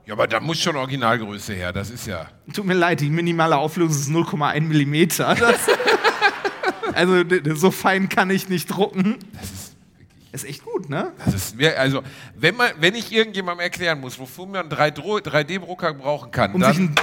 Ja, 0.07 0.15
aber 0.15 0.27
da 0.27 0.41
muss 0.41 0.61
schon 0.61 0.77
Originalgröße 0.77 1.55
her, 1.55 1.73
das 1.73 1.91
ist 1.91 2.07
ja... 2.07 2.27
Tut 2.53 2.65
mir 2.65 2.75
leid, 2.75 3.01
die 3.01 3.11
minimale 3.11 3.57
Auflösung 3.57 3.93
ist 3.93 4.29
0,1 4.31 4.61
Millimeter. 4.63 5.37
Das, 5.41 5.61
also 6.95 7.25
so 7.55 7.71
fein 7.71 8.09
kann 8.09 8.29
ich 8.31 8.49
nicht 8.49 8.67
drucken. 8.67 9.17
Das 9.33 9.51
ist 9.51 9.77
Ist 10.33 10.45
echt 10.45 10.65
gut, 10.65 10.89
ne? 10.91 11.13
Das 11.25 11.35
ist 11.35 11.57
mir, 11.57 11.79
also, 11.79 12.03
wenn, 12.37 12.57
man, 12.57 12.71
wenn 12.81 12.95
ich 12.95 13.13
irgendjemandem 13.13 13.61
erklären 13.65 14.01
muss, 14.01 14.19
wofür 14.19 14.47
man 14.47 14.71
einen 14.71 14.71
3D-Drucker 14.71 15.95
brauchen 15.95 16.31
kann, 16.31 16.53
Um, 16.55 16.63
sich 16.63 16.77
dann, 16.77 16.85
ein, 16.87 16.95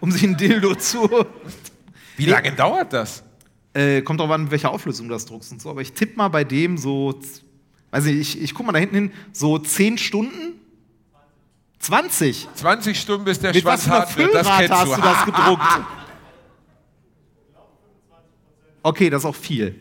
um 0.00 0.10
sich 0.12 0.22
ein 0.22 0.36
Dildo 0.36 0.74
zu. 0.76 1.08
wie 2.16 2.26
lange 2.26 2.52
dauert 2.52 2.92
das? 2.92 3.24
Äh, 3.74 4.02
kommt 4.02 4.20
drauf 4.20 4.30
an, 4.30 4.50
welche 4.50 4.68
Auflösung 4.68 5.08
du 5.08 5.14
das 5.14 5.26
druckst 5.26 5.50
und 5.52 5.62
so. 5.62 5.70
Aber 5.70 5.80
ich 5.80 5.92
tippe 5.92 6.16
mal 6.16 6.28
bei 6.28 6.44
dem 6.44 6.76
so. 6.76 7.18
Weiß 7.90 8.04
nicht, 8.04 8.18
ich, 8.36 8.42
ich 8.42 8.54
guck 8.54 8.66
mal 8.66 8.72
da 8.72 8.78
hinten 8.78 8.94
hin, 8.94 9.12
so 9.32 9.58
10 9.58 9.98
Stunden? 9.98 10.60
20? 11.82 12.48
20 12.54 13.00
Stunden, 13.00 13.24
bis 13.24 13.40
der 13.40 13.52
Mit 13.52 13.62
Schwanz 13.62 13.88
hart 13.88 14.16
wird, 14.16 14.32
das 14.32 14.46
kennst 14.46 14.72
hast 14.72 14.86
du. 14.86 14.94
du 14.94 15.02
das 15.02 15.24
gedruckt? 15.24 15.80
Okay, 18.84 19.10
das 19.10 19.22
ist 19.22 19.26
auch 19.26 19.34
viel. 19.34 19.78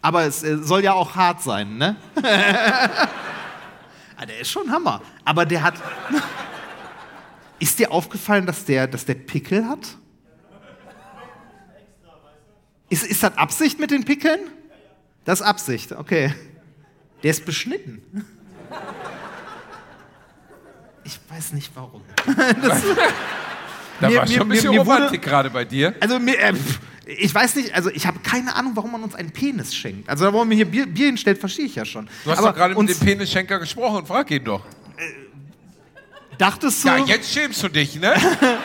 Aber 0.00 0.24
es 0.24 0.42
äh, 0.42 0.56
soll 0.58 0.82
ja 0.82 0.94
auch 0.94 1.14
hart 1.14 1.42
sein, 1.42 1.76
ne? 1.76 1.96
ah, 4.16 4.24
der 4.26 4.40
ist 4.40 4.50
schon 4.50 4.70
Hammer. 4.70 5.02
Aber 5.24 5.44
der 5.44 5.62
hat. 5.62 5.74
ist 7.58 7.78
dir 7.78 7.92
aufgefallen, 7.92 8.46
dass 8.46 8.64
der, 8.64 8.86
dass 8.86 9.04
der 9.04 9.14
Pickel 9.14 9.66
hat? 9.66 9.86
Ist, 12.88 13.04
ist 13.04 13.22
das 13.22 13.36
Absicht 13.36 13.78
mit 13.78 13.90
den 13.90 14.04
Pickeln? 14.04 14.40
Das 15.26 15.40
ist 15.40 15.46
Absicht, 15.46 15.92
okay. 15.92 16.34
Der 17.22 17.32
ist 17.32 17.44
beschnitten. 17.44 18.00
Ich 21.08 21.18
weiß 21.34 21.52
nicht 21.54 21.70
warum. 21.74 22.02
Da 24.00 24.04
Mir- 24.10 24.18
war 24.18 24.28
mir- 24.28 24.34
schon 24.36 24.42
ein 24.42 24.48
bisschen 24.50 24.70
mir- 24.70 24.78
mir 24.80 24.86
wurde- 24.86 24.96
Romantik 24.98 25.22
gerade 25.22 25.50
bei 25.50 25.64
dir. 25.64 25.94
Also 26.00 26.18
mir, 26.20 26.38
äh, 26.38 26.52
ich 27.06 27.34
weiß 27.34 27.56
nicht, 27.56 27.74
also 27.74 27.90
ich 27.90 28.06
habe 28.06 28.20
keine 28.20 28.54
Ahnung, 28.54 28.72
warum 28.76 28.92
man 28.92 29.02
uns 29.02 29.14
einen 29.16 29.30
Penis 29.32 29.74
schenkt. 29.74 30.08
Also 30.08 30.24
warum 30.26 30.40
man 30.40 30.48
mir 30.48 30.54
hier 30.56 30.66
Bier, 30.66 30.86
Bier 30.86 31.06
hinstellt, 31.06 31.38
verstehe 31.38 31.64
ich 31.64 31.74
ja 31.74 31.84
schon. 31.84 32.08
Du 32.24 32.30
hast 32.30 32.38
Aber 32.38 32.48
doch 32.50 32.56
gerade 32.56 32.74
mit 32.80 32.88
dem 32.90 32.98
Penisschenker 33.00 33.58
gesprochen, 33.58 34.06
frag 34.06 34.30
ihn 34.30 34.44
doch. 34.44 34.64
dachtest 36.36 36.84
du, 36.84 36.88
Ja, 36.88 36.98
jetzt 36.98 37.32
schämst 37.32 37.60
du 37.62 37.68
dich, 37.68 37.98
ne? 37.98 38.14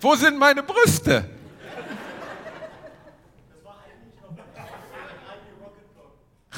Wo 0.00 0.14
sind 0.14 0.38
meine 0.38 0.62
Brüste? 0.62 1.28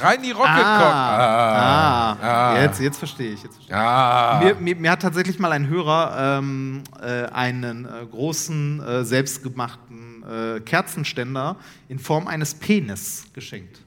Reini 0.03 0.31
Rocket 0.33 0.47
Cock. 0.47 0.65
ah, 0.65 2.13
ah. 2.23 2.61
Jetzt, 2.63 2.81
jetzt 2.81 2.99
verstehe 2.99 3.33
ich. 3.33 3.43
Jetzt 3.43 3.55
verstehe 3.57 3.75
ich. 3.77 3.81
Ah. 3.81 4.41
Mir, 4.43 4.55
mir, 4.57 4.77
mir 4.77 4.91
hat 4.91 5.03
tatsächlich 5.03 5.39
mal 5.39 5.53
ein 5.53 5.69
Hörer 5.69 6.39
ähm, 6.39 6.83
äh, 7.01 7.25
einen 7.27 7.85
äh, 7.87 8.07
großen, 8.11 8.83
äh, 8.83 9.05
selbstgemachten 9.05 10.25
äh, 10.57 10.61
Kerzenständer 10.61 11.57
in 11.89 11.99
Form 11.99 12.27
eines 12.29 12.55
Penis 12.55 13.25
geschenkt. 13.35 13.81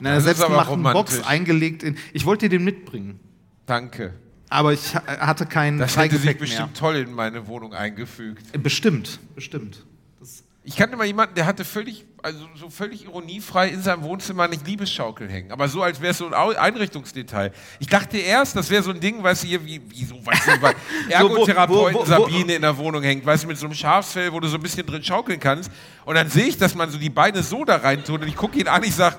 In 0.00 0.06
einer 0.08 0.20
selbstgemachten 0.20 0.82
Box 0.82 1.22
eingelegt. 1.24 1.82
In, 1.82 1.96
ich 2.12 2.24
wollte 2.26 2.48
dir 2.48 2.58
den 2.58 2.64
mitbringen, 2.64 3.20
Danke. 3.64 4.12
aber 4.50 4.72
ich 4.72 4.94
ha- 4.94 5.02
hatte 5.06 5.46
keinen 5.46 5.78
Das 5.78 5.96
hätte 5.96 6.16
sich 6.16 6.20
Zeigeffekt 6.24 6.40
mehr. 6.40 6.48
bestimmt 6.48 6.76
toll 6.76 6.96
in 6.96 7.12
meine 7.12 7.46
Wohnung 7.46 7.72
eingefügt. 7.74 8.44
Äh, 8.54 8.58
Bestimmt, 8.58 9.20
bestimmt. 9.36 9.84
Das, 10.20 10.42
Ich 10.64 10.76
kannte 10.76 10.96
mal 10.96 11.04
jemanden, 11.06 11.36
der 11.36 11.46
hatte 11.46 11.64
völlig, 11.64 12.04
also 12.24 12.48
so 12.54 12.70
völlig 12.70 13.04
ironiefrei 13.04 13.68
in 13.68 13.82
seinem 13.82 14.02
Wohnzimmer 14.02 14.44
eine 14.44 14.56
Liebesschaukel 14.56 15.28
hängen. 15.30 15.52
Aber 15.52 15.68
so, 15.68 15.82
als 15.82 16.00
wäre 16.00 16.12
es 16.12 16.18
so 16.18 16.26
ein 16.26 16.56
Einrichtungsdetail. 16.56 17.52
Ich 17.78 17.86
dachte 17.86 18.16
erst, 18.16 18.56
das 18.56 18.70
wäre 18.70 18.82
so 18.82 18.90
ein 18.92 18.98
Ding, 19.00 19.22
weißt 19.22 19.42
du, 19.44 19.46
hier, 19.48 19.64
wie, 19.64 19.82
wie 19.90 20.04
so, 20.04 20.24
weißt 20.24 20.48
du, 20.48 20.58
bei 20.58 20.74
Ergotherapeuten 21.10 21.94
wo- 21.94 21.98
wo- 22.00 22.02
wo- 22.02 22.06
Sabine 22.06 22.54
in 22.54 22.62
der 22.62 22.76
Wohnung 22.78 23.02
hängt, 23.02 23.26
weißt 23.26 23.44
du, 23.44 23.48
mit 23.48 23.58
so 23.58 23.66
einem 23.66 23.74
Schafsfell, 23.74 24.32
wo 24.32 24.40
du 24.40 24.48
so 24.48 24.56
ein 24.56 24.62
bisschen 24.62 24.86
drin 24.86 25.04
schaukeln 25.04 25.38
kannst. 25.38 25.70
Und 26.06 26.14
dann 26.14 26.30
sehe 26.30 26.46
ich, 26.46 26.56
dass 26.56 26.74
man 26.74 26.90
so 26.90 26.96
die 26.98 27.10
Beine 27.10 27.42
so 27.42 27.64
da 27.64 27.76
rein 27.76 28.02
tut 28.02 28.22
und 28.22 28.28
ich 28.28 28.36
gucke 28.36 28.58
ihn 28.58 28.68
an, 28.68 28.82
ich 28.84 28.94
sage, 28.94 29.16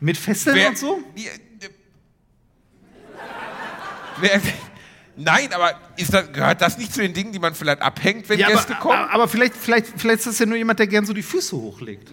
mit 0.00 0.16
Fesseln 0.16 0.56
wer, 0.56 0.68
und 0.70 0.78
so? 0.78 0.98
Die, 1.16 1.26
äh, 1.26 1.30
wer, 4.18 4.40
Nein, 5.16 5.52
aber 5.52 5.74
ist 5.96 6.12
das, 6.14 6.32
gehört 6.32 6.62
das 6.62 6.78
nicht 6.78 6.92
zu 6.92 7.02
den 7.02 7.12
Dingen, 7.12 7.32
die 7.32 7.38
man 7.38 7.54
vielleicht 7.54 7.82
abhängt, 7.82 8.28
wenn 8.28 8.38
Ja, 8.38 8.48
Gäste 8.48 8.72
aber, 8.76 8.80
kommen? 8.80 9.08
aber, 9.10 9.28
vielleicht, 9.28 9.54
vielleicht, 9.54 9.88
vielleicht 9.96 10.20
ist 10.20 10.26
das 10.28 10.38
ja 10.38 10.46
nur 10.46 10.56
jemand, 10.56 10.78
der 10.78 10.86
gern 10.86 11.04
so 11.04 11.12
die 11.12 11.22
Füße 11.22 11.54
hochlegt. 11.54 12.10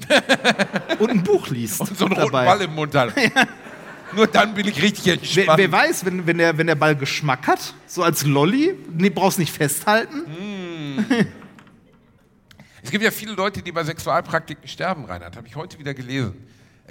und 0.99 1.09
ein 1.09 1.23
Buch 1.23 1.47
liest. 1.47 1.79
Und 1.79 1.97
so 1.97 2.05
einen 2.05 2.13
roten 2.15 2.31
dabei. 2.31 2.45
Ball 2.45 2.61
im 2.61 2.75
Mund 2.75 2.93
hat. 2.95 3.13
Nur 4.15 4.25
dann 4.25 4.55
bin 4.55 4.67
ich 4.67 4.81
richtig 4.81 5.05
Wer, 5.05 5.13
entspannt. 5.13 5.59
wer 5.59 5.71
weiß, 5.71 6.03
wenn, 6.03 6.25
wenn, 6.25 6.39
der, 6.39 6.57
wenn 6.57 6.65
der 6.65 6.73
Ball 6.73 6.95
Geschmack 6.95 7.45
hat, 7.45 7.75
so 7.85 8.01
als 8.01 8.25
Lolli, 8.25 8.73
nee, 8.91 9.11
brauchst 9.11 9.37
nicht 9.37 9.53
festhalten. 9.53 10.23
Es 12.81 12.89
gibt 12.89 13.03
ja 13.03 13.11
viele 13.11 13.33
Leute, 13.33 13.61
die 13.61 13.71
bei 13.71 13.83
Sexualpraktiken 13.83 14.67
sterben, 14.67 15.05
Reinhard. 15.05 15.35
Habe 15.37 15.47
ich 15.47 15.55
heute 15.55 15.77
wieder 15.77 15.93
gelesen. 15.93 16.33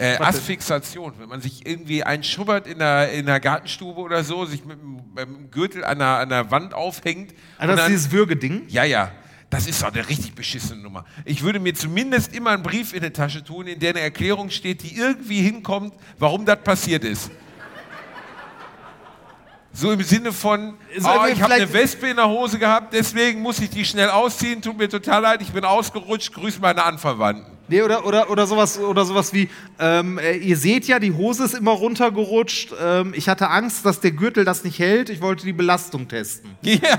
Äh, 0.01 0.17
Asphyxation, 0.19 1.13
wenn 1.19 1.29
man 1.29 1.41
sich 1.41 1.67
irgendwie 1.67 2.05
einschubbert 2.05 2.69
in 2.69 2.79
der, 2.79 3.11
in 3.13 3.27
der 3.27 3.41
Gartenstube 3.41 4.01
oder 4.01 4.23
so, 4.23 4.45
sich 4.47 4.65
mit 4.65 4.81
dem, 4.81 5.03
mit 5.13 5.27
dem 5.27 5.51
Gürtel 5.51 5.85
an 5.85 5.99
der, 5.99 6.19
an 6.19 6.29
der 6.29 6.51
Wand 6.53 6.73
aufhängt. 6.73 7.35
Also 7.59 7.73
das 7.73 7.81
ist 7.81 7.83
dann- 7.85 7.93
dieses 7.93 8.13
Würgeding. 8.13 8.63
Ja, 8.69 8.85
ja. 8.85 9.11
Das 9.51 9.67
ist 9.67 9.83
doch 9.83 9.93
eine 9.93 10.07
richtig 10.09 10.35
beschissene 10.35 10.81
Nummer. 10.83 11.05
Ich 11.25 11.43
würde 11.43 11.59
mir 11.59 11.75
zumindest 11.75 12.35
immer 12.35 12.51
einen 12.51 12.63
Brief 12.63 12.93
in 12.93 13.03
die 13.03 13.11
Tasche 13.11 13.43
tun, 13.43 13.67
in 13.67 13.81
der 13.81 13.91
eine 13.91 14.01
Erklärung 14.01 14.51
steht, 14.51 14.83
die 14.83 14.95
irgendwie 14.95 15.41
hinkommt, 15.41 15.95
warum 16.19 16.45
das 16.45 16.63
passiert 16.63 17.03
ist. 17.03 17.31
So 19.73 19.91
im 19.93 20.03
Sinne 20.03 20.33
von, 20.33 20.75
So, 20.99 21.09
oh, 21.09 21.27
ich 21.27 21.41
habe 21.43 21.55
eine 21.55 21.73
Wespe 21.73 22.09
in 22.09 22.17
der 22.17 22.29
Hose 22.29 22.59
gehabt, 22.59 22.93
deswegen 22.93 23.41
muss 23.43 23.59
ich 23.61 23.71
die 23.71 23.85
schnell 23.85 24.11
ausziehen, 24.11 24.61
tut 24.61 24.77
mir 24.77 24.89
total 24.89 25.23
leid, 25.23 25.41
ich 25.43 25.51
bin 25.53 25.65
ausgerutscht, 25.65 26.33
grüß 26.35 26.59
meine 26.61 26.85
Anverwandten. 26.85 27.58
Nee, 27.69 27.83
oder, 27.83 28.07
oder, 28.07 28.31
oder, 28.31 28.47
sowas, 28.47 28.79
oder 28.79 29.05
sowas 29.05 29.33
wie, 29.35 29.49
ähm, 29.79 30.19
äh, 30.19 30.37
ihr 30.37 30.57
seht 30.57 30.87
ja, 30.87 30.99
die 30.99 31.13
Hose 31.13 31.45
ist 31.45 31.55
immer 31.55 31.73
runtergerutscht. 31.73 32.73
Ähm, 32.83 33.13
ich 33.15 33.29
hatte 33.29 33.51
Angst, 33.51 33.85
dass 33.85 34.01
der 34.01 34.13
Gürtel 34.13 34.45
das 34.45 34.65
nicht 34.65 34.79
hält. 34.79 35.11
Ich 35.11 35.21
wollte 35.21 35.45
die 35.45 35.53
Belastung 35.53 36.09
testen. 36.09 36.51
Ja, 36.63 36.97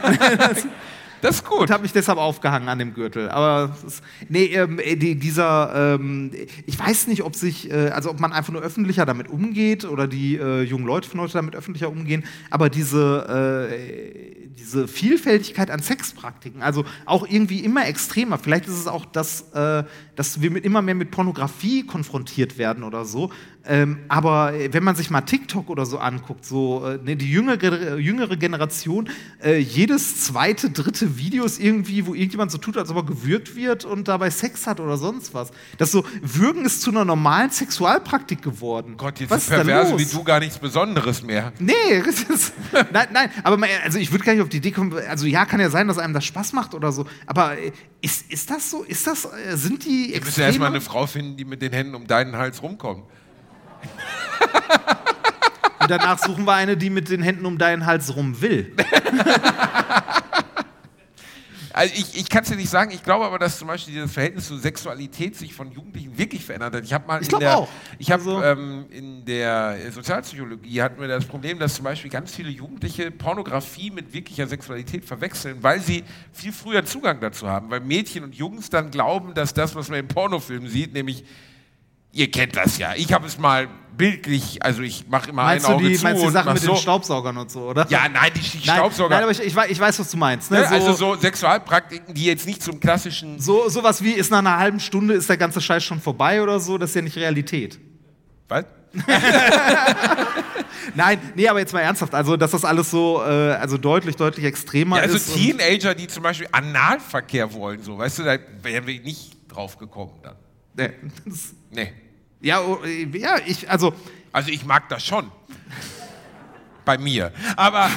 das 1.22 1.38
ist 1.38 1.46
gut. 1.46 1.60
Und 1.60 1.72
habe 1.72 1.84
mich 1.84 1.92
deshalb 1.92 2.18
aufgehangen 2.18 2.70
an 2.70 2.80
dem 2.80 2.94
Gürtel. 2.94 3.30
Aber 3.30 3.76
ist, 3.86 4.02
nee, 4.30 4.46
ähm, 4.46 4.80
äh, 4.80 4.96
die, 4.96 5.16
dieser, 5.16 5.96
ähm, 5.96 6.32
ich 6.66 6.80
weiß 6.80 7.08
nicht, 7.08 7.24
ob 7.24 7.36
sich, 7.36 7.72
äh, 7.72 7.90
also 7.90 8.10
ob 8.12 8.20
man 8.20 8.32
einfach 8.32 8.54
nur 8.54 8.62
öffentlicher 8.62 9.06
damit 9.06 9.28
umgeht 9.28 9.86
oder 9.86 10.08
die 10.08 10.38
äh, 10.38 10.62
jungen 10.62 10.86
Leute 10.86 11.10
von 11.10 11.20
heute 11.20 11.34
damit 11.34 11.56
öffentlicher 11.56 11.90
umgehen. 11.90 12.24
Aber 12.50 12.70
diese, 12.70 13.70
äh, 13.70 14.39
diese 14.58 14.88
Vielfältigkeit 14.88 15.70
an 15.72 15.82
Sexpraktiken, 15.82 16.62
also 16.62 16.86
auch 17.06 17.28
irgendwie 17.28 17.60
immer 17.60 17.88
extremer. 17.88 18.38
Vielleicht 18.38 18.68
ist 18.68 18.74
es 18.74 18.88
auch 18.88 19.06
das, 19.06 19.52
äh, 19.54 19.84
dass 20.16 20.42
wir 20.42 20.52
mit, 20.52 20.66
immer 20.66 20.82
mehr 20.82 20.96
mit 20.96 21.12
Pornografie 21.12 21.86
konfrontiert 21.86 22.58
werden 22.58 22.84
oder 22.84 23.06
so. 23.06 23.32
Ähm, 23.70 24.00
aber 24.08 24.54
äh, 24.56 24.74
wenn 24.74 24.84
man 24.84 24.96
sich 24.96 25.12
mal 25.12 25.22
TikTok 25.22 25.70
oder 25.70 25.86
so 25.86 26.00
anguckt, 26.00 26.44
so 26.44 26.84
äh, 26.88 26.98
ne, 27.04 27.16
die 27.16 27.32
jüngere, 27.32 27.98
jüngere 27.98 28.36
Generation, 28.36 29.10
äh, 29.44 29.60
jedes 29.60 30.26
zweite, 30.26 30.72
dritte 30.72 31.20
Video 31.20 31.44
ist 31.44 31.60
irgendwie, 31.60 32.08
wo 32.08 32.16
irgendjemand 32.16 32.52
so 32.52 32.58
tut, 32.58 32.78
als 32.78 32.90
ob 32.90 32.98
er 32.98 33.04
gewürgt 33.04 33.56
wird 33.56 33.86
und 33.86 34.08
dabei 34.08 34.32
Sex 34.32 34.66
hat 34.66 34.80
oder 34.80 34.98
sonst 34.98 35.36
was. 35.36 35.52
Das 35.78 35.92
so, 35.92 36.04
Würgen 36.24 36.66
ist 36.66 36.82
zu 36.82 36.90
einer 36.90 37.06
normalen 37.06 37.52
Sexualpraktik 37.52 38.42
geworden. 38.42 38.96
Gott, 38.98 39.20
jetzt 39.20 39.30
was 39.30 39.46
sind 39.46 39.58
Perverse 39.58 40.00
wie 40.00 40.06
du 40.06 40.24
gar 40.24 40.40
nichts 40.40 40.58
Besonderes 40.58 41.22
mehr. 41.22 41.54
Nee, 41.60 41.74
ist, 42.30 42.54
nein, 42.92 43.08
nein, 43.14 43.30
aber 43.44 43.58
mal, 43.58 43.70
also 43.84 44.00
ich 44.00 44.12
würde 44.12 44.26
gar 44.26 44.34
nicht 44.34 44.42
auf 44.42 44.50
die 44.50 44.58
Idee 44.58 44.72
kommen, 44.72 44.96
also 45.08 45.28
ja, 45.28 45.46
kann 45.46 45.60
ja 45.60 45.70
sein, 45.70 45.88
dass 45.88 46.00
einem 46.00 46.16
das 46.16 46.26
Spaß 46.26 46.54
macht 46.54 46.74
oder 46.74 46.92
so, 46.92 47.06
aber 47.28 47.56
äh, 47.56 47.72
ist, 48.02 48.32
ist 48.32 48.50
das 48.50 48.72
so, 48.72 48.82
ist 48.82 49.06
das, 49.06 49.26
äh, 49.26 49.56
sind 49.56 49.86
die 49.86 50.14
Du 50.14 50.26
musst 50.26 50.40
ja 50.40 50.46
erstmal 50.46 50.70
eine 50.70 50.82
Frau 50.82 51.06
finden, 51.06 51.38
die 51.38 51.46
mit 51.46 51.62
den 51.62 51.72
Händen 51.72 51.94
um 51.94 52.08
deinen 52.08 52.36
Hals 52.36 52.64
rumkommt. 52.64 53.04
Und 55.80 55.90
danach 55.90 56.20
suchen 56.20 56.46
wir 56.46 56.54
eine, 56.54 56.76
die 56.78 56.90
mit 56.90 57.10
den 57.10 57.22
Händen 57.24 57.46
um 57.46 57.58
deinen 57.58 57.86
Hals 57.86 58.16
rum 58.16 58.42
will. 58.42 58.74
Also 61.72 61.94
ich, 61.96 62.18
ich 62.18 62.30
kann 62.30 62.42
es 62.44 62.50
dir 62.50 62.56
nicht 62.56 62.70
sagen, 62.70 62.92
ich 62.92 63.04
glaube 63.04 63.26
aber, 63.26 63.38
dass 63.38 63.60
zum 63.60 63.68
Beispiel 63.68 63.94
dieses 63.94 64.12
Verhältnis 64.12 64.48
zur 64.48 64.58
Sexualität 64.58 65.36
sich 65.38 65.54
von 65.54 65.72
Jugendlichen 65.72 66.18
wirklich 66.18 66.44
verändert 66.44 66.74
hat. 66.76 66.84
Ich 66.84 66.92
habe 66.92 67.08
mal 67.08 67.22
Ich 67.22 67.32
in 67.32 67.40
der, 67.40 67.58
auch. 67.58 67.70
ich 68.00 68.12
habe 68.12 68.24
Also- 68.24 68.44
ähm, 68.44 68.86
in 68.90 69.24
der 69.24 69.78
Sozialpsychologie 69.92 70.82
hatten 70.82 71.00
wir 71.00 71.08
das 71.08 71.26
Problem, 71.26 71.60
dass 71.60 71.76
zum 71.76 71.86
Beispiel 71.86 72.10
ganz 72.10 72.34
viele 72.36 72.50
Jugendliche 72.50 73.12
Pornografie 73.12 73.92
mit 73.92 74.12
wirklicher 74.14 74.48
Sexualität 74.48 75.06
verwechseln, 75.06 75.58
weil 75.62 75.80
sie 75.80 76.04
viel 76.34 76.52
früher 76.52 76.84
Zugang 76.86 77.20
dazu 77.22 77.48
haben, 77.48 77.70
weil 77.70 77.82
Mädchen 77.82 78.24
und 78.24 78.34
Jungs 78.36 78.70
dann 78.72 78.90
glauben, 78.90 79.36
dass 79.36 79.54
das, 79.54 79.76
was 79.76 79.90
man 79.90 80.00
in 80.00 80.08
Pornofilmen 80.08 80.70
sieht, 80.70 80.92
nämlich 80.94 81.24
Ihr 82.12 82.32
kennt 82.32 82.56
das 82.56 82.78
ja. 82.78 82.94
Ich 82.96 83.14
habe 83.14 83.28
es 83.28 83.38
mal 83.38 83.68
bildlich, 83.96 84.64
also 84.64 84.82
ich 84.82 85.08
mache 85.10 85.30
immer 85.30 85.44
Meinst 85.44 85.66
ein 85.66 85.74
du 85.74 85.76
Auge 85.78 85.90
die, 85.90 85.96
zu 85.98 86.04
meinst 86.04 86.22
die 86.22 86.28
und 86.28 86.32
Sachen 86.34 86.46
mach 86.48 86.54
mit 86.54 86.64
so. 86.64 86.72
den 86.74 86.78
Staubsaugern 86.82 87.38
und 87.38 87.52
so, 87.52 87.70
oder? 87.70 87.86
Ja, 87.90 88.08
nein, 88.08 88.32
die, 88.34 88.40
die 88.40 88.66
nein, 88.66 88.78
Staubsauger. 88.78 89.10
Nein, 89.16 89.24
aber 89.24 89.32
ich, 89.34 89.42
ich, 89.42 89.56
ich 89.56 89.80
weiß, 89.80 90.00
was 90.00 90.10
du 90.10 90.18
meinst. 90.18 90.50
Ne? 90.50 90.62
ne? 90.62 90.68
also 90.70 90.94
so 90.94 91.16
Sexualpraktiken, 91.16 92.14
die 92.14 92.26
jetzt 92.26 92.48
nicht 92.48 92.64
zum 92.64 92.80
klassischen 92.80 93.40
So, 93.40 93.68
sowas 93.68 94.02
wie, 94.02 94.12
ist 94.12 94.32
nach 94.32 94.40
einer 94.40 94.58
halben 94.58 94.80
Stunde, 94.80 95.16
ist 95.16 95.30
der 95.30 95.36
ganze 95.38 95.60
Scheiß 95.60 95.84
schon 95.84 96.00
vorbei 96.00 96.42
oder 96.42 96.60
so, 96.62 96.78
das 96.78 96.92
ist 96.92 96.96
ja 96.96 97.02
nicht 97.02 97.18
Realität. 97.18 97.78
Was? 98.48 98.66
Nein, 100.96 101.20
nee, 101.36 101.48
aber 101.48 101.60
jetzt 101.60 101.74
mal 101.74 101.82
ernsthaft, 101.82 102.16
also 102.16 102.36
dass 102.38 102.52
das 102.52 102.66
alles 102.66 102.90
so, 102.90 103.22
äh, 103.22 103.52
also 103.54 103.78
deutlich, 103.78 104.16
deutlich 104.16 104.46
extremer 104.46 104.96
Ja, 104.98 105.04
also 105.04 105.18
ist. 105.18 105.30
und- 105.30 105.36
Teenager, 105.36 105.94
die 105.94 106.08
zum 106.08 106.24
Beispiel 106.24 106.48
Analverkehr 106.52 107.54
wollen, 107.54 107.84
so, 107.84 107.98
weißt 107.98 108.20
du, 108.20 108.24
da 108.24 108.38
wären 108.64 108.88
wir 108.88 109.00
nicht 109.02 109.38
drauf 109.50 109.78
gekommen 109.78 110.14
dann. 110.24 110.36
Nee, 110.80 110.92
das, 111.26 111.54
Nee. 111.72 111.94
ja, 112.42 112.62
oh, 112.62 112.80
äh, 112.84 113.06
ja, 113.18 113.38
ich, 113.46 113.70
also, 113.70 113.94
Also 114.32 114.50
ich 114.52 114.66
mag 114.66 114.88
das 114.90 115.06
schon. 115.06 115.32
Bei 116.86 116.98
mir. 116.98 117.32
Aber 117.56 117.90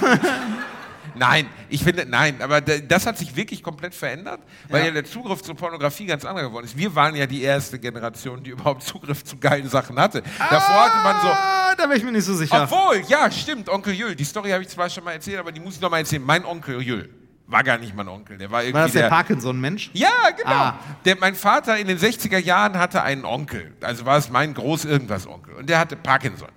nein, 1.15 1.47
ich 1.69 1.83
finde, 1.83 2.07
nein, 2.07 2.41
aber 2.43 2.61
das 2.61 3.07
hat 3.07 3.19
sich 3.19 3.35
wirklich 3.37 3.63
komplett 3.63 3.95
verändert, 3.95 4.41
weil 4.69 4.81
ja. 4.81 4.87
Ja. 4.89 4.93
der 4.95 5.05
Zugriff 5.05 5.43
zur 5.43 5.55
Pornografie 5.55 6.07
ganz 6.07 6.25
anderer 6.25 6.49
geworden 6.49 6.65
ist. 6.67 6.77
Wir 6.77 6.95
waren 6.95 7.15
ja 7.15 7.27
die 7.27 7.43
erste 7.43 7.79
Generation, 7.79 8.43
die 8.43 8.51
überhaupt 8.51 8.83
Zugriff 8.83 9.25
zu 9.25 9.37
geilen 9.37 9.69
Sachen 9.69 9.99
hatte. 9.99 10.23
Davor 10.39 10.85
hatte 10.85 11.03
man 11.03 11.23
so, 11.23 11.29
ah, 11.29 11.75
da 11.77 11.85
wäre 11.85 11.97
ich 11.97 12.05
mir 12.05 12.13
nicht 12.13 12.25
so 12.25 12.35
sicher. 12.35 12.65
Obwohl, 12.65 13.03
ja, 13.09 13.31
stimmt, 13.31 13.69
Onkel 13.69 13.95
Jül. 13.95 14.15
Die 14.15 14.25
Story 14.25 14.51
habe 14.51 14.63
ich 14.63 14.69
zwar 14.69 14.91
schon 14.91 15.05
mal 15.05 15.13
erzählt, 15.13 15.39
aber 15.39 15.53
die 15.53 15.61
muss 15.61 15.77
ich 15.77 15.81
noch 15.81 15.91
mal 15.91 15.99
erzählen. 15.99 16.23
Mein 16.23 16.45
Onkel 16.45 16.83
Jül 16.83 17.22
war 17.53 17.63
gar 17.63 17.79
nicht 17.79 17.95
mein 17.95 18.09
Onkel. 18.09 18.39
Der 18.39 18.51
war 18.51 18.63
irgendwie 18.63 18.75
War 18.75 18.85
das 18.85 18.93
der 18.93 19.09
Parkinson-Mensch? 19.09 19.91
Ja, 19.93 20.09
genau. 20.37 20.51
Ah. 20.51 20.79
Der, 21.05 21.17
mein 21.19 21.35
Vater 21.35 21.79
in 21.79 21.87
den 21.87 21.99
60er 21.99 22.39
Jahren 22.39 22.79
hatte 22.79 23.03
einen 23.03 23.25
Onkel. 23.25 23.73
Also 23.83 24.05
war 24.07 24.17
es 24.17 24.31
mein 24.31 24.55
Groß-Irgendwas-Onkel. 24.55 25.55
Und 25.55 25.69
der 25.69 25.79
hatte 25.79 25.97
Parkinson. 25.97 26.49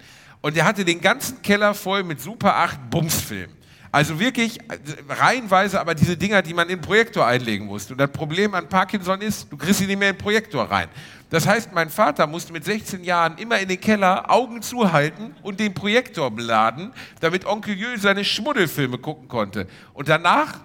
Und 0.42 0.56
der 0.56 0.66
hatte 0.66 0.86
den 0.86 1.02
ganzen 1.02 1.42
Keller 1.42 1.74
voll 1.74 2.04
mit 2.04 2.22
Super 2.22 2.56
8 2.56 2.90
Bumsfilmen. 2.90 3.56
Also 3.92 4.20
wirklich 4.20 4.60
äh, 4.60 4.78
reihenweise, 5.08 5.80
aber 5.80 5.96
diese 5.96 6.18
Dinger, 6.18 6.42
die 6.42 6.54
man 6.54 6.68
in 6.68 6.80
den 6.80 6.82
Projektor 6.82 7.26
einlegen 7.26 7.66
musste. 7.66 7.94
Und 7.94 8.00
das 8.00 8.12
Problem 8.12 8.54
an 8.54 8.68
Parkinson 8.68 9.22
ist, 9.22 9.50
du 9.50 9.56
kriegst 9.56 9.80
sie 9.80 9.88
nicht 9.88 9.98
mehr 9.98 10.10
in 10.10 10.16
den 10.16 10.22
Projektor 10.22 10.70
rein. 10.70 10.90
Das 11.30 11.48
heißt, 11.48 11.72
mein 11.74 11.90
Vater 11.90 12.28
musste 12.28 12.52
mit 12.52 12.66
16 12.66 13.06
Jahren 13.06 13.38
immer 13.38 13.58
in 13.58 13.70
den 13.70 13.80
Keller 13.80 14.30
Augen 14.30 14.62
zuhalten 14.62 15.34
und 15.44 15.62
den 15.62 15.74
Projektor 15.74 16.30
beladen, 16.30 16.92
damit 17.22 17.46
Onkel 17.46 17.74
Jül 17.74 17.98
seine 17.98 18.26
Schmuddelfilme 18.26 18.98
gucken 18.98 19.30
konnte. 19.30 19.66
Und 19.94 20.10
danach 20.10 20.60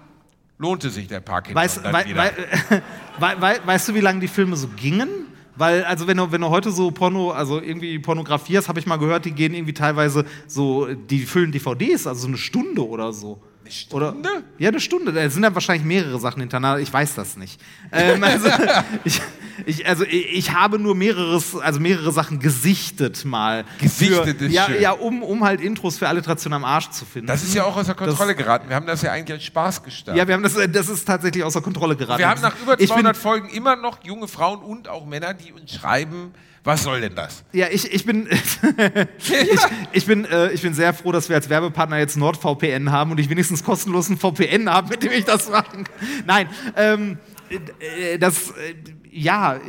lohnte 0.61 0.89
sich 0.89 1.07
der 1.07 1.19
Parkinson 1.19 1.61
Weißt, 1.61 1.83
dann 1.83 1.93
wei, 1.93 2.05
wei, 2.15 2.31
wei, 3.19 3.35
wei, 3.39 3.59
weißt 3.65 3.89
du, 3.89 3.95
wie 3.95 3.99
lange 3.99 4.19
die 4.19 4.27
Filme 4.27 4.55
so 4.55 4.67
gingen? 4.67 5.09
Weil, 5.55 5.83
also 5.83 6.07
wenn 6.07 6.17
du, 6.17 6.31
wenn 6.31 6.41
du 6.41 6.49
heute 6.49 6.71
so 6.71 6.91
Porno, 6.91 7.31
also 7.31 7.59
irgendwie 7.59 7.99
Pornografie 7.99 8.57
hast, 8.57 8.69
habe 8.69 8.79
ich 8.79 8.85
mal 8.85 8.97
gehört, 8.97 9.25
die 9.25 9.31
gehen 9.31 9.53
irgendwie 9.53 9.73
teilweise 9.73 10.25
so, 10.47 10.87
die 10.93 11.19
füllen 11.19 11.51
DVDs, 11.51 12.07
also 12.07 12.21
so 12.21 12.27
eine 12.27 12.37
Stunde 12.37 12.87
oder 12.87 13.11
so. 13.11 13.41
Eine 13.71 13.79
Stunde? 13.79 14.29
Oder, 14.29 14.43
ja, 14.57 14.69
eine 14.69 14.79
Stunde. 14.79 15.13
Da 15.13 15.29
sind 15.29 15.41
dann 15.43 15.53
wahrscheinlich 15.53 15.85
mehrere 15.85 16.19
Sachen 16.19 16.41
hintereinander. 16.41 16.81
Ich 16.81 16.91
weiß 16.91 17.15
das 17.15 17.37
nicht. 17.37 17.61
Ähm, 17.91 18.21
also, 18.23 18.49
ich, 19.05 19.21
ich, 19.65 19.87
also 19.87 20.03
ich, 20.03 20.51
habe 20.53 20.77
nur 20.77 20.93
mehreres, 20.93 21.55
also 21.55 21.79
mehrere 21.79 22.11
Sachen 22.11 22.39
gesichtet 22.39 23.23
mal. 23.23 23.63
Gesichtet 23.79 24.39
für, 24.39 24.45
ist 24.45 24.53
ja, 24.53 24.65
schön. 24.65 24.81
ja, 24.81 24.91
um, 24.91 25.23
um 25.23 25.43
halt 25.43 25.61
Intros 25.61 25.97
für 25.97 26.07
Alliteration 26.07 26.51
am 26.53 26.65
Arsch 26.65 26.89
zu 26.89 27.05
finden. 27.05 27.27
Das 27.27 27.43
ist 27.43 27.55
ja 27.55 27.63
auch 27.63 27.77
außer 27.77 27.95
Kontrolle 27.95 28.35
geraten. 28.35 28.67
Wir 28.67 28.75
haben 28.75 28.87
das 28.87 29.01
ja 29.01 29.11
eigentlich 29.11 29.37
als 29.37 29.45
Spaß 29.45 29.83
gestartet. 29.83 30.19
ja, 30.19 30.27
wir 30.27 30.33
haben 30.33 30.43
das, 30.43 30.57
das 30.71 30.89
ist 30.89 31.05
tatsächlich 31.05 31.43
außer 31.43 31.61
Kontrolle 31.61 31.95
geraten. 31.95 32.19
wir 32.19 32.29
haben 32.29 32.41
nach 32.41 32.59
über 32.61 32.73
Ich 32.73 32.79
bin- 32.79 32.87
200 32.87 33.15
Folgen 33.15 33.49
immer 33.49 33.75
noch 33.75 34.03
junge 34.03 34.27
Frauen 34.27 34.59
und 34.59 34.89
auch 34.89 35.05
Männer, 35.05 35.33
die 35.33 35.53
uns 35.53 35.73
schreiben, 35.73 36.33
was 36.63 36.83
soll 36.83 37.01
denn 37.01 37.15
das? 37.15 37.43
Ja, 37.53 37.67
ich, 37.71 37.91
ich 37.91 38.05
bin, 38.05 38.27
ich, 39.17 39.59
ich, 39.93 40.05
bin, 40.05 40.25
äh, 40.25 40.51
ich 40.51 40.61
bin 40.61 40.73
sehr 40.73 40.93
froh, 40.93 41.11
dass 41.11 41.27
wir 41.27 41.35
als 41.35 41.49
Werbepartner 41.49 41.97
jetzt 41.97 42.17
NordVPN 42.17 42.91
haben 42.91 43.11
und 43.11 43.19
ich 43.19 43.29
wenigstens 43.29 43.63
kostenlos 43.63 44.09
einen 44.09 44.19
VPN 44.19 44.69
habe, 44.69 44.89
mit 44.89 45.01
dem 45.01 45.11
ich 45.11 45.25
das 45.25 45.49
machen 45.49 45.85
kann. 45.85 46.07
Nein, 46.27 46.49
ähm, 46.75 47.17
äh, 47.49 48.19
das, 48.19 48.51
äh, 48.51 48.75
ja, 49.11 49.59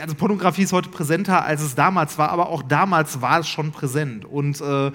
also 0.00 0.14
Pornografie 0.14 0.62
ist 0.62 0.72
heute 0.72 0.88
präsenter, 0.88 1.44
als 1.44 1.62
es 1.62 1.74
damals 1.74 2.16
war, 2.16 2.30
aber 2.30 2.48
auch 2.48 2.62
damals 2.62 3.20
war 3.20 3.40
es 3.40 3.48
schon 3.48 3.72
präsent. 3.72 4.24
Und 4.24 4.60
äh, 4.60 4.92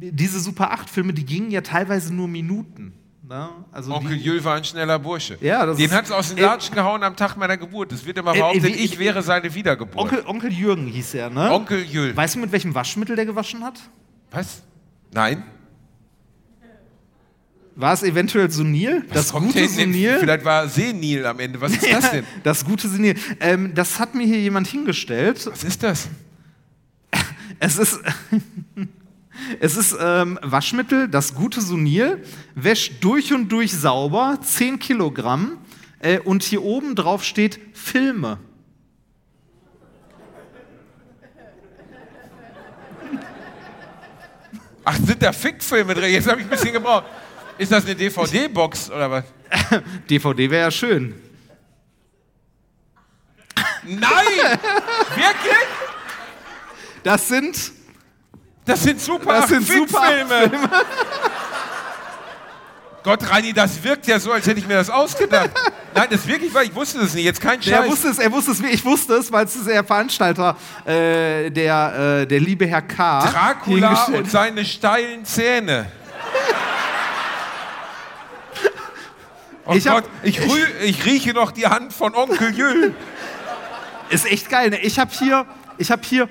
diese 0.00 0.40
Super 0.40 0.72
8-Filme, 0.72 1.12
die 1.12 1.24
gingen 1.24 1.50
ja 1.50 1.60
teilweise 1.60 2.14
nur 2.14 2.26
Minuten. 2.26 2.94
Ne? 3.28 3.50
Also 3.72 3.92
Onkel 3.94 4.16
Jül 4.16 4.42
war 4.42 4.54
ein 4.56 4.64
schneller 4.64 4.98
Bursche. 4.98 5.36
Ja, 5.42 5.66
das 5.66 5.76
Den 5.76 5.90
hat 5.92 6.06
es 6.06 6.10
aus 6.10 6.34
den 6.34 6.38
Latschen 6.42 6.74
gehauen 6.74 7.02
am 7.02 7.14
Tag 7.14 7.36
meiner 7.36 7.58
Geburt. 7.58 7.92
Es 7.92 8.06
wird 8.06 8.16
immer 8.16 8.32
behauptet, 8.32 8.64
wie- 8.64 8.68
ich 8.70 8.98
wäre 8.98 9.22
seine 9.22 9.54
Wiedergeburt. 9.54 9.98
Onkel, 9.98 10.24
Onkel 10.26 10.50
Jürgen 10.50 10.86
hieß 10.86 11.12
er, 11.14 11.28
ne? 11.28 11.50
Onkel 11.52 11.82
Jül. 11.82 12.16
Weißt 12.16 12.36
du, 12.36 12.38
mit 12.38 12.52
welchem 12.52 12.74
Waschmittel 12.74 13.16
der 13.16 13.26
gewaschen 13.26 13.62
hat? 13.62 13.78
Was? 14.30 14.62
Nein? 15.12 15.42
War 17.76 17.92
es 17.92 18.02
eventuell 18.02 18.50
Sunil? 18.50 19.04
Das 19.12 19.30
Kommt 19.30 19.48
gute 19.52 19.68
Sunil? 19.68 20.16
Vielleicht 20.20 20.44
war 20.46 20.66
Senil 20.66 21.26
am 21.26 21.38
Ende. 21.38 21.60
Was 21.60 21.72
ist 21.72 21.92
das 21.92 22.10
denn? 22.10 22.24
Das 22.42 22.64
gute 22.64 22.88
Sunil. 22.88 23.14
Ähm, 23.40 23.74
das 23.74 24.00
hat 24.00 24.14
mir 24.14 24.26
hier 24.26 24.40
jemand 24.40 24.66
hingestellt. 24.68 25.46
Was 25.46 25.64
ist 25.64 25.82
das? 25.82 26.08
Es 27.60 27.76
ist, 27.76 28.00
es 29.60 29.76
ist 29.76 29.96
ähm, 30.00 30.38
Waschmittel, 30.42 31.08
das 31.08 31.34
gute 31.34 31.60
Sunil, 31.60 32.22
wäscht 32.54 33.02
durch 33.02 33.32
und 33.32 33.48
durch 33.50 33.72
sauber, 33.72 34.38
10 34.42 34.78
Kilogramm. 34.78 35.58
Äh, 36.00 36.20
und 36.20 36.42
hier 36.42 36.62
oben 36.62 36.94
drauf 36.94 37.24
steht 37.24 37.58
Filme. 37.72 38.38
Ach, 44.84 44.96
sind 44.96 45.22
da 45.22 45.32
Fickfilme 45.32 45.94
drin? 45.94 46.12
Jetzt 46.12 46.28
habe 46.28 46.40
ich 46.40 46.46
ein 46.46 46.50
bisschen 46.50 46.72
gebraucht. 46.72 47.04
Ist 47.58 47.70
das 47.70 47.84
eine 47.84 47.94
DVD-Box 47.94 48.90
oder 48.90 49.10
was? 49.10 49.24
DVD 50.08 50.50
wäre 50.50 50.62
ja 50.62 50.70
schön. 50.70 51.14
Nein! 53.82 54.00
Wirklich? 55.14 55.66
Das 57.02 57.28
sind 57.28 57.72
Das 58.68 58.82
sind 58.82 59.00
super 59.00 59.32
Das 59.32 59.48
sind 59.48 59.66
super 59.66 60.02
Fickfilme. 60.02 60.50
Gott, 63.02 63.30
Reini, 63.30 63.54
das 63.54 63.82
wirkt 63.82 64.06
ja 64.06 64.20
so, 64.20 64.30
als 64.32 64.46
hätte 64.46 64.60
ich 64.60 64.66
mir 64.68 64.74
das 64.74 64.90
ausgedacht. 64.90 65.48
Nein, 65.94 66.08
das 66.10 66.26
wirklich 66.26 66.52
war, 66.52 66.62
ich 66.62 66.74
wusste 66.74 66.98
das 66.98 67.14
nicht. 67.14 67.24
Jetzt 67.24 67.40
kein 67.40 67.62
Scheiß. 67.62 67.72
Er 67.72 67.88
wusste 67.88 68.08
es, 68.08 68.18
er 68.18 68.30
wusste 68.30 68.50
es, 68.50 68.60
ich 68.60 68.84
wusste 68.84 69.14
es, 69.14 69.32
weil 69.32 69.46
es 69.46 69.56
ist 69.56 69.66
der 69.66 69.82
Veranstalter, 69.84 70.54
äh, 70.84 71.50
der, 71.50 72.20
äh, 72.22 72.26
der 72.26 72.40
liebe 72.40 72.66
Herr 72.66 72.82
K. 72.82 73.24
Dracula 73.30 74.04
und 74.12 74.30
seine 74.30 74.62
steilen 74.66 75.24
Zähne. 75.24 75.86
Oh 79.64 79.72
Ich 79.74 79.86
hab- 79.88 80.02
Gott, 80.02 80.10
ich, 80.22 80.40
rüh, 80.42 80.64
ich 80.84 81.04
rieche 81.06 81.32
noch 81.32 81.52
die 81.52 81.66
Hand 81.66 81.94
von 81.94 82.14
Onkel 82.14 82.54
Jül. 82.54 82.94
Ist 84.10 84.26
echt 84.30 84.50
geil. 84.50 84.70
Ne? 84.70 84.80
Ich 84.80 84.98
habe 84.98 85.10
hier, 85.12 85.46
ich 85.78 85.90
habe 85.90 86.02
hier, 86.04 86.28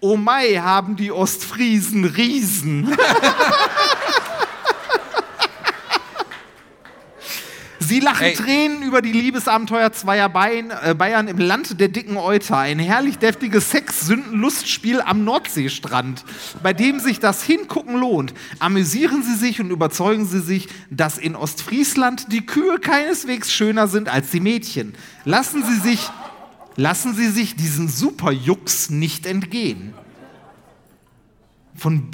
oh 0.00 0.16
Mai, 0.16 0.56
haben 0.56 0.96
die 0.96 1.12
Ostfriesen 1.12 2.04
Riesen. 2.04 2.96
Sie 7.90 7.98
lachen 7.98 8.26
Ey. 8.26 8.34
Tränen 8.34 8.82
über 8.84 9.02
die 9.02 9.10
Liebesabenteuer 9.10 9.90
zweier 9.90 10.28
Bayern, 10.28 10.70
äh, 10.70 10.94
Bayern 10.94 11.26
im 11.26 11.38
Land 11.38 11.80
der 11.80 11.88
dicken 11.88 12.18
Euter. 12.18 12.58
Ein 12.58 12.78
herrlich 12.78 13.18
deftiges 13.18 13.72
Sex-Sünden-Lustspiel 13.72 15.00
am 15.00 15.24
Nordseestrand, 15.24 16.24
bei 16.62 16.72
dem 16.72 17.00
sich 17.00 17.18
das 17.18 17.42
Hingucken 17.42 17.96
lohnt. 17.96 18.32
Amüsieren 18.60 19.24
Sie 19.24 19.34
sich 19.34 19.60
und 19.60 19.72
überzeugen 19.72 20.24
Sie 20.24 20.38
sich, 20.38 20.68
dass 20.90 21.18
in 21.18 21.34
Ostfriesland 21.34 22.32
die 22.32 22.46
Kühe 22.46 22.78
keineswegs 22.78 23.52
schöner 23.52 23.88
sind 23.88 24.08
als 24.08 24.30
die 24.30 24.38
Mädchen. 24.38 24.94
Lassen 25.24 25.64
Sie 25.64 25.80
sich, 25.80 26.08
lassen 26.80 27.14
Sie 27.14 27.28
sich 27.28 27.56
diesen 27.56 27.88
Superjux 27.88 28.90
nicht 28.90 29.26
entgehen. 29.26 29.92
Von 31.76 32.10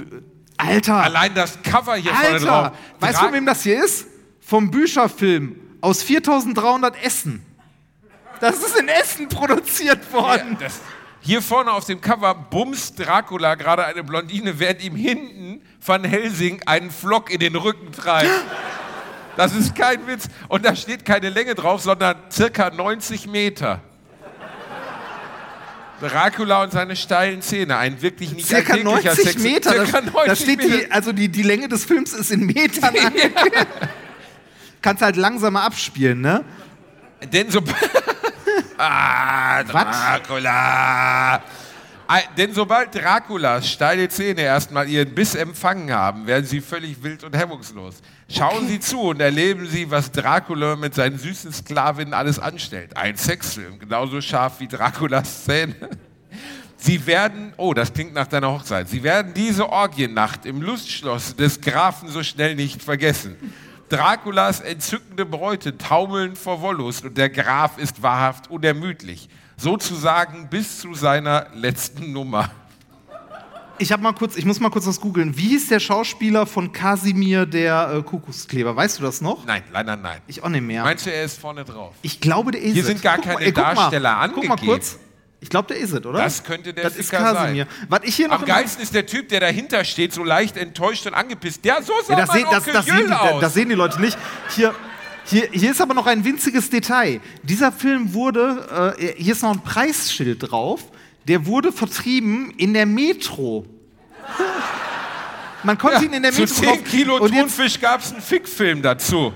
Alter, 0.57 0.97
Allein 0.97 1.35
das 1.35 1.63
Cover 1.63 1.97
hier 1.97 2.13
vorne 2.13 2.29
Alter, 2.35 2.47
drauf. 2.47 2.73
weißt 3.01 3.23
du, 3.23 3.33
wem 3.33 3.47
das 3.47 3.63
hier 3.63 3.83
ist? 3.85 4.07
Vom 4.41 4.71
Bücherfilm 4.71 5.57
aus 5.81 6.03
4300 6.03 7.03
Essen. 7.05 7.45
Das 8.41 8.57
ist 8.59 8.77
in 8.79 8.89
Essen 8.89 9.29
produziert 9.29 10.01
Ja, 10.13 10.13
worden. 10.13 10.57
das, 10.61 10.81
hier 11.21 11.43
vorne 11.43 11.73
auf 11.73 11.85
dem 11.85 12.01
Cover 12.01 12.35
bumst 12.35 12.99
Dracula 12.99 13.55
gerade 13.55 13.85
eine 13.85 14.03
Blondine, 14.05 14.59
während 14.59 14.83
ihm 14.83 14.95
hinten 14.97 15.63
Van 15.85 16.05
Helsing 16.05 16.63
einen 16.67 16.91
Flock 16.91 17.31
in 17.31 17.41
den 17.41 17.57
Rücken 17.57 17.93
treibt. 17.93 18.31
Das 19.37 19.55
ist 19.55 19.75
kein 19.75 20.07
Witz. 20.07 20.29
Und 20.49 20.65
da 20.65 20.75
steht 20.75 21.05
keine 21.05 21.31
Länge 21.31 21.55
drauf, 21.55 21.83
sondern 21.83 22.17
circa 22.31 22.71
90 22.71 23.27
Meter. 23.27 23.83
Dracula 26.01 26.63
und 26.63 26.73
seine 26.73 26.97
steilen 26.97 27.43
Zähne. 27.43 27.77
Ein 27.79 28.01
wirklich 28.03 28.33
nicht 28.33 28.47
Circa 28.47 28.75
alltäglicher 28.75 29.11
90 29.15 29.25
Sex- 29.25 29.43
Meter. 29.43 29.71
Circa 29.73 30.01
da, 30.03 30.11
90 30.11 30.27
da 30.27 30.37
steht 30.37 30.59
Meter. 30.59 30.77
die, 30.79 30.91
also 30.91 31.13
die, 31.13 31.29
die 31.29 31.43
Länge 31.43 31.69
des 31.69 31.85
Films 31.85 32.13
ist 32.13 32.31
in 32.31 32.47
Metern 32.47 32.85
angegeben. 33.05 33.35
Kannst 34.83 35.03
halt 35.03 35.17
langsamer 35.17 35.63
abspielen, 35.63 36.21
ne? 36.21 36.45
Denn 37.33 37.51
so. 37.51 37.61
ah, 38.79 39.63
Dracula! 39.65 41.43
Denn 42.37 42.55
sobald 42.55 42.95
Draculas 42.95 43.69
steile 43.69 44.09
Zähne 44.09 44.43
erstmal 44.43 44.89
ihren 44.89 45.13
Biss 45.13 45.35
empfangen 45.35 45.93
haben, 45.93 46.27
werden 46.27 46.47
sie 46.47 46.61
völlig 46.61 47.03
wild 47.03 47.25
und 47.25 47.37
hemmungslos. 47.37 47.97
Schauen 48.29 48.67
Sie 48.67 48.81
zu 48.81 49.01
und 49.01 49.21
erleben 49.21 49.67
Sie, 49.67 49.91
was 49.91 50.11
Dracula 50.11 50.75
mit 50.75 50.95
seinen 50.95 51.17
süßen 51.17 51.53
Sklavinnen 51.53 52.13
alles 52.13 52.41
anstellt. 52.41 52.97
Ein 52.97 53.17
Sexfilm, 53.17 53.79
genauso 53.79 54.21
scharf 54.21 54.59
wie 54.59 54.67
Draculas 54.67 55.45
Zähne. 55.45 55.75
Sie 56.77 57.07
werden, 57.07 57.55
oh, 57.57 57.73
das 57.73 57.93
klingt 57.93 58.15
nach 58.15 58.27
deiner 58.27 58.53
Hochzeit, 58.53 58.89
Sie 58.89 59.03
werden 59.03 59.33
diese 59.33 59.69
Orgiennacht 59.69 60.45
im 60.45 60.61
Lustschloss 60.61 61.37
des 61.37 61.61
Grafen 61.61 62.09
so 62.09 62.23
schnell 62.23 62.57
nicht 62.57 62.83
vergessen. 62.83 63.37
Draculas 63.89 64.61
entzückende 64.61 65.25
Bräute 65.25 65.79
taumeln 65.79 66.35
vor 66.35 66.61
Wollust 66.61 67.05
und 67.05 67.17
der 67.17 67.31
Graf 67.31 67.79
ist 67.79 68.03
wahrhaft 68.03 68.51
unermüdlich. 68.51 69.29
Sozusagen 69.57 70.49
bis 70.49 70.81
zu 70.81 70.95
seiner 70.95 71.47
letzten 71.55 72.13
Nummer. 72.13 72.51
Ich 73.79 73.93
habe 73.93 74.03
mal 74.03 74.13
kurz, 74.13 74.37
ich 74.37 74.45
muss 74.47 74.59
mal 74.59 74.71
kurz 74.71 74.87
was 74.87 75.01
googeln. 75.01 75.37
Wie 75.37 75.49
hieß 75.49 75.69
der 75.69 75.81
Schauspieler 75.81 76.47
von 76.47 76.73
Kasimir 76.73 77.45
der 77.45 77.93
äh, 77.99 78.03
Kuckuckskleber? 78.03 78.75
Weißt 78.75 78.99
du 78.99 79.03
das 79.03 79.21
noch? 79.21 79.45
Nein, 79.45 79.63
leider 79.71 79.97
nein. 79.97 80.21
Ich 80.27 80.43
auch 80.43 80.49
nicht 80.49 80.63
mehr. 80.63 80.83
Meinst 80.83 81.05
du, 81.05 81.13
er 81.13 81.25
ist 81.25 81.39
vorne 81.39 81.63
drauf? 81.65 81.95
Ich 82.01 82.21
glaube, 82.21 82.53
der 82.53 82.63
ist 82.63 82.73
Hier 82.73 82.83
es. 82.83 82.89
sind 82.89 83.03
gar 83.03 83.17
Guck 83.17 83.25
keine 83.25 83.35
mal, 83.37 83.43
ey, 83.45 83.53
guck 83.53 83.65
mal. 83.65 83.75
Darsteller 83.75 84.29
Guck 84.35 84.45
mal 84.49 84.53
angegeben. 84.55 84.67
kurz. 84.73 84.99
Ich 85.41 85.51
glaube, 85.51 85.69
der 85.69 85.77
ist 85.77 85.93
es, 85.93 86.05
oder? 86.07 86.19
Das 86.23 86.43
könnte 86.43 86.73
der 86.73 86.85
Das 86.85 86.97
ist 86.97 87.11
Kasimir. 87.11 87.67
sein. 87.67 87.87
Was 87.91 88.01
ich 88.05 88.17
hier 88.17 88.29
noch 88.29 88.41
Am 88.41 88.47
geilsten 88.47 88.83
ist 88.83 88.95
der 88.95 89.05
Typ, 89.05 89.29
der 89.29 89.41
dahinter 89.41 89.85
steht, 89.85 90.15
so 90.15 90.25
leicht 90.25 90.57
enttäuscht 90.57 91.07
und 91.07 91.13
angepisst. 91.13 91.63
Der, 91.63 91.83
so 91.83 91.93
sah 92.07 92.15
Ja, 92.15 92.21
das, 92.25 92.31
sehen, 92.35 92.47
das, 92.51 92.59
Onkel 92.61 92.73
das, 92.73 92.87
sehen 92.87 93.07
die, 93.07 93.13
aus. 93.13 93.41
das 93.43 93.55
sehen 93.55 93.69
die 93.69 93.75
Leute 93.75 94.01
nicht. 94.01 94.17
Hier, 94.55 94.75
hier, 95.27 95.49
hier 95.53 95.71
ist 95.73 95.83
aber 95.83 95.93
noch 95.93 96.07
ein 96.07 96.25
winziges 96.25 96.71
Detail. 96.71 97.21
Dieser 97.43 97.71
Film 97.71 98.15
wurde, 98.15 98.95
äh, 98.99 99.23
hier 99.23 99.35
ist 99.35 99.43
noch 99.43 99.53
ein 99.53 99.61
Preisschild 99.63 100.51
drauf, 100.51 100.83
der 101.27 101.47
wurde 101.47 101.73
vertrieben 101.73 102.53
in 102.57 102.73
der 102.73 102.87
Metro. 102.87 103.67
Man 105.63 105.77
konnte 105.77 106.05
ihn 106.05 106.13
in 106.13 106.23
der 106.23 106.33
Zu 106.33 106.43
Metro 106.43 106.55
10 106.55 106.69
kaufen. 106.69 106.85
Kilo 106.85 107.17
Und 107.17 107.33
Thunfisch 107.33 107.81
gab 107.81 108.01
es 108.01 108.13
einen 108.13 108.23
Fickfilm 108.23 108.83
dazu. 108.83 109.33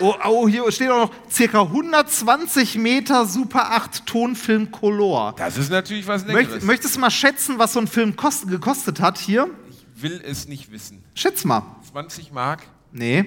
oh, 0.00 0.14
oh, 0.26 0.48
hier 0.48 0.70
steht 0.70 0.90
auch 0.90 1.08
noch 1.08 1.12
circa 1.30 1.62
120 1.62 2.76
Meter 2.76 3.24
Super 3.24 3.70
8 3.72 4.04
Tonfilm 4.04 4.70
Color. 4.70 5.34
Das 5.38 5.56
ist 5.56 5.70
natürlich 5.70 6.06
was 6.06 6.26
Möcht, 6.26 6.36
Leckeres. 6.36 6.64
möchtest 6.64 6.96
du 6.96 7.00
mal 7.00 7.10
schätzen, 7.10 7.58
was 7.58 7.72
so 7.72 7.80
ein 7.80 7.86
Film 7.88 8.14
kost, 8.14 8.46
gekostet 8.48 9.00
hat 9.00 9.18
hier? 9.18 9.48
Ich 9.70 10.02
will 10.02 10.22
es 10.24 10.46
nicht 10.46 10.70
wissen. 10.70 11.02
Schätz 11.14 11.44
mal. 11.44 11.62
20 11.90 12.32
Mark? 12.32 12.64
Nee. 12.92 13.24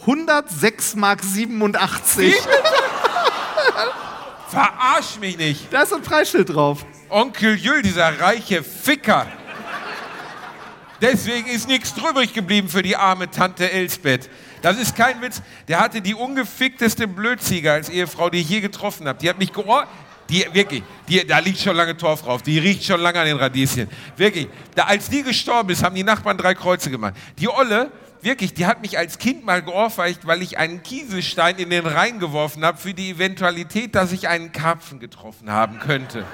106 0.00 0.96
Mark 0.96 1.22
87. 1.22 2.34
Verarsch 4.52 5.18
mich 5.18 5.38
nicht. 5.38 5.72
Da 5.72 5.80
ist 5.80 5.94
ein 5.94 6.02
Preisschild 6.02 6.54
drauf. 6.54 6.84
Onkel 7.08 7.54
Jül, 7.54 7.80
dieser 7.80 8.20
reiche 8.20 8.62
Ficker. 8.62 9.26
Deswegen 11.00 11.48
ist 11.48 11.68
nichts 11.68 11.94
drübrig 11.94 12.34
geblieben 12.34 12.68
für 12.68 12.82
die 12.82 12.94
arme 12.94 13.30
Tante 13.30 13.72
Elsbeth. 13.72 14.28
Das 14.60 14.78
ist 14.78 14.94
kein 14.94 15.22
Witz. 15.22 15.40
Der 15.68 15.80
hatte 15.80 16.02
die 16.02 16.14
ungefickteste 16.14 17.08
Blödziege 17.08 17.72
als 17.72 17.88
Ehefrau, 17.88 18.28
die 18.28 18.42
ich 18.42 18.48
je 18.50 18.60
getroffen 18.60 19.08
habe. 19.08 19.18
Die 19.18 19.28
hat 19.28 19.38
mich 19.38 19.52
geohr... 19.52 19.86
Die, 20.28 20.46
wirklich, 20.52 20.82
die, 21.08 21.26
da 21.26 21.40
liegt 21.40 21.58
schon 21.58 21.76
lange 21.76 21.94
Torf 21.96 22.22
drauf. 22.22 22.42
Die 22.42 22.58
riecht 22.58 22.84
schon 22.84 23.00
lange 23.00 23.20
an 23.20 23.26
den 23.26 23.36
Radieschen. 23.36 23.88
Wirklich. 24.16 24.48
Da, 24.74 24.84
als 24.84 25.10
die 25.10 25.22
gestorben 25.22 25.70
ist, 25.70 25.82
haben 25.82 25.94
die 25.94 26.04
Nachbarn 26.04 26.38
drei 26.38 26.54
Kreuze 26.54 26.90
gemacht. 26.90 27.14
Die 27.38 27.48
Olle, 27.48 27.90
wirklich, 28.22 28.54
die 28.54 28.66
hat 28.66 28.82
mich 28.82 28.98
als 28.98 29.18
Kind 29.18 29.44
mal 29.44 29.62
geohrfeicht, 29.62 30.26
weil 30.26 30.42
ich 30.42 30.58
einen 30.58 30.82
Kieselstein 30.82 31.56
in 31.56 31.70
den 31.70 31.86
Rhein 31.86 32.18
geworfen 32.18 32.64
habe 32.64 32.78
für 32.78 32.94
die 32.94 33.10
Eventualität, 33.10 33.94
dass 33.94 34.12
ich 34.12 34.28
einen 34.28 34.52
Karpfen 34.52 35.00
getroffen 35.00 35.50
haben 35.50 35.78
könnte. 35.78 36.24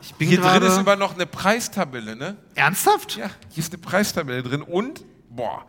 Ich 0.00 0.14
bin 0.14 0.28
Hier 0.28 0.40
drin 0.40 0.62
ist 0.62 0.76
immer 0.78 0.96
noch 0.96 1.14
eine 1.14 1.26
Preistabelle, 1.26 2.14
ne? 2.14 2.36
Ernsthaft? 2.54 3.16
Ja, 3.16 3.30
hier 3.50 3.62
ist 3.62 3.72
eine 3.72 3.80
Preistabelle 3.80 4.42
drin 4.42 4.62
und, 4.62 5.02
boah, 5.30 5.64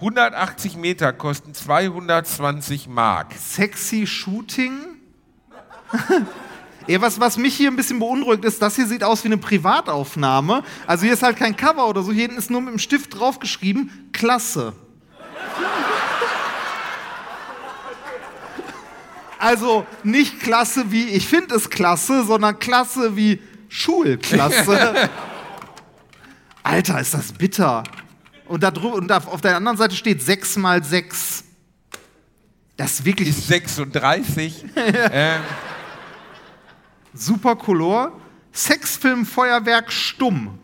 180 0.00 0.76
Meter 0.76 1.12
kosten 1.12 1.54
220 1.54 2.88
Mark. 2.88 3.34
Sexy 3.34 4.06
Shooting? 4.06 4.72
Ja, 6.86 7.00
was, 7.00 7.18
was 7.18 7.38
mich 7.38 7.54
hier 7.54 7.70
ein 7.70 7.76
bisschen 7.76 7.98
beunruhigt 7.98 8.44
ist, 8.44 8.60
das 8.60 8.76
hier 8.76 8.86
sieht 8.86 9.02
aus 9.02 9.24
wie 9.24 9.28
eine 9.28 9.38
Privataufnahme. 9.38 10.62
Also 10.86 11.04
hier 11.04 11.14
ist 11.14 11.22
halt 11.22 11.36
kein 11.36 11.56
Cover 11.56 11.88
oder 11.88 12.02
so, 12.02 12.12
hier 12.12 12.22
hinten 12.22 12.36
ist 12.36 12.50
nur 12.50 12.60
mit 12.60 12.72
dem 12.72 12.78
Stift 12.78 13.18
draufgeschrieben, 13.18 14.10
klasse. 14.12 14.74
Also 19.38 19.86
nicht 20.02 20.40
klasse 20.40 20.90
wie 20.90 21.04
ich 21.04 21.28
finde 21.28 21.54
es 21.54 21.68
klasse, 21.68 22.24
sondern 22.24 22.58
klasse 22.58 23.16
wie 23.16 23.42
Schulklasse. 23.68 25.10
Alter, 26.62 27.00
ist 27.00 27.12
das 27.12 27.32
bitter. 27.32 27.82
Und, 28.46 28.62
da 28.62 28.68
drü- 28.68 28.92
und 28.92 29.10
auf 29.12 29.40
der 29.40 29.56
anderen 29.56 29.76
Seite 29.76 29.96
steht 29.96 30.22
6 30.22 30.56
mal 30.56 30.82
6. 30.82 31.44
Das 32.76 32.92
ist 32.92 33.04
wirklich 33.04 33.28
Ist 33.28 33.46
36. 33.46 34.64
ähm, 34.76 35.40
super 37.14 37.56
Color. 37.56 38.12
Sexfilm 38.52 39.24
Feuerwerk 39.26 39.90
stumm. 39.90 40.58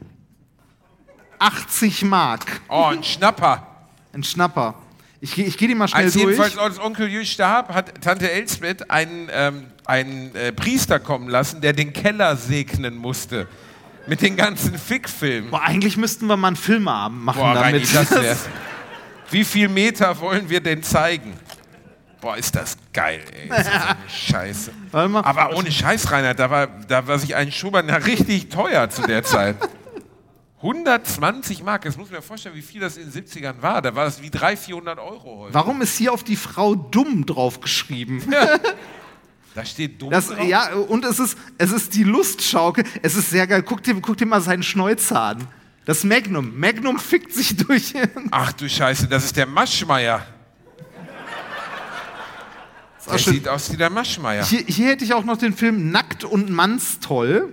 80 1.39 2.03
Mark. 2.03 2.61
oh, 2.69 2.85
ein 2.85 3.03
Schnapper. 3.03 3.67
Ein 4.13 4.23
Schnapper. 4.23 4.75
Ich, 5.23 5.39
ich 5.39 5.57
gehe 5.59 5.69
die 5.69 5.75
mal 5.75 5.89
schnell 5.89 6.05
Als 6.05 6.15
durch. 6.15 6.25
jedenfalls 6.25 6.57
als 6.59 6.79
Onkel 6.79 7.09
Jü 7.09 7.25
starb, 7.25 7.73
hat 7.75 8.01
Tante 8.03 8.31
Elsbeth 8.31 8.91
einen, 8.91 9.29
ähm, 9.33 9.67
einen 9.85 10.35
äh, 10.35 10.53
Priester 10.53 10.99
kommen 10.99 11.29
lassen, 11.29 11.61
der 11.61 11.73
den 11.73 11.93
Keller 11.93 12.37
segnen 12.37 12.97
musste. 12.97 13.47
Mit 14.07 14.23
den 14.23 14.37
ganzen 14.37 14.79
Fickfilmen. 14.79 15.51
Boah, 15.51 15.63
eigentlich 15.63 15.97
müssten 15.97 16.27
wir 16.27 16.37
mal 16.37 16.49
einen 16.49 16.57
Filmeabend 16.57 17.23
machen 17.23 17.39
Boah, 17.39 17.53
Reini, 17.55 17.81
damit. 17.81 17.95
das 17.95 18.11
wär's. 18.23 18.49
Wie 19.31 19.45
viel 19.45 19.69
Meter 19.69 20.19
wollen 20.21 20.49
wir 20.49 20.61
denn 20.61 20.83
zeigen? 20.83 21.35
Boah, 22.21 22.37
ist 22.37 22.55
das 22.55 22.77
geil, 22.93 23.23
ey. 23.33 23.45
Ist 23.49 23.67
das 23.67 23.83
eine 23.87 23.97
Scheiße. 24.09 24.73
Warte 24.91 25.09
mal. 25.09 25.21
Aber 25.23 25.57
ohne 25.57 25.73
Scheiß, 25.73 26.11
Reinhard, 26.13 26.39
da 26.39 26.51
war, 26.51 26.67
da 26.67 27.07
war 27.07 27.19
sich 27.19 27.35
ein 27.35 27.51
Schuber 27.51 27.83
na, 27.83 27.97
richtig 27.97 28.49
teuer 28.51 28.91
zu 28.91 29.03
der 29.03 29.23
Zeit. 29.25 29.57
120 30.63 31.63
Mark, 31.63 31.87
jetzt 31.87 31.97
muss 31.97 32.09
ich 32.09 32.13
mir 32.15 32.21
vorstellen, 32.21 32.55
wie 32.55 32.61
viel 32.63 32.83
das 32.83 32.99
in 32.99 33.11
den 33.11 33.25
70ern 33.25 33.63
war. 33.63 33.81
Da 33.81 33.95
war 33.95 34.05
das 34.05 34.21
wie 34.21 34.29
300, 34.29 34.59
400 34.59 34.99
Euro 34.99 35.39
heute. 35.39 35.55
Warum 35.55 35.81
ist 35.81 35.97
hier 35.97 36.13
auf 36.13 36.23
die 36.23 36.37
Frau 36.37 36.75
dumm 36.75 37.27
draufgeschrieben? 37.27 38.23
Da 39.53 39.65
steht 39.65 40.01
dumm 40.01 40.11
Das, 40.11 40.29
drauf. 40.29 40.45
ja, 40.47 40.73
und 40.75 41.05
es 41.05 41.19
ist, 41.19 41.37
es 41.59 41.73
ist 41.73 41.95
die 41.97 42.05
Lustschaukel. 42.05 42.85
Es 43.03 43.17
ist 43.17 43.31
sehr 43.31 43.49
geil. 43.49 43.65
Guck 43.65 43.83
dir, 43.83 44.01
guck 44.01 44.17
dir 44.17 44.25
mal 44.27 44.41
seinen 44.41 44.63
Schnäuzer 44.63 45.21
an. 45.21 45.49
Das 45.87 46.05
Magnum. 46.05 46.57
Magnum 46.57 47.01
fickt 47.01 47.33
sich 47.33 47.57
durch. 47.57 47.95
Ach 48.31 48.53
du 48.53 48.69
Scheiße, 48.69 49.09
das 49.09 49.25
ist 49.25 49.37
der 49.37 49.47
Maschmeier. 49.47 50.25
Auch 53.11 53.15
Der 53.17 53.19
schön. 53.19 53.35
sieht 53.35 53.49
aus 53.49 53.73
wie 53.73 53.77
der 53.77 53.91
Maschmeier. 53.91 54.45
Hier, 54.45 54.61
hier 54.67 54.89
hätte 54.89 55.05
ich 55.05 55.13
auch 55.15 55.25
noch 55.25 55.37
den 55.37 55.53
Film 55.55 55.91
Nackt 55.91 56.25
und 56.25 56.51
Mannstoll. 56.51 57.53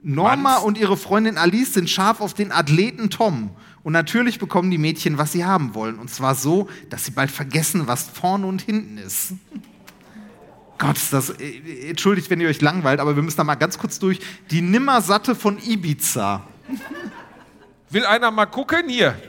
Norma 0.00 0.36
Manns- 0.36 0.64
und 0.64 0.78
ihre 0.78 0.96
Freundin 0.96 1.36
Alice 1.38 1.74
sind 1.74 1.90
scharf 1.90 2.20
auf 2.20 2.32
den 2.34 2.52
Athleten 2.52 3.10
Tom. 3.10 3.50
Und 3.82 3.92
natürlich 3.92 4.38
bekommen 4.38 4.70
die 4.70 4.78
Mädchen, 4.78 5.18
was 5.18 5.32
sie 5.32 5.44
haben 5.44 5.74
wollen. 5.74 5.98
Und 5.98 6.08
zwar 6.10 6.34
so, 6.34 6.68
dass 6.90 7.04
sie 7.04 7.10
bald 7.10 7.30
vergessen, 7.30 7.86
was 7.86 8.04
vorne 8.08 8.46
und 8.46 8.62
hinten 8.62 8.98
ist. 8.98 9.32
Gott, 10.78 10.96
das. 11.10 11.30
äh, 11.30 11.88
Entschuldigt, 11.90 12.30
wenn 12.30 12.40
ihr 12.40 12.48
euch 12.48 12.60
langweilt, 12.60 13.00
aber 13.00 13.16
wir 13.16 13.22
müssen 13.22 13.36
da 13.38 13.44
mal 13.44 13.56
ganz 13.56 13.78
kurz 13.78 13.98
durch. 13.98 14.20
Die 14.50 14.62
Nimmersatte 14.62 15.34
von 15.34 15.58
Ibiza. 15.58 16.44
Will 17.90 18.04
einer 18.06 18.30
mal 18.30 18.46
gucken? 18.46 18.88
Hier. 18.88 19.20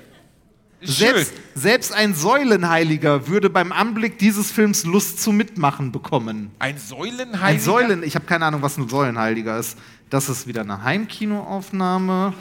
Selbst, 0.81 1.33
selbst 1.55 1.93
ein 1.93 2.15
Säulenheiliger 2.15 3.27
würde 3.27 3.49
beim 3.49 3.71
Anblick 3.71 4.17
dieses 4.17 4.49
Films 4.49 4.85
Lust 4.85 5.21
zum 5.21 5.35
Mitmachen 5.35 5.91
bekommen. 5.91 6.51
Ein 6.59 6.77
Säulenheiliger? 6.77 7.43
Ein 7.43 7.59
Säulen, 7.59 8.03
ich 8.03 8.15
habe 8.15 8.25
keine 8.25 8.45
Ahnung, 8.45 8.61
was 8.61 8.77
ein 8.77 8.87
Säulenheiliger 8.87 9.57
ist. 9.57 9.77
Das 10.09 10.29
ist 10.29 10.47
wieder 10.47 10.61
eine 10.61 10.83
Heimkinoaufnahme. 10.83 12.33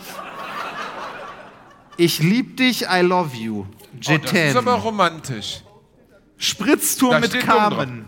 Ich 1.97 2.21
lieb 2.21 2.57
dich, 2.57 2.83
I 2.83 3.01
love 3.01 3.37
you. 3.37 3.67
Oh, 4.09 4.19
das 4.19 4.33
ist 4.33 4.57
aber 4.57 4.75
romantisch. 4.75 5.63
Spritztour 6.37 7.11
Da 7.11 7.19
mit. 7.21 7.41
Carmen. 7.41 8.05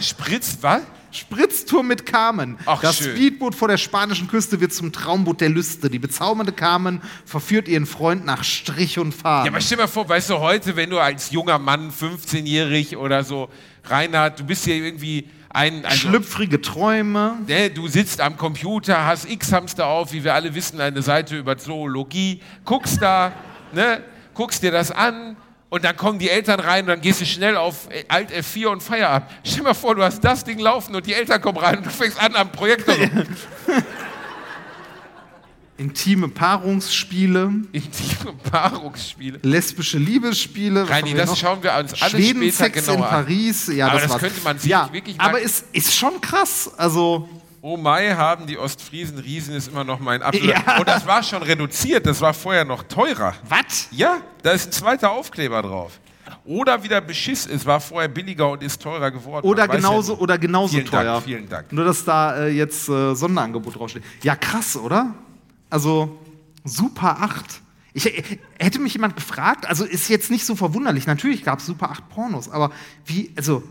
Spritzt, 0.00 0.60
was? 0.62 0.82
Spritztour 1.16 1.82
mit 1.82 2.06
Carmen. 2.06 2.58
Ach, 2.66 2.80
das 2.80 2.98
schön. 2.98 3.16
Speedboot 3.16 3.54
vor 3.54 3.68
der 3.68 3.76
spanischen 3.76 4.28
Küste 4.28 4.60
wird 4.60 4.72
zum 4.72 4.92
Traumboot 4.92 5.40
der 5.40 5.48
Lüste. 5.48 5.88
Die 5.88 5.98
bezaubernde 5.98 6.52
Carmen 6.52 7.00
verführt 7.24 7.68
ihren 7.68 7.86
Freund 7.86 8.24
nach 8.24 8.44
Strich 8.44 8.98
und 8.98 9.12
Faden. 9.12 9.46
Ja, 9.46 9.52
aber 9.52 9.60
stell 9.60 9.76
dir 9.76 9.84
mal 9.84 9.88
vor, 9.88 10.08
weißt 10.08 10.30
du, 10.30 10.38
heute, 10.38 10.76
wenn 10.76 10.90
du 10.90 10.98
als 10.98 11.30
junger 11.30 11.58
Mann, 11.58 11.90
15-jährig 11.90 12.96
oder 12.96 13.24
so, 13.24 13.48
Reinhard, 13.84 14.40
du 14.40 14.44
bist 14.44 14.64
hier 14.64 14.76
irgendwie 14.76 15.28
ein. 15.50 15.84
Also, 15.84 16.08
Schlüpfrige 16.08 16.60
Träume. 16.60 17.38
ne, 17.46 17.70
du 17.70 17.86
sitzt 17.88 18.20
am 18.20 18.36
Computer, 18.36 19.06
hast 19.06 19.30
X-Hamster 19.30 19.86
auf, 19.86 20.12
wie 20.12 20.24
wir 20.24 20.34
alle 20.34 20.54
wissen, 20.54 20.80
eine 20.80 21.02
Seite 21.02 21.38
über 21.38 21.56
Zoologie, 21.56 22.40
guckst 22.64 23.00
da, 23.00 23.32
ne, 23.72 24.02
guckst 24.34 24.62
dir 24.62 24.72
das 24.72 24.90
an. 24.90 25.36
Und 25.74 25.82
dann 25.82 25.96
kommen 25.96 26.20
die 26.20 26.30
Eltern 26.30 26.60
rein 26.60 26.84
und 26.84 26.90
dann 26.90 27.00
gehst 27.00 27.20
du 27.20 27.26
schnell 27.26 27.56
auf 27.56 27.88
Alt 28.06 28.30
F4 28.30 28.68
und 28.68 28.80
Feierabend. 28.80 29.28
Stell 29.42 29.56
dir 29.56 29.62
mal 29.64 29.74
vor, 29.74 29.96
du 29.96 30.04
hast 30.04 30.20
das 30.22 30.44
Ding 30.44 30.60
laufen 30.60 30.94
und 30.94 31.04
die 31.04 31.14
Eltern 31.14 31.40
kommen 31.40 31.58
rein 31.58 31.78
und 31.78 31.86
du 31.86 31.90
fängst 31.90 32.16
an 32.22 32.36
am 32.36 32.52
Projektor. 32.52 32.94
Intime 35.76 36.28
Paarungsspiele. 36.28 37.50
Intime 37.72 38.34
Paarungsspiele. 38.52 39.40
Lesbische 39.42 39.98
Liebesspiele. 39.98 40.88
Reini, 40.88 41.12
das 41.14 41.30
noch? 41.30 41.36
schauen 41.36 41.60
wir 41.60 41.72
uns 41.72 42.00
alle 42.00 42.10
später 42.12 42.18
Schwedensex 42.38 42.78
in 42.78 42.84
genauer 42.84 43.06
an. 43.06 43.10
Paris. 43.24 43.66
Ja, 43.74 43.88
Aber 43.88 43.98
das, 44.00 44.12
das 44.12 44.20
könnte 44.20 44.40
man 44.44 44.56
sich 44.60 44.70
ja, 44.70 44.88
wirklich 44.92 45.16
mal- 45.16 45.24
Aber 45.24 45.42
es 45.42 45.64
ist 45.72 45.92
schon 45.92 46.20
krass. 46.20 46.70
Also, 46.76 47.28
Oh 47.66 47.78
Mai 47.78 48.10
haben 48.14 48.46
die 48.46 48.58
Ostfriesen 48.58 49.16
Riesen 49.16 49.54
ist 49.54 49.68
immer 49.68 49.84
noch 49.84 49.98
mein 49.98 50.22
Apfel. 50.22 50.50
Ja. 50.50 50.76
Und 50.78 50.86
das 50.86 51.06
war 51.06 51.22
schon 51.22 51.42
reduziert, 51.42 52.04
das 52.04 52.20
war 52.20 52.34
vorher 52.34 52.66
noch 52.66 52.82
teurer. 52.82 53.32
was? 53.48 53.88
Ja, 53.90 54.18
da 54.42 54.50
ist 54.50 54.66
ein 54.66 54.72
zweiter 54.72 55.10
Aufkleber 55.10 55.62
drauf. 55.62 55.98
Oder 56.44 56.82
wieder 56.82 57.00
Beschiss, 57.00 57.46
es 57.46 57.64
war 57.64 57.80
vorher 57.80 58.08
billiger 58.08 58.50
und 58.50 58.62
ist 58.62 58.82
teurer 58.82 59.10
geworden. 59.10 59.46
Oder 59.46 59.66
Man 59.66 59.78
genauso, 59.78 60.12
ja 60.12 60.18
oder 60.18 60.36
genauso 60.36 60.74
Vielen 60.74 60.84
teuer. 60.84 61.04
Dank, 61.04 61.24
vielen 61.24 61.48
Dank. 61.48 61.72
Nur, 61.72 61.86
dass 61.86 62.04
da 62.04 62.36
äh, 62.36 62.48
jetzt 62.48 62.86
äh, 62.90 63.14
Sonderangebot 63.14 63.76
draufsteht. 63.76 64.02
Ja, 64.22 64.36
krass, 64.36 64.76
oder? 64.76 65.14
Also, 65.70 66.18
Super 66.64 67.22
8. 67.22 67.62
Ich, 67.94 68.06
äh, 68.06 68.38
hätte 68.58 68.78
mich 68.78 68.92
jemand 68.92 69.16
gefragt, 69.16 69.66
also 69.66 69.86
ist 69.86 70.10
jetzt 70.10 70.30
nicht 70.30 70.44
so 70.44 70.54
verwunderlich. 70.54 71.06
Natürlich 71.06 71.42
gab 71.42 71.60
es 71.60 71.64
Super 71.64 71.90
8 71.92 72.10
Pornos, 72.10 72.50
aber 72.50 72.72
wie, 73.06 73.32
also, 73.38 73.62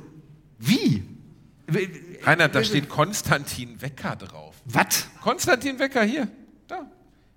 wie? 0.58 1.04
Reinhard, 2.26 2.56
da 2.56 2.64
steht 2.64 2.90
Konstantin 2.90 3.82
Wecker 3.82 4.16
drauf. 4.16 4.56
Was? 4.66 5.08
Konstantin 5.22 5.78
Wecker, 5.80 6.04
hier. 6.04 6.28
Da. 6.68 6.86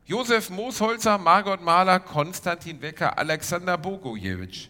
Josef 0.05 0.51
Moosholzer, 0.51 1.19
Margot 1.19 1.61
Mahler, 1.61 1.99
Konstantin 1.99 2.81
Wecker, 2.81 3.19
Alexander 3.19 3.77
Bogojewitsch. 3.77 4.69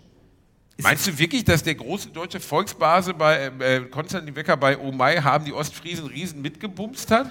Meinst 0.79 1.07
du 1.07 1.19
wirklich, 1.19 1.45
dass 1.45 1.63
der 1.63 1.75
große 1.75 2.11
deutsche 2.11 2.41
Volksbase 2.41 3.15
bei 3.15 3.51
äh, 3.61 3.81
Konstantin 3.81 4.35
Wecker 4.37 4.57
bei 4.57 4.79
Oh 4.79 4.93
Mai 4.93 5.17
haben 5.17 5.45
die 5.45 5.53
Ostfriesen 5.53 6.07
Riesen 6.07 6.43
mitgebumst 6.43 7.11
hat? 7.11 7.31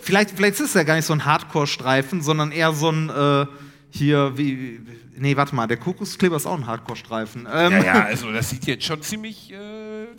Vielleicht, 0.00 0.30
vielleicht 0.30 0.54
ist 0.54 0.60
es 0.60 0.74
ja 0.74 0.82
gar 0.82 0.96
nicht 0.96 1.04
so 1.04 1.12
ein 1.12 1.24
Hardcore-Streifen, 1.24 2.22
sondern 2.22 2.50
eher 2.50 2.72
so 2.72 2.90
ein, 2.90 3.08
äh, 3.08 3.46
hier, 3.90 4.36
wie, 4.36 4.80
nee, 5.16 5.36
warte 5.36 5.54
mal, 5.54 5.68
der 5.68 5.76
Kokoskleber 5.76 6.36
ist 6.36 6.46
auch 6.46 6.56
ein 6.58 6.66
Hardcore-Streifen. 6.66 7.46
Ähm, 7.52 7.72
Ja, 7.72 7.84
ja, 7.84 7.92
also 8.06 8.32
das 8.32 8.50
sieht 8.50 8.66
jetzt 8.66 8.84
schon 8.84 9.00
ziemlich, 9.02 9.52
äh, 9.52 9.56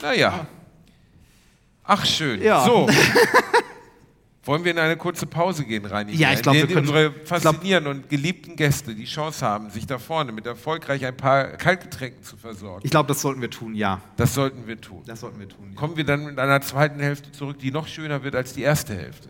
naja. 0.01 0.47
Ach, 1.83 2.05
schön. 2.05 2.41
Ja. 2.41 2.63
So. 2.65 2.87
Wollen 4.45 4.65
wir 4.65 4.71
in 4.71 4.79
eine 4.79 4.97
kurze 4.97 5.25
Pause 5.25 5.63
gehen, 5.63 5.85
Reini? 5.85 6.13
Ja, 6.15 6.33
ich 6.33 6.41
glaub, 6.41 6.53
In 6.53 6.61
wir 6.61 6.67
können- 6.67 6.79
Unsere 6.89 7.13
faszinierenden 7.23 7.93
und 7.93 8.09
geliebten 8.09 8.57
Gäste 8.57 8.93
die 8.93 9.05
Chance 9.05 9.45
haben, 9.45 9.69
sich 9.69 9.87
da 9.87 9.97
vorne 9.99 10.33
mit 10.33 10.45
erfolgreich 10.45 11.05
ein 11.05 11.15
paar 11.15 11.45
Kaltgetränken 11.51 12.23
zu 12.23 12.35
versorgen. 12.35 12.81
Ich 12.83 12.91
glaube, 12.91 13.07
das 13.07 13.21
sollten 13.21 13.39
wir 13.39 13.49
tun, 13.49 13.73
ja. 13.73 14.01
Das 14.17 14.33
sollten 14.33 14.67
wir 14.67 14.81
tun. 14.81 15.01
Das 15.05 15.21
sollten 15.21 15.39
wir 15.39 15.47
tun. 15.47 15.69
Ja. 15.73 15.79
Kommen 15.79 15.95
wir 15.95 16.03
dann 16.03 16.25
mit 16.25 16.39
einer 16.39 16.59
zweiten 16.59 16.99
Hälfte 16.99 17.31
zurück, 17.31 17.59
die 17.59 17.71
noch 17.71 17.87
schöner 17.87 18.23
wird 18.23 18.35
als 18.35 18.51
die 18.53 18.63
erste 18.63 18.93
Hälfte. 18.95 19.29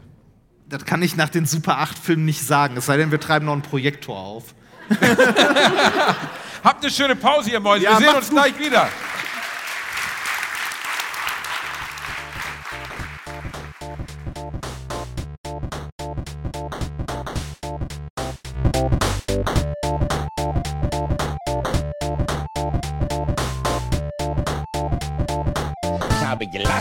Das 0.67 0.83
kann 0.85 1.03
ich 1.03 1.15
nach 1.15 1.29
den 1.29 1.45
Super 1.45 1.77
8-Filmen 1.79 2.25
nicht 2.25 2.41
sagen, 2.41 2.75
es 2.77 2.87
sei 2.87 2.97
denn, 2.97 3.11
wir 3.11 3.19
treiben 3.19 3.45
noch 3.45 3.53
einen 3.53 3.61
Projektor 3.61 4.17
auf. 4.17 4.55
Habt 6.63 6.83
eine 6.83 6.91
schöne 6.91 7.15
Pause, 7.15 7.51
ihr 7.51 7.59
Mäuse. 7.59 7.83
Ja, 7.83 7.99
wir 7.99 8.07
sehen 8.07 8.15
uns 8.17 8.29
gut. 8.29 8.37
gleich 8.39 8.57
wieder. 8.59 8.87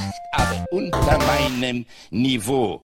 Gelacht, 0.02 0.20
aber 0.32 0.66
unter 0.70 1.18
meinem 1.18 1.86
Niveau. 2.10 2.84